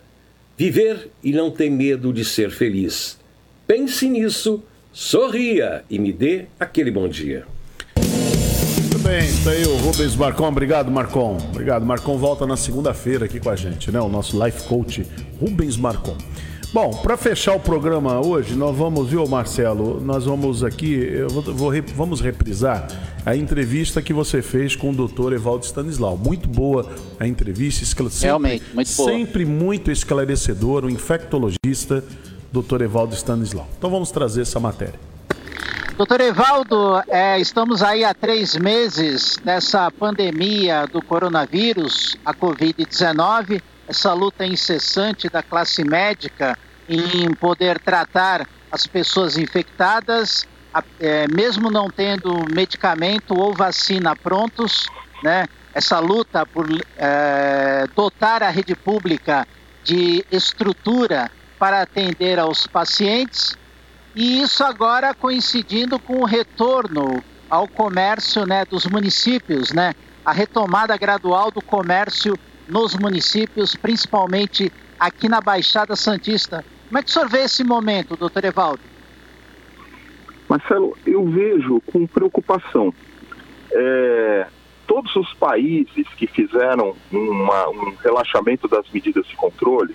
viver 0.56 1.10
e 1.22 1.32
não 1.32 1.50
ter 1.50 1.68
medo 1.68 2.10
de 2.12 2.24
ser 2.24 2.50
feliz. 2.50 3.18
Pense 3.66 4.08
nisso, 4.08 4.62
sorria 4.92 5.84
e 5.90 5.98
me 5.98 6.12
dê 6.12 6.46
aquele 6.58 6.90
bom 6.90 7.06
dia. 7.06 7.44
Bem, 9.08 9.24
está 9.24 9.52
aí 9.52 9.64
o 9.64 9.74
Rubens 9.78 10.14
Marcon. 10.14 10.48
Obrigado, 10.48 10.90
Marcon. 10.90 11.38
Obrigado. 11.50 11.86
Marcon 11.86 12.18
volta 12.18 12.46
na 12.46 12.58
segunda-feira 12.58 13.24
aqui 13.24 13.40
com 13.40 13.48
a 13.48 13.56
gente, 13.56 13.90
né? 13.90 13.98
O 13.98 14.08
nosso 14.08 14.38
life 14.44 14.64
coach 14.68 15.06
Rubens 15.40 15.78
Marcon. 15.78 16.14
Bom, 16.74 16.90
para 16.90 17.16
fechar 17.16 17.54
o 17.54 17.60
programa 17.60 18.20
hoje, 18.20 18.54
nós 18.54 18.76
vamos, 18.76 19.08
viu, 19.08 19.26
Marcelo? 19.26 19.98
Nós 19.98 20.26
vamos 20.26 20.62
aqui, 20.62 20.92
eu 20.92 21.28
vou, 21.30 21.42
vou 21.42 21.72
vamos 21.96 22.20
reprisar 22.20 22.86
a 23.24 23.34
entrevista 23.34 24.02
que 24.02 24.12
você 24.12 24.42
fez 24.42 24.76
com 24.76 24.90
o 24.90 24.94
doutor 24.94 25.32
Evaldo 25.32 25.64
Stanislau. 25.64 26.18
Muito 26.18 26.46
boa 26.46 26.86
a 27.18 27.26
entrevista, 27.26 27.86
sempre- 27.86 28.26
Realmente, 28.26 28.64
muito 28.74 28.94
boa. 28.94 29.10
Sempre 29.10 29.46
muito 29.46 29.90
esclarecedor, 29.90 30.84
o 30.84 30.90
infectologista, 30.90 32.04
doutor 32.52 32.82
Evaldo 32.82 33.14
Stanislau. 33.14 33.66
Então 33.78 33.88
vamos 33.88 34.10
trazer 34.10 34.42
essa 34.42 34.60
matéria. 34.60 35.07
Doutor 35.98 36.20
Evaldo, 36.20 37.02
é, 37.08 37.40
estamos 37.40 37.82
aí 37.82 38.04
há 38.04 38.14
três 38.14 38.54
meses 38.54 39.36
nessa 39.44 39.90
pandemia 39.90 40.86
do 40.86 41.02
coronavírus, 41.02 42.16
a 42.24 42.32
Covid-19, 42.32 43.60
essa 43.88 44.12
luta 44.12 44.46
incessante 44.46 45.28
da 45.28 45.42
classe 45.42 45.82
médica 45.82 46.56
em 46.88 47.34
poder 47.34 47.80
tratar 47.80 48.46
as 48.70 48.86
pessoas 48.86 49.36
infectadas 49.36 50.46
é, 51.00 51.26
mesmo 51.26 51.68
não 51.68 51.90
tendo 51.90 52.44
medicamento 52.48 53.36
ou 53.36 53.52
vacina 53.52 54.14
prontos, 54.14 54.86
né, 55.24 55.48
essa 55.74 55.98
luta 55.98 56.46
por 56.46 56.68
é, 56.96 57.88
dotar 57.96 58.44
a 58.44 58.50
rede 58.50 58.76
pública 58.76 59.48
de 59.82 60.24
estrutura 60.30 61.28
para 61.58 61.82
atender 61.82 62.38
aos 62.38 62.68
pacientes, 62.68 63.58
e 64.14 64.42
isso 64.42 64.64
agora 64.64 65.14
coincidindo 65.14 65.98
com 65.98 66.20
o 66.20 66.24
retorno 66.24 67.22
ao 67.48 67.66
comércio 67.66 68.46
né, 68.46 68.64
dos 68.64 68.86
municípios, 68.86 69.72
né, 69.72 69.94
a 70.24 70.32
retomada 70.32 70.96
gradual 70.96 71.50
do 71.50 71.62
comércio 71.62 72.38
nos 72.68 72.94
municípios, 72.94 73.74
principalmente 73.74 74.72
aqui 74.98 75.28
na 75.28 75.40
Baixada 75.40 75.96
Santista. 75.96 76.64
Como 76.88 76.98
é 76.98 77.02
que 77.02 77.10
o 77.10 77.12
senhor 77.12 77.28
vê 77.28 77.40
esse 77.40 77.64
momento, 77.64 78.16
doutor 78.16 78.44
Evaldo? 78.44 78.80
Marcelo, 80.48 80.96
eu 81.06 81.24
vejo 81.26 81.80
com 81.92 82.06
preocupação. 82.06 82.92
É, 83.70 84.46
todos 84.86 85.14
os 85.14 85.32
países 85.34 86.08
que 86.16 86.26
fizeram 86.26 86.96
uma, 87.12 87.68
um 87.68 87.94
relaxamento 88.02 88.66
das 88.66 88.90
medidas 88.90 89.26
de 89.26 89.36
controle, 89.36 89.94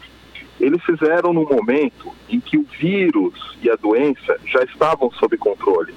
eles 0.59 0.81
fizeram 0.83 1.33
no 1.33 1.43
momento 1.43 2.11
em 2.29 2.39
que 2.39 2.57
o 2.57 2.65
vírus 2.79 3.57
e 3.61 3.69
a 3.69 3.75
doença 3.75 4.37
já 4.45 4.63
estavam 4.63 5.11
sob 5.11 5.37
controle. 5.37 5.93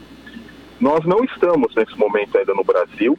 Nós 0.81 1.05
não 1.05 1.25
estamos 1.25 1.75
nesse 1.75 1.97
momento 1.99 2.37
ainda 2.37 2.55
no 2.55 2.65
Brasil 2.65 3.19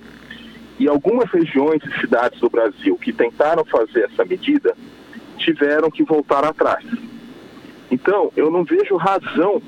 e 0.79 0.87
algumas 0.87 1.29
regiões 1.31 1.81
e 1.83 1.99
cidades 1.99 2.39
do 2.39 2.49
Brasil 2.49 2.95
que 2.97 3.11
tentaram 3.11 3.65
fazer 3.65 4.05
essa 4.11 4.23
medida 4.23 4.75
tiveram 5.37 5.89
que 5.89 6.03
voltar 6.03 6.43
atrás. 6.43 6.85
Então, 7.89 8.31
eu 8.35 8.51
não 8.51 8.63
vejo 8.63 8.95
razão 8.95 9.61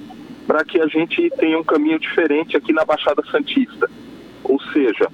para 0.46 0.64
que 0.64 0.82
a 0.82 0.88
gente 0.88 1.30
tenha 1.38 1.58
um 1.58 1.64
caminho 1.64 2.00
diferente 2.00 2.58
aqui 2.58 2.74
na 2.74 2.84
Baixada 2.84 3.24
Santista. 3.32 3.90
Ou 4.44 4.60
seja, 4.74 5.08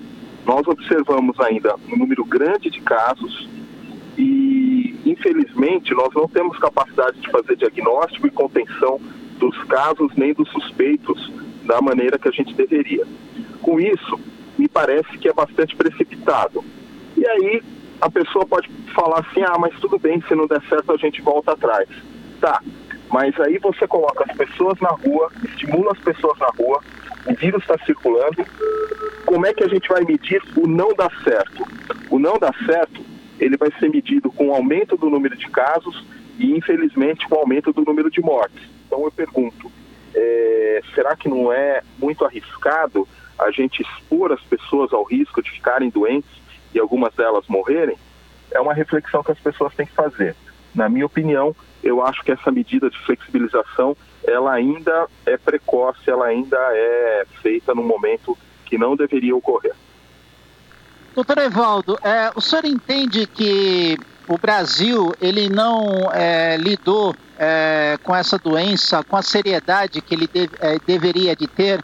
nós 0.45 0.67
observamos 0.67 1.39
ainda 1.39 1.75
um 1.91 1.97
número 1.97 2.23
grande 2.25 2.69
de 2.69 2.81
casos 2.81 3.47
e, 4.17 4.95
infelizmente, 5.05 5.93
nós 5.93 6.09
não 6.13 6.27
temos 6.27 6.57
capacidade 6.57 7.19
de 7.19 7.29
fazer 7.29 7.55
diagnóstico 7.55 8.27
e 8.27 8.31
contenção 8.31 8.99
dos 9.39 9.57
casos 9.65 10.13
nem 10.15 10.33
dos 10.33 10.49
suspeitos 10.49 11.31
da 11.63 11.81
maneira 11.81 12.17
que 12.17 12.27
a 12.27 12.31
gente 12.31 12.53
deveria. 12.53 13.05
Com 13.61 13.79
isso, 13.79 14.19
me 14.57 14.67
parece 14.67 15.17
que 15.17 15.27
é 15.27 15.33
bastante 15.33 15.75
precipitado. 15.75 16.63
E 17.17 17.27
aí 17.27 17.61
a 17.99 18.09
pessoa 18.09 18.45
pode 18.45 18.69
falar 18.93 19.19
assim: 19.19 19.41
ah, 19.43 19.57
mas 19.59 19.77
tudo 19.79 19.97
bem, 19.99 20.21
se 20.27 20.35
não 20.35 20.47
der 20.47 20.61
certo 20.69 20.91
a 20.91 20.97
gente 20.97 21.21
volta 21.21 21.51
atrás. 21.53 21.87
Tá, 22.39 22.61
mas 23.11 23.39
aí 23.39 23.57
você 23.57 23.87
coloca 23.87 24.25
as 24.29 24.37
pessoas 24.37 24.79
na 24.79 24.89
rua, 24.89 25.31
estimula 25.43 25.91
as 25.91 25.99
pessoas 25.99 26.37
na 26.39 26.47
rua, 26.47 26.81
o 27.25 27.33
vírus 27.33 27.61
está 27.61 27.77
circulando. 27.85 28.45
Como 29.25 29.45
é 29.45 29.53
que 29.53 29.63
a 29.63 29.67
gente 29.67 29.87
vai 29.89 30.03
medir 30.03 30.41
o 30.57 30.67
não 30.67 30.93
dar 30.93 31.11
certo? 31.23 31.65
O 32.09 32.19
não 32.19 32.37
dar 32.37 32.53
certo, 32.65 33.04
ele 33.39 33.57
vai 33.57 33.71
ser 33.79 33.89
medido 33.89 34.31
com 34.31 34.49
o 34.49 34.53
aumento 34.53 34.97
do 34.97 35.09
número 35.09 35.35
de 35.35 35.49
casos 35.49 36.05
e, 36.37 36.51
infelizmente, 36.55 37.27
com 37.27 37.35
o 37.35 37.39
aumento 37.39 37.71
do 37.73 37.83
número 37.83 38.09
de 38.09 38.21
mortes. 38.21 38.63
Então 38.85 39.03
eu 39.03 39.11
pergunto, 39.11 39.71
é, 40.13 40.81
será 40.93 41.15
que 41.15 41.27
não 41.27 41.51
é 41.51 41.81
muito 41.97 42.25
arriscado 42.25 43.07
a 43.37 43.51
gente 43.51 43.81
expor 43.81 44.31
as 44.31 44.41
pessoas 44.41 44.93
ao 44.93 45.03
risco 45.03 45.41
de 45.41 45.51
ficarem 45.51 45.89
doentes 45.89 46.29
e 46.73 46.79
algumas 46.79 47.13
delas 47.13 47.45
morrerem? 47.47 47.97
É 48.51 48.59
uma 48.59 48.73
reflexão 48.73 49.23
que 49.23 49.31
as 49.31 49.39
pessoas 49.39 49.73
têm 49.75 49.85
que 49.85 49.93
fazer. 49.93 50.35
Na 50.73 50.87
minha 50.87 51.05
opinião, 51.05 51.55
eu 51.83 52.01
acho 52.01 52.23
que 52.23 52.31
essa 52.31 52.51
medida 52.51 52.89
de 52.89 52.97
flexibilização 52.99 53.95
ela 54.27 54.53
ainda 54.53 55.07
é 55.25 55.37
precoce, 55.37 56.09
ela 56.09 56.25
ainda 56.25 56.57
é 56.57 57.25
feita 57.41 57.75
no 57.75 57.83
momento 57.83 58.37
que 58.65 58.77
não 58.77 58.95
deveria 58.95 59.35
ocorrer. 59.35 59.73
Doutor 61.15 61.37
Evaldo, 61.37 61.97
é, 62.03 62.29
o 62.35 62.41
senhor 62.41 62.65
entende 62.65 63.25
que 63.25 63.97
o 64.27 64.37
Brasil 64.37 65.13
ele 65.21 65.47
não 65.47 66.11
é, 66.11 66.57
lidou 66.57 67.15
é, 67.39 67.97
com 68.03 68.13
essa 68.13 68.37
doença 68.37 69.01
com 69.01 69.15
a 69.15 69.21
seriedade 69.21 70.01
que 70.01 70.13
ele 70.13 70.27
deve, 70.27 70.51
é, 70.59 70.77
deveria 70.85 71.33
de 71.33 71.47
ter? 71.47 71.81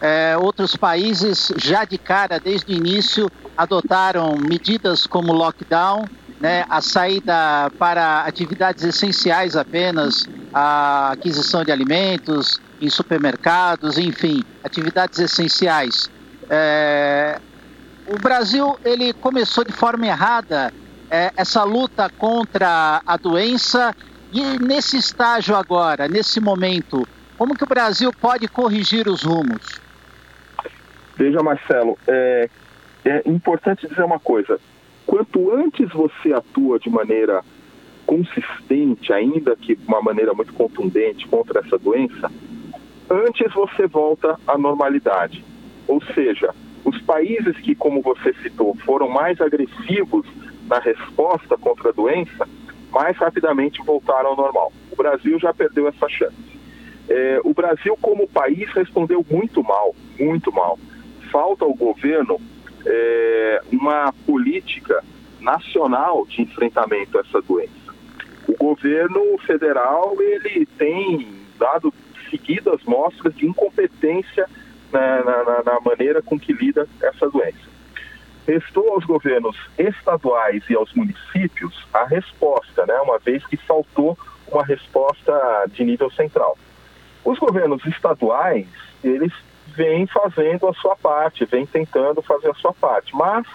É, 0.00 0.36
outros 0.36 0.74
países 0.74 1.52
já 1.56 1.84
de 1.84 1.96
cara, 1.96 2.40
desde 2.40 2.72
o 2.72 2.76
início, 2.76 3.30
adotaram 3.56 4.34
medidas 4.36 5.06
como 5.06 5.32
lockdown, 5.32 6.04
né, 6.40 6.64
a 6.68 6.80
saída 6.80 7.70
para 7.78 8.22
atividades 8.22 8.82
essenciais 8.82 9.54
apenas, 9.54 10.26
a 10.52 11.12
aquisição 11.12 11.64
de 11.64 11.70
alimentos 11.70 12.60
em 12.80 12.90
supermercados, 12.90 13.96
enfim, 13.96 14.42
atividades 14.64 15.20
essenciais. 15.20 16.10
É, 16.50 17.40
o 18.06 18.18
Brasil 18.20 18.78
ele 18.84 19.12
começou 19.12 19.64
de 19.64 19.72
forma 19.72 20.06
errada 20.06 20.72
é, 21.10 21.32
essa 21.36 21.62
luta 21.64 22.08
contra 22.10 23.02
a 23.06 23.16
doença 23.16 23.94
e 24.32 24.58
nesse 24.58 24.96
estágio 24.96 25.54
agora, 25.54 26.08
nesse 26.08 26.40
momento, 26.40 27.06
como 27.36 27.54
que 27.54 27.64
o 27.64 27.66
Brasil 27.66 28.10
pode 28.12 28.48
corrigir 28.48 29.06
os 29.08 29.22
rumos? 29.22 29.80
Veja, 31.16 31.42
Marcelo, 31.42 31.98
é, 32.06 32.48
é 33.04 33.22
importante 33.26 33.86
dizer 33.86 34.02
uma 34.02 34.18
coisa 34.18 34.58
quanto 35.06 35.52
antes 35.52 35.90
você 35.92 36.32
atua 36.32 36.78
de 36.78 36.88
maneira 36.88 37.44
consistente, 38.06 39.12
ainda 39.12 39.54
que 39.54 39.76
de 39.76 39.86
uma 39.86 40.00
maneira 40.00 40.32
muito 40.32 40.52
contundente 40.54 41.26
contra 41.28 41.60
essa 41.60 41.78
doença, 41.78 42.30
antes 43.10 43.52
você 43.52 43.86
volta 43.86 44.38
à 44.46 44.56
normalidade. 44.56 45.44
Ou 45.86 46.02
seja, 46.14 46.54
os 46.84 47.00
países 47.02 47.56
que, 47.58 47.74
como 47.74 48.02
você 48.02 48.32
citou, 48.42 48.76
foram 48.84 49.08
mais 49.08 49.40
agressivos 49.40 50.26
na 50.66 50.78
resposta 50.78 51.56
contra 51.56 51.90
a 51.90 51.92
doença, 51.92 52.48
mais 52.90 53.16
rapidamente 53.16 53.82
voltaram 53.82 54.30
ao 54.30 54.36
normal. 54.36 54.72
O 54.90 54.96
Brasil 54.96 55.38
já 55.38 55.52
perdeu 55.52 55.88
essa 55.88 56.08
chance. 56.08 56.52
É, 57.08 57.40
o 57.44 57.52
Brasil, 57.52 57.96
como 58.00 58.28
país, 58.28 58.70
respondeu 58.72 59.24
muito 59.30 59.62
mal, 59.62 59.94
muito 60.18 60.52
mal. 60.52 60.78
Falta 61.30 61.64
ao 61.64 61.74
governo 61.74 62.40
é, 62.86 63.60
uma 63.70 64.12
política 64.26 65.02
nacional 65.40 66.26
de 66.26 66.42
enfrentamento 66.42 67.18
a 67.18 67.20
essa 67.22 67.40
doença. 67.42 67.72
O 68.46 68.56
governo 68.56 69.38
federal 69.46 70.16
ele 70.20 70.66
tem 70.78 71.26
dado 71.58 71.92
seguidas 72.30 72.82
mostras 72.84 73.34
de 73.34 73.46
incompetência 73.46 74.48
na, 74.92 75.44
na, 75.44 75.62
na 75.62 75.80
maneira 75.80 76.22
com 76.22 76.38
que 76.38 76.52
lida 76.52 76.86
essa 77.02 77.28
doença. 77.30 77.72
Restou 78.46 78.92
aos 78.92 79.04
governos 79.04 79.56
estaduais 79.78 80.62
e 80.68 80.74
aos 80.74 80.92
municípios 80.94 81.86
a 81.94 82.04
resposta, 82.04 82.84
né, 82.86 82.94
uma 83.00 83.18
vez 83.18 83.44
que 83.46 83.56
faltou 83.56 84.18
uma 84.48 84.64
resposta 84.64 85.32
de 85.68 85.84
nível 85.84 86.10
central. 86.10 86.58
Os 87.24 87.38
governos 87.38 87.84
estaduais, 87.86 88.66
eles 89.02 89.32
vem 89.68 90.06
fazendo 90.06 90.68
a 90.68 90.74
sua 90.74 90.96
parte, 90.96 91.44
vem 91.44 91.64
tentando 91.64 92.20
fazer 92.20 92.50
a 92.50 92.54
sua 92.54 92.72
parte. 92.72 93.14
Mas, 93.14 93.46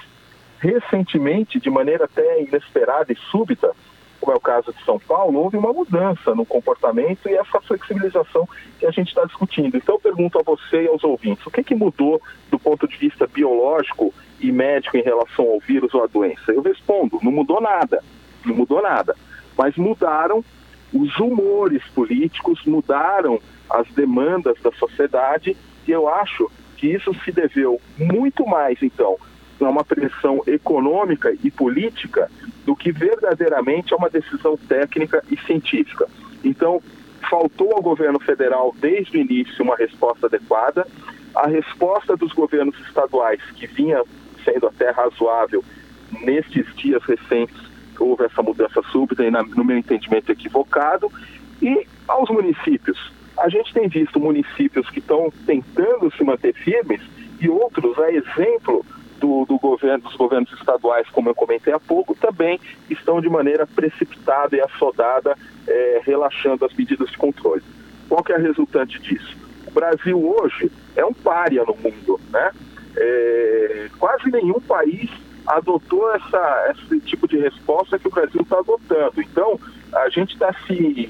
recentemente, 0.60 1.60
de 1.60 1.70
maneira 1.70 2.06
até 2.06 2.42
inesperada 2.42 3.12
e 3.12 3.18
súbita, 3.30 3.72
como 4.20 4.34
é 4.34 4.36
o 4.36 4.42
caso 4.42 4.74
de 4.74 4.84
São 4.84 5.00
Paulo, 5.00 5.40
houve 5.40 5.58
uma 5.58 5.72
mudança 5.72 6.34
no 6.36 6.46
comportamento 6.46 7.28
e 7.28 7.36
essa 7.36 7.62
flexibilização 7.62 8.48
que 8.80 8.86
a 8.86 8.92
gente 8.92 9.10
está 9.10 9.24
discutindo. 9.26 9.78
Então, 9.78 9.96
eu 9.96 10.00
pergunto 10.00 10.40
a 10.40 10.44
você 10.44 10.84
e 10.84 10.88
aos 10.88 11.04
ouvintes: 11.04 11.46
o 11.46 11.52
que, 11.52 11.64
que 11.64 11.76
mudou 11.76 12.22
do 12.50 12.60
ponto 12.60 12.88
de 12.88 12.98
vista 12.98 13.28
biológico 13.28 14.14
e 14.40 14.52
médico 14.52 14.98
em 14.98 15.04
relação 15.04 15.46
ao 15.46 15.60
vírus 15.60 15.94
ou 15.94 16.04
à 16.04 16.08
doença? 16.08 16.52
Eu 16.52 16.62
respondo: 16.62 17.20
não 17.22 17.32
mudou 17.32 17.62
nada, 17.62 18.04
não 18.46 18.56
mudou 18.56 18.82
nada. 18.82 19.16
Mas 19.58 19.76
mudaram 19.76 20.44
os 20.94 21.18
humores 21.18 21.84
políticos, 21.94 22.64
mudaram 22.66 23.40
as 23.70 23.88
demandas 23.90 24.60
da 24.62 24.72
sociedade 24.72 25.56
e 25.88 25.92
eu 25.92 26.08
acho 26.08 26.50
que 26.78 26.88
isso 26.88 27.14
se 27.26 27.32
deveu 27.32 27.82
muito 27.98 28.46
mais, 28.46 28.82
então, 28.82 29.18
a 29.66 29.70
uma 29.70 29.84
pressão 29.84 30.42
econômica 30.46 31.36
e 31.44 31.50
política 31.50 32.30
do 32.66 32.76
que 32.76 32.92
verdadeiramente 32.92 33.94
a 33.94 33.98
uma 33.98 34.10
decisão 34.10 34.58
técnica 34.58 35.24
e 35.32 35.38
científica. 35.46 36.08
Então, 36.44 36.82
faltou 37.30 37.74
ao 37.74 37.82
governo 37.82 38.20
federal, 38.20 38.74
desde 38.80 39.18
o 39.18 39.22
início, 39.22 39.64
uma 39.64 39.76
resposta 39.76 40.28
adequada. 40.28 40.86
A 41.36 41.48
resposta 41.48 42.16
dos 42.16 42.34
governos 42.34 42.78
estaduais, 42.88 43.42
que 43.56 43.68
vinha 43.68 44.02
sendo 44.44 44.68
até 44.68 44.92
razoável 44.92 45.64
nestes 46.22 46.66
dias 46.76 47.04
recentes, 47.04 47.58
houve 48.00 48.26
essa 48.26 48.42
mudança 48.42 48.82
súbita 48.92 49.24
e, 49.24 49.32
no 49.32 49.64
meu 49.64 49.78
entendimento, 49.78 50.32
equivocado. 50.32 51.12
E 51.62 51.88
aos 52.08 52.30
municípios, 52.30 53.12
a 53.38 53.50
gente 53.50 53.74
tem 53.74 53.88
visto 53.88 54.20
municípios 54.20 54.90
que 54.90 55.00
estão 55.00 55.32
tentando 55.46 56.12
se 56.16 56.24
manter 56.24 56.54
firmes 56.54 57.02
e 57.40 57.50
outros, 57.50 57.98
a 58.00 58.12
exemplo 58.12 58.86
do, 59.20 59.46
do, 59.46 59.58
governo, 59.58 60.04
dos 60.04 60.16
governos 60.16 60.52
estaduais, 60.54 61.08
como 61.10 61.30
eu 61.30 61.36
comentei 61.36 61.74
há 61.74 61.80
pouco, 61.80 62.16
também 62.16 62.60
estão 62.90 63.22
de 63.22 63.30
maneira 63.30 63.66
precipitada 63.68 64.56
e 64.56 64.62
assodada, 64.62 65.38
é, 65.68 66.02
relaxando 66.04 66.66
as 66.66 66.74
medidas 66.74 67.10
de 67.10 67.18
controle. 67.18 67.62
Qual 68.08 68.24
que 68.24 68.32
é 68.32 68.36
a 68.36 68.40
resultante 68.40 69.00
disso? 69.02 69.36
O 69.66 69.72
Brasil 69.72 70.18
hoje 70.18 70.72
é 70.96 71.06
um 71.06 71.14
pária 71.14 71.64
no 71.66 71.76
mundo, 71.76 72.20
né? 72.32 72.52
É, 72.96 73.90
quase 74.00 74.32
nenhum 74.32 74.60
país 74.60 75.10
adotou 75.46 76.14
essa, 76.14 76.76
esse 76.76 77.00
tipo 77.02 77.28
de 77.28 77.38
resposta 77.38 77.98
que 77.98 78.08
o 78.08 78.12
Brasil 78.12 78.42
está 78.42 78.60
adotando. 78.60 79.22
Então, 79.22 79.60
a 79.94 80.10
gente 80.10 80.34
está 80.34 80.54
se 80.66 81.10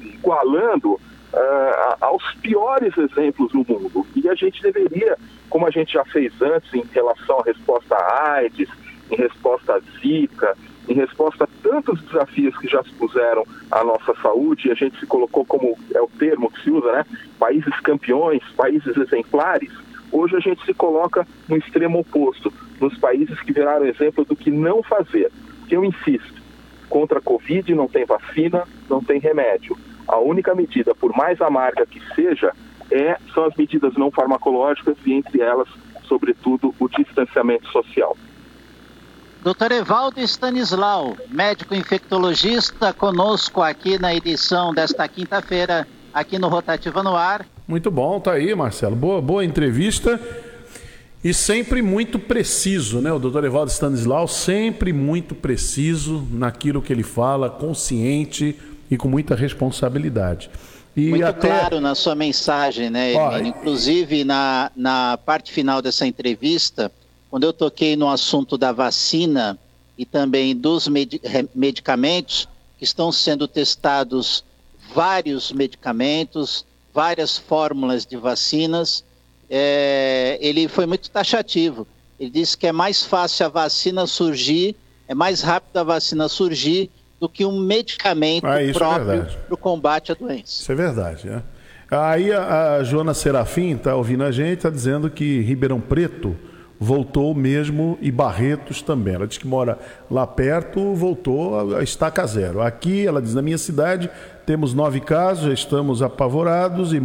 igualando 0.00 0.94
uh, 1.34 1.96
aos 2.00 2.22
piores 2.36 2.96
exemplos 2.96 3.52
no 3.52 3.64
mundo. 3.68 4.06
E 4.16 4.28
a 4.28 4.34
gente 4.34 4.62
deveria, 4.62 5.18
como 5.54 5.68
a 5.68 5.70
gente 5.70 5.92
já 5.92 6.04
fez 6.06 6.32
antes 6.42 6.74
em 6.74 6.82
relação 6.92 7.38
à 7.38 7.44
resposta 7.44 7.94
à 7.94 8.32
AIDS, 8.32 8.68
em 9.08 9.14
resposta 9.14 9.74
à 9.74 9.80
Zika, 10.00 10.58
em 10.88 10.94
resposta 10.94 11.44
a 11.44 11.48
tantos 11.62 12.02
desafios 12.02 12.58
que 12.58 12.66
já 12.66 12.82
se 12.82 12.90
puseram 12.94 13.46
à 13.70 13.84
nossa 13.84 14.16
saúde, 14.20 14.72
a 14.72 14.74
gente 14.74 14.98
se 14.98 15.06
colocou 15.06 15.44
como 15.44 15.78
é 15.94 16.00
o 16.00 16.08
termo 16.18 16.50
que 16.50 16.60
se 16.60 16.72
usa, 16.72 16.90
né? 16.90 17.06
Países 17.38 17.72
campeões, 17.82 18.42
países 18.56 18.96
exemplares. 18.96 19.70
Hoje 20.10 20.34
a 20.34 20.40
gente 20.40 20.64
se 20.64 20.74
coloca 20.74 21.24
no 21.48 21.56
extremo 21.56 22.00
oposto, 22.00 22.52
nos 22.80 22.98
países 22.98 23.40
que 23.42 23.52
viraram 23.52 23.86
exemplo 23.86 24.24
do 24.24 24.34
que 24.34 24.50
não 24.50 24.82
fazer. 24.82 25.30
Eu 25.70 25.84
insisto, 25.84 26.42
contra 26.88 27.20
a 27.20 27.22
Covid 27.22 27.72
não 27.76 27.86
tem 27.86 28.04
vacina, 28.04 28.64
não 28.90 29.00
tem 29.00 29.20
remédio. 29.20 29.78
A 30.08 30.18
única 30.18 30.52
medida, 30.52 30.96
por 30.96 31.16
mais 31.16 31.40
amarga 31.40 31.86
que 31.86 32.02
seja, 32.16 32.52
é, 32.94 33.18
são 33.34 33.44
as 33.44 33.56
medidas 33.56 33.92
não 33.94 34.08
farmacológicas 34.08 34.96
e 35.04 35.12
entre 35.12 35.40
elas, 35.40 35.68
sobretudo, 36.06 36.72
o 36.78 36.88
distanciamento 36.88 37.68
social. 37.70 38.16
Dr. 39.42 39.72
Evaldo 39.72 40.20
Stanislau, 40.20 41.16
médico 41.28 41.74
infectologista, 41.74 42.92
conosco 42.92 43.60
aqui 43.60 43.98
na 43.98 44.14
edição 44.14 44.72
desta 44.72 45.06
quinta-feira, 45.08 45.86
aqui 46.14 46.38
no 46.38 46.48
Rotativa 46.48 47.02
no 47.02 47.16
Ar. 47.16 47.44
Muito 47.66 47.90
bom, 47.90 48.20
tá 48.20 48.32
aí, 48.32 48.54
Marcelo. 48.54 48.94
Boa, 48.94 49.20
boa 49.20 49.44
entrevista. 49.44 50.18
E 51.22 51.34
sempre 51.34 51.82
muito 51.82 52.18
preciso, 52.18 53.00
né? 53.00 53.12
O 53.12 53.18
doutor 53.18 53.44
Evaldo 53.44 53.70
Stanislau 53.70 54.28
sempre 54.28 54.92
muito 54.92 55.34
preciso 55.34 56.26
naquilo 56.30 56.80
que 56.80 56.92
ele 56.92 57.02
fala, 57.02 57.50
consciente 57.50 58.56
e 58.90 58.96
com 58.96 59.08
muita 59.08 59.34
responsabilidade. 59.34 60.50
E 60.96 61.10
muito 61.10 61.24
até... 61.24 61.48
claro 61.48 61.80
na 61.80 61.94
sua 61.94 62.14
mensagem, 62.14 62.88
né? 62.88 63.14
Ó, 63.14 63.38
Inclusive, 63.38 64.24
na, 64.24 64.70
na 64.76 65.18
parte 65.18 65.52
final 65.52 65.82
dessa 65.82 66.06
entrevista, 66.06 66.90
quando 67.30 67.44
eu 67.44 67.52
toquei 67.52 67.96
no 67.96 68.08
assunto 68.08 68.56
da 68.56 68.70
vacina 68.70 69.58
e 69.98 70.04
também 70.04 70.56
dos 70.56 70.88
medicamentos, 71.54 72.48
que 72.78 72.84
estão 72.84 73.10
sendo 73.10 73.48
testados 73.48 74.44
vários 74.94 75.50
medicamentos, 75.52 76.64
várias 76.92 77.36
fórmulas 77.36 78.06
de 78.06 78.16
vacinas, 78.16 79.04
é, 79.50 80.38
ele 80.40 80.68
foi 80.68 80.86
muito 80.86 81.10
taxativo. 81.10 81.86
Ele 82.18 82.30
disse 82.30 82.56
que 82.56 82.68
é 82.68 82.72
mais 82.72 83.02
fácil 83.04 83.46
a 83.46 83.48
vacina 83.48 84.06
surgir, 84.06 84.76
é 85.08 85.14
mais 85.14 85.40
rápido 85.42 85.76
a 85.78 85.82
vacina 85.82 86.28
surgir 86.28 86.90
do 87.24 87.28
que 87.28 87.42
um 87.42 87.58
medicamento 87.58 88.46
ah, 88.46 88.62
é 88.62 88.70
próprio 88.70 89.12
é 89.12 89.20
para 89.20 89.54
o 89.54 89.56
combate 89.56 90.12
à 90.12 90.14
doença. 90.14 90.42
Isso 90.44 90.70
é 90.70 90.74
verdade, 90.74 91.26
né? 91.26 91.42
Aí 91.90 92.30
a, 92.30 92.74
a 92.74 92.84
Joana 92.84 93.14
Serafim 93.14 93.76
está 93.76 93.94
ouvindo 93.94 94.24
a 94.24 94.30
gente, 94.30 94.58
está 94.58 94.68
dizendo 94.68 95.08
que 95.08 95.40
Ribeirão 95.40 95.80
Preto 95.80 96.36
voltou 96.78 97.34
mesmo 97.34 97.96
e 98.02 98.10
Barretos 98.10 98.82
também. 98.82 99.14
Ela 99.14 99.26
diz 99.26 99.38
que 99.38 99.46
mora 99.46 99.78
lá 100.10 100.26
perto, 100.26 100.94
voltou 100.94 101.76
a 101.78 101.82
estaca 101.82 102.26
zero. 102.26 102.60
Aqui, 102.60 103.06
ela 103.06 103.22
diz, 103.22 103.34
na 103.34 103.40
minha 103.40 103.56
cidade 103.56 104.10
temos 104.44 104.74
nove 104.74 105.00
casos, 105.00 105.46
já 105.46 105.52
estamos 105.54 106.02
apavorados 106.02 106.92
e, 106.92 107.02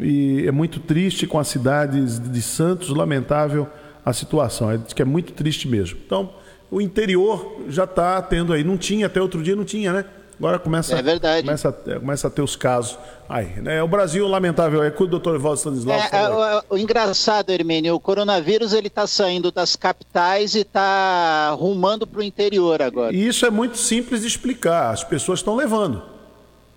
e 0.00 0.46
é 0.46 0.52
muito 0.52 0.78
triste 0.78 1.26
com 1.26 1.40
as 1.40 1.48
cidades 1.48 2.20
de 2.20 2.42
Santos, 2.42 2.90
lamentável 2.90 3.66
a 4.04 4.12
situação. 4.12 4.76
Diz 4.78 4.92
que 4.92 5.02
é 5.02 5.04
muito 5.04 5.32
triste 5.32 5.68
mesmo. 5.68 5.98
Então, 6.04 6.32
o 6.70 6.80
interior 6.80 7.60
já 7.68 7.84
está 7.84 8.20
tendo 8.22 8.52
aí, 8.52 8.64
não 8.64 8.76
tinha, 8.76 9.06
até 9.06 9.20
outro 9.20 9.42
dia 9.42 9.54
não 9.54 9.64
tinha, 9.64 9.92
né? 9.92 10.04
Agora 10.38 10.58
começa, 10.58 10.98
é 10.98 11.02
verdade. 11.02 11.46
Começa, 11.46 11.70
começa 11.70 12.26
a 12.26 12.30
ter 12.30 12.42
os 12.42 12.56
casos. 12.56 12.98
Aí, 13.28 13.60
né? 13.60 13.80
O 13.80 13.86
Brasil, 13.86 14.26
lamentável, 14.26 14.82
é 14.82 14.90
com 14.90 15.04
o 15.04 15.06
doutor 15.06 15.36
Evaldo 15.36 15.58
Stanislau. 15.58 15.96
É, 15.96 16.08
é, 16.10 16.28
o, 16.28 16.74
o, 16.74 16.78
engraçado, 16.78 17.50
Hermínio, 17.50 17.94
o 17.94 18.00
coronavírus 18.00 18.72
ele 18.72 18.88
está 18.88 19.06
saindo 19.06 19.52
das 19.52 19.76
capitais 19.76 20.56
e 20.56 20.62
está 20.62 21.50
rumando 21.50 22.08
para 22.08 22.18
o 22.18 22.22
interior 22.24 22.82
agora. 22.82 23.14
E 23.14 23.28
isso 23.28 23.46
é 23.46 23.50
muito 23.50 23.78
simples 23.78 24.22
de 24.22 24.26
explicar. 24.26 24.90
As 24.90 25.04
pessoas 25.04 25.38
estão 25.38 25.54
levando. 25.54 26.02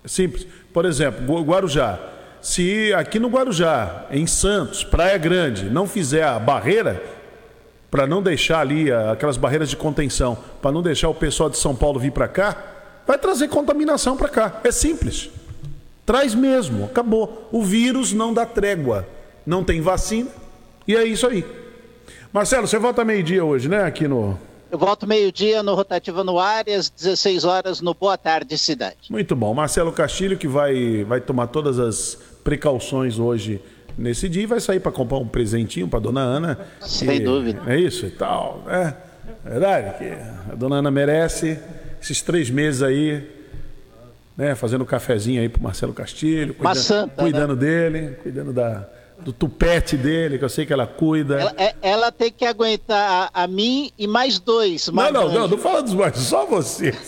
É 0.04 0.08
simples. 0.08 0.46
Por 0.72 0.84
exemplo, 0.84 1.42
Guarujá. 1.42 1.98
Se 2.40 2.94
aqui 2.94 3.18
no 3.18 3.28
Guarujá, 3.28 4.06
em 4.12 4.28
Santos, 4.28 4.84
Praia 4.84 5.18
Grande, 5.18 5.64
não 5.68 5.88
fizer 5.88 6.22
a 6.22 6.38
barreira, 6.38 7.02
para 7.96 8.06
não 8.06 8.22
deixar 8.22 8.60
ali 8.60 8.92
aquelas 8.92 9.38
barreiras 9.38 9.70
de 9.70 9.76
contenção, 9.76 10.36
para 10.60 10.70
não 10.70 10.82
deixar 10.82 11.08
o 11.08 11.14
pessoal 11.14 11.48
de 11.48 11.56
São 11.56 11.74
Paulo 11.74 11.98
vir 11.98 12.12
para 12.12 12.28
cá, 12.28 12.54
vai 13.06 13.16
trazer 13.16 13.48
contaminação 13.48 14.18
para 14.18 14.28
cá. 14.28 14.60
É 14.62 14.70
simples. 14.70 15.30
Traz 16.04 16.34
mesmo, 16.34 16.84
acabou. 16.84 17.48
O 17.50 17.62
vírus 17.62 18.12
não 18.12 18.34
dá 18.34 18.44
trégua. 18.44 19.08
Não 19.46 19.64
tem 19.64 19.80
vacina. 19.80 20.28
E 20.86 20.94
é 20.94 21.04
isso 21.06 21.26
aí. 21.26 21.42
Marcelo, 22.30 22.66
você 22.66 22.78
volta 22.78 23.02
meio-dia 23.02 23.42
hoje, 23.42 23.66
né? 23.66 23.84
Aqui 23.84 24.06
no. 24.06 24.38
Eu 24.70 24.76
volto 24.76 25.06
meio-dia 25.06 25.62
no 25.62 25.74
Rotativa 25.74 26.22
no 26.22 26.38
Ar 26.38 26.68
e 26.68 26.74
às 26.74 26.90
16 26.90 27.46
horas 27.46 27.80
no 27.80 27.94
Boa 27.94 28.18
Tarde 28.18 28.58
Cidade. 28.58 28.98
Muito 29.08 29.34
bom. 29.34 29.54
Marcelo 29.54 29.90
Castilho, 29.90 30.36
que 30.36 30.46
vai, 30.46 31.02
vai 31.04 31.22
tomar 31.22 31.46
todas 31.46 31.78
as 31.78 32.18
precauções 32.44 33.18
hoje 33.18 33.58
nesse 33.96 34.28
dia 34.28 34.42
e 34.42 34.46
vai 34.46 34.60
sair 34.60 34.80
para 34.80 34.92
comprar 34.92 35.18
um 35.18 35.26
presentinho 35.26 35.88
para 35.88 35.98
dona 35.98 36.20
Ana. 36.20 36.58
Sem 36.80 37.16
e, 37.16 37.20
dúvida. 37.20 37.62
É 37.66 37.78
isso 37.78 38.06
e 38.06 38.10
tal. 38.10 38.64
É, 38.68 38.94
é 39.44 39.50
verdade 39.50 39.98
que 39.98 40.52
a 40.52 40.54
dona 40.54 40.76
Ana 40.76 40.90
merece 40.90 41.58
esses 42.00 42.20
três 42.22 42.50
meses 42.50 42.82
aí, 42.82 43.28
né, 44.36 44.54
fazendo 44.54 44.82
um 44.82 44.86
cafezinho 44.86 45.40
aí 45.40 45.48
pro 45.48 45.62
Marcelo 45.62 45.92
Castilho, 45.92 46.54
cuidando, 46.54 46.76
Santa, 46.76 47.06
né? 47.06 47.30
cuidando 47.30 47.54
né? 47.54 47.60
dele, 47.60 48.16
cuidando 48.22 48.52
da, 48.52 48.86
do 49.18 49.32
tupete 49.32 49.96
dele, 49.96 50.38
que 50.38 50.44
eu 50.44 50.48
sei 50.48 50.66
que 50.66 50.72
ela 50.72 50.86
cuida. 50.86 51.40
Ela, 51.40 51.54
é, 51.56 51.74
ela 51.82 52.12
tem 52.12 52.30
que 52.30 52.44
aguentar 52.44 53.30
a, 53.32 53.44
a, 53.44 53.46
mim 53.46 53.90
e 53.98 54.06
mais 54.06 54.38
dois. 54.38 54.88
Mais 54.90 55.12
não, 55.12 55.26
não, 55.26 55.34
não, 55.34 55.48
não 55.48 55.58
fala 55.58 55.82
dos 55.82 55.94
mais, 55.94 56.16
só 56.18 56.44
você. 56.46 56.94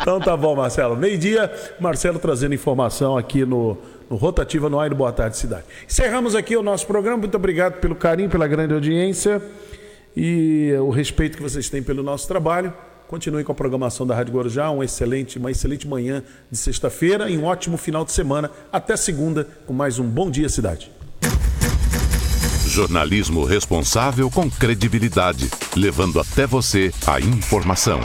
então 0.00 0.20
tá 0.20 0.36
bom, 0.36 0.54
Marcelo. 0.54 0.96
Meio-dia, 0.96 1.52
Marcelo 1.80 2.18
trazendo 2.18 2.54
informação 2.54 3.18
aqui 3.18 3.44
no 3.44 3.76
Rotativa 4.16 4.68
no 4.68 4.80
Ar 4.80 4.92
Boa 4.94 5.12
Tarde 5.12 5.36
Cidade. 5.36 5.64
Encerramos 5.88 6.34
aqui 6.34 6.56
o 6.56 6.62
nosso 6.62 6.86
programa. 6.86 7.18
Muito 7.18 7.36
obrigado 7.36 7.80
pelo 7.80 7.94
carinho, 7.94 8.28
pela 8.28 8.46
grande 8.48 8.74
audiência 8.74 9.42
e 10.16 10.72
o 10.80 10.90
respeito 10.90 11.36
que 11.36 11.42
vocês 11.42 11.68
têm 11.68 11.82
pelo 11.82 12.02
nosso 12.02 12.26
trabalho. 12.26 12.72
Continue 13.06 13.42
com 13.42 13.50
a 13.50 13.54
programação 13.54 14.06
da 14.06 14.14
Rádio 14.14 14.34
Guarujá, 14.34 14.70
um 14.70 14.84
excelente, 14.84 15.36
uma 15.36 15.50
excelente 15.50 15.86
manhã 15.86 16.22
de 16.50 16.56
sexta-feira 16.56 17.28
e 17.28 17.36
um 17.36 17.44
ótimo 17.44 17.76
final 17.76 18.04
de 18.04 18.12
semana. 18.12 18.50
Até 18.72 18.96
segunda 18.96 19.48
com 19.66 19.72
mais 19.72 19.98
um 19.98 20.04
Bom 20.04 20.30
Dia 20.30 20.48
Cidade. 20.48 20.92
Jornalismo 22.66 23.44
responsável 23.44 24.30
com 24.30 24.48
credibilidade, 24.48 25.50
levando 25.76 26.20
até 26.20 26.46
você 26.46 26.92
a 27.04 27.18
informação. 27.18 28.00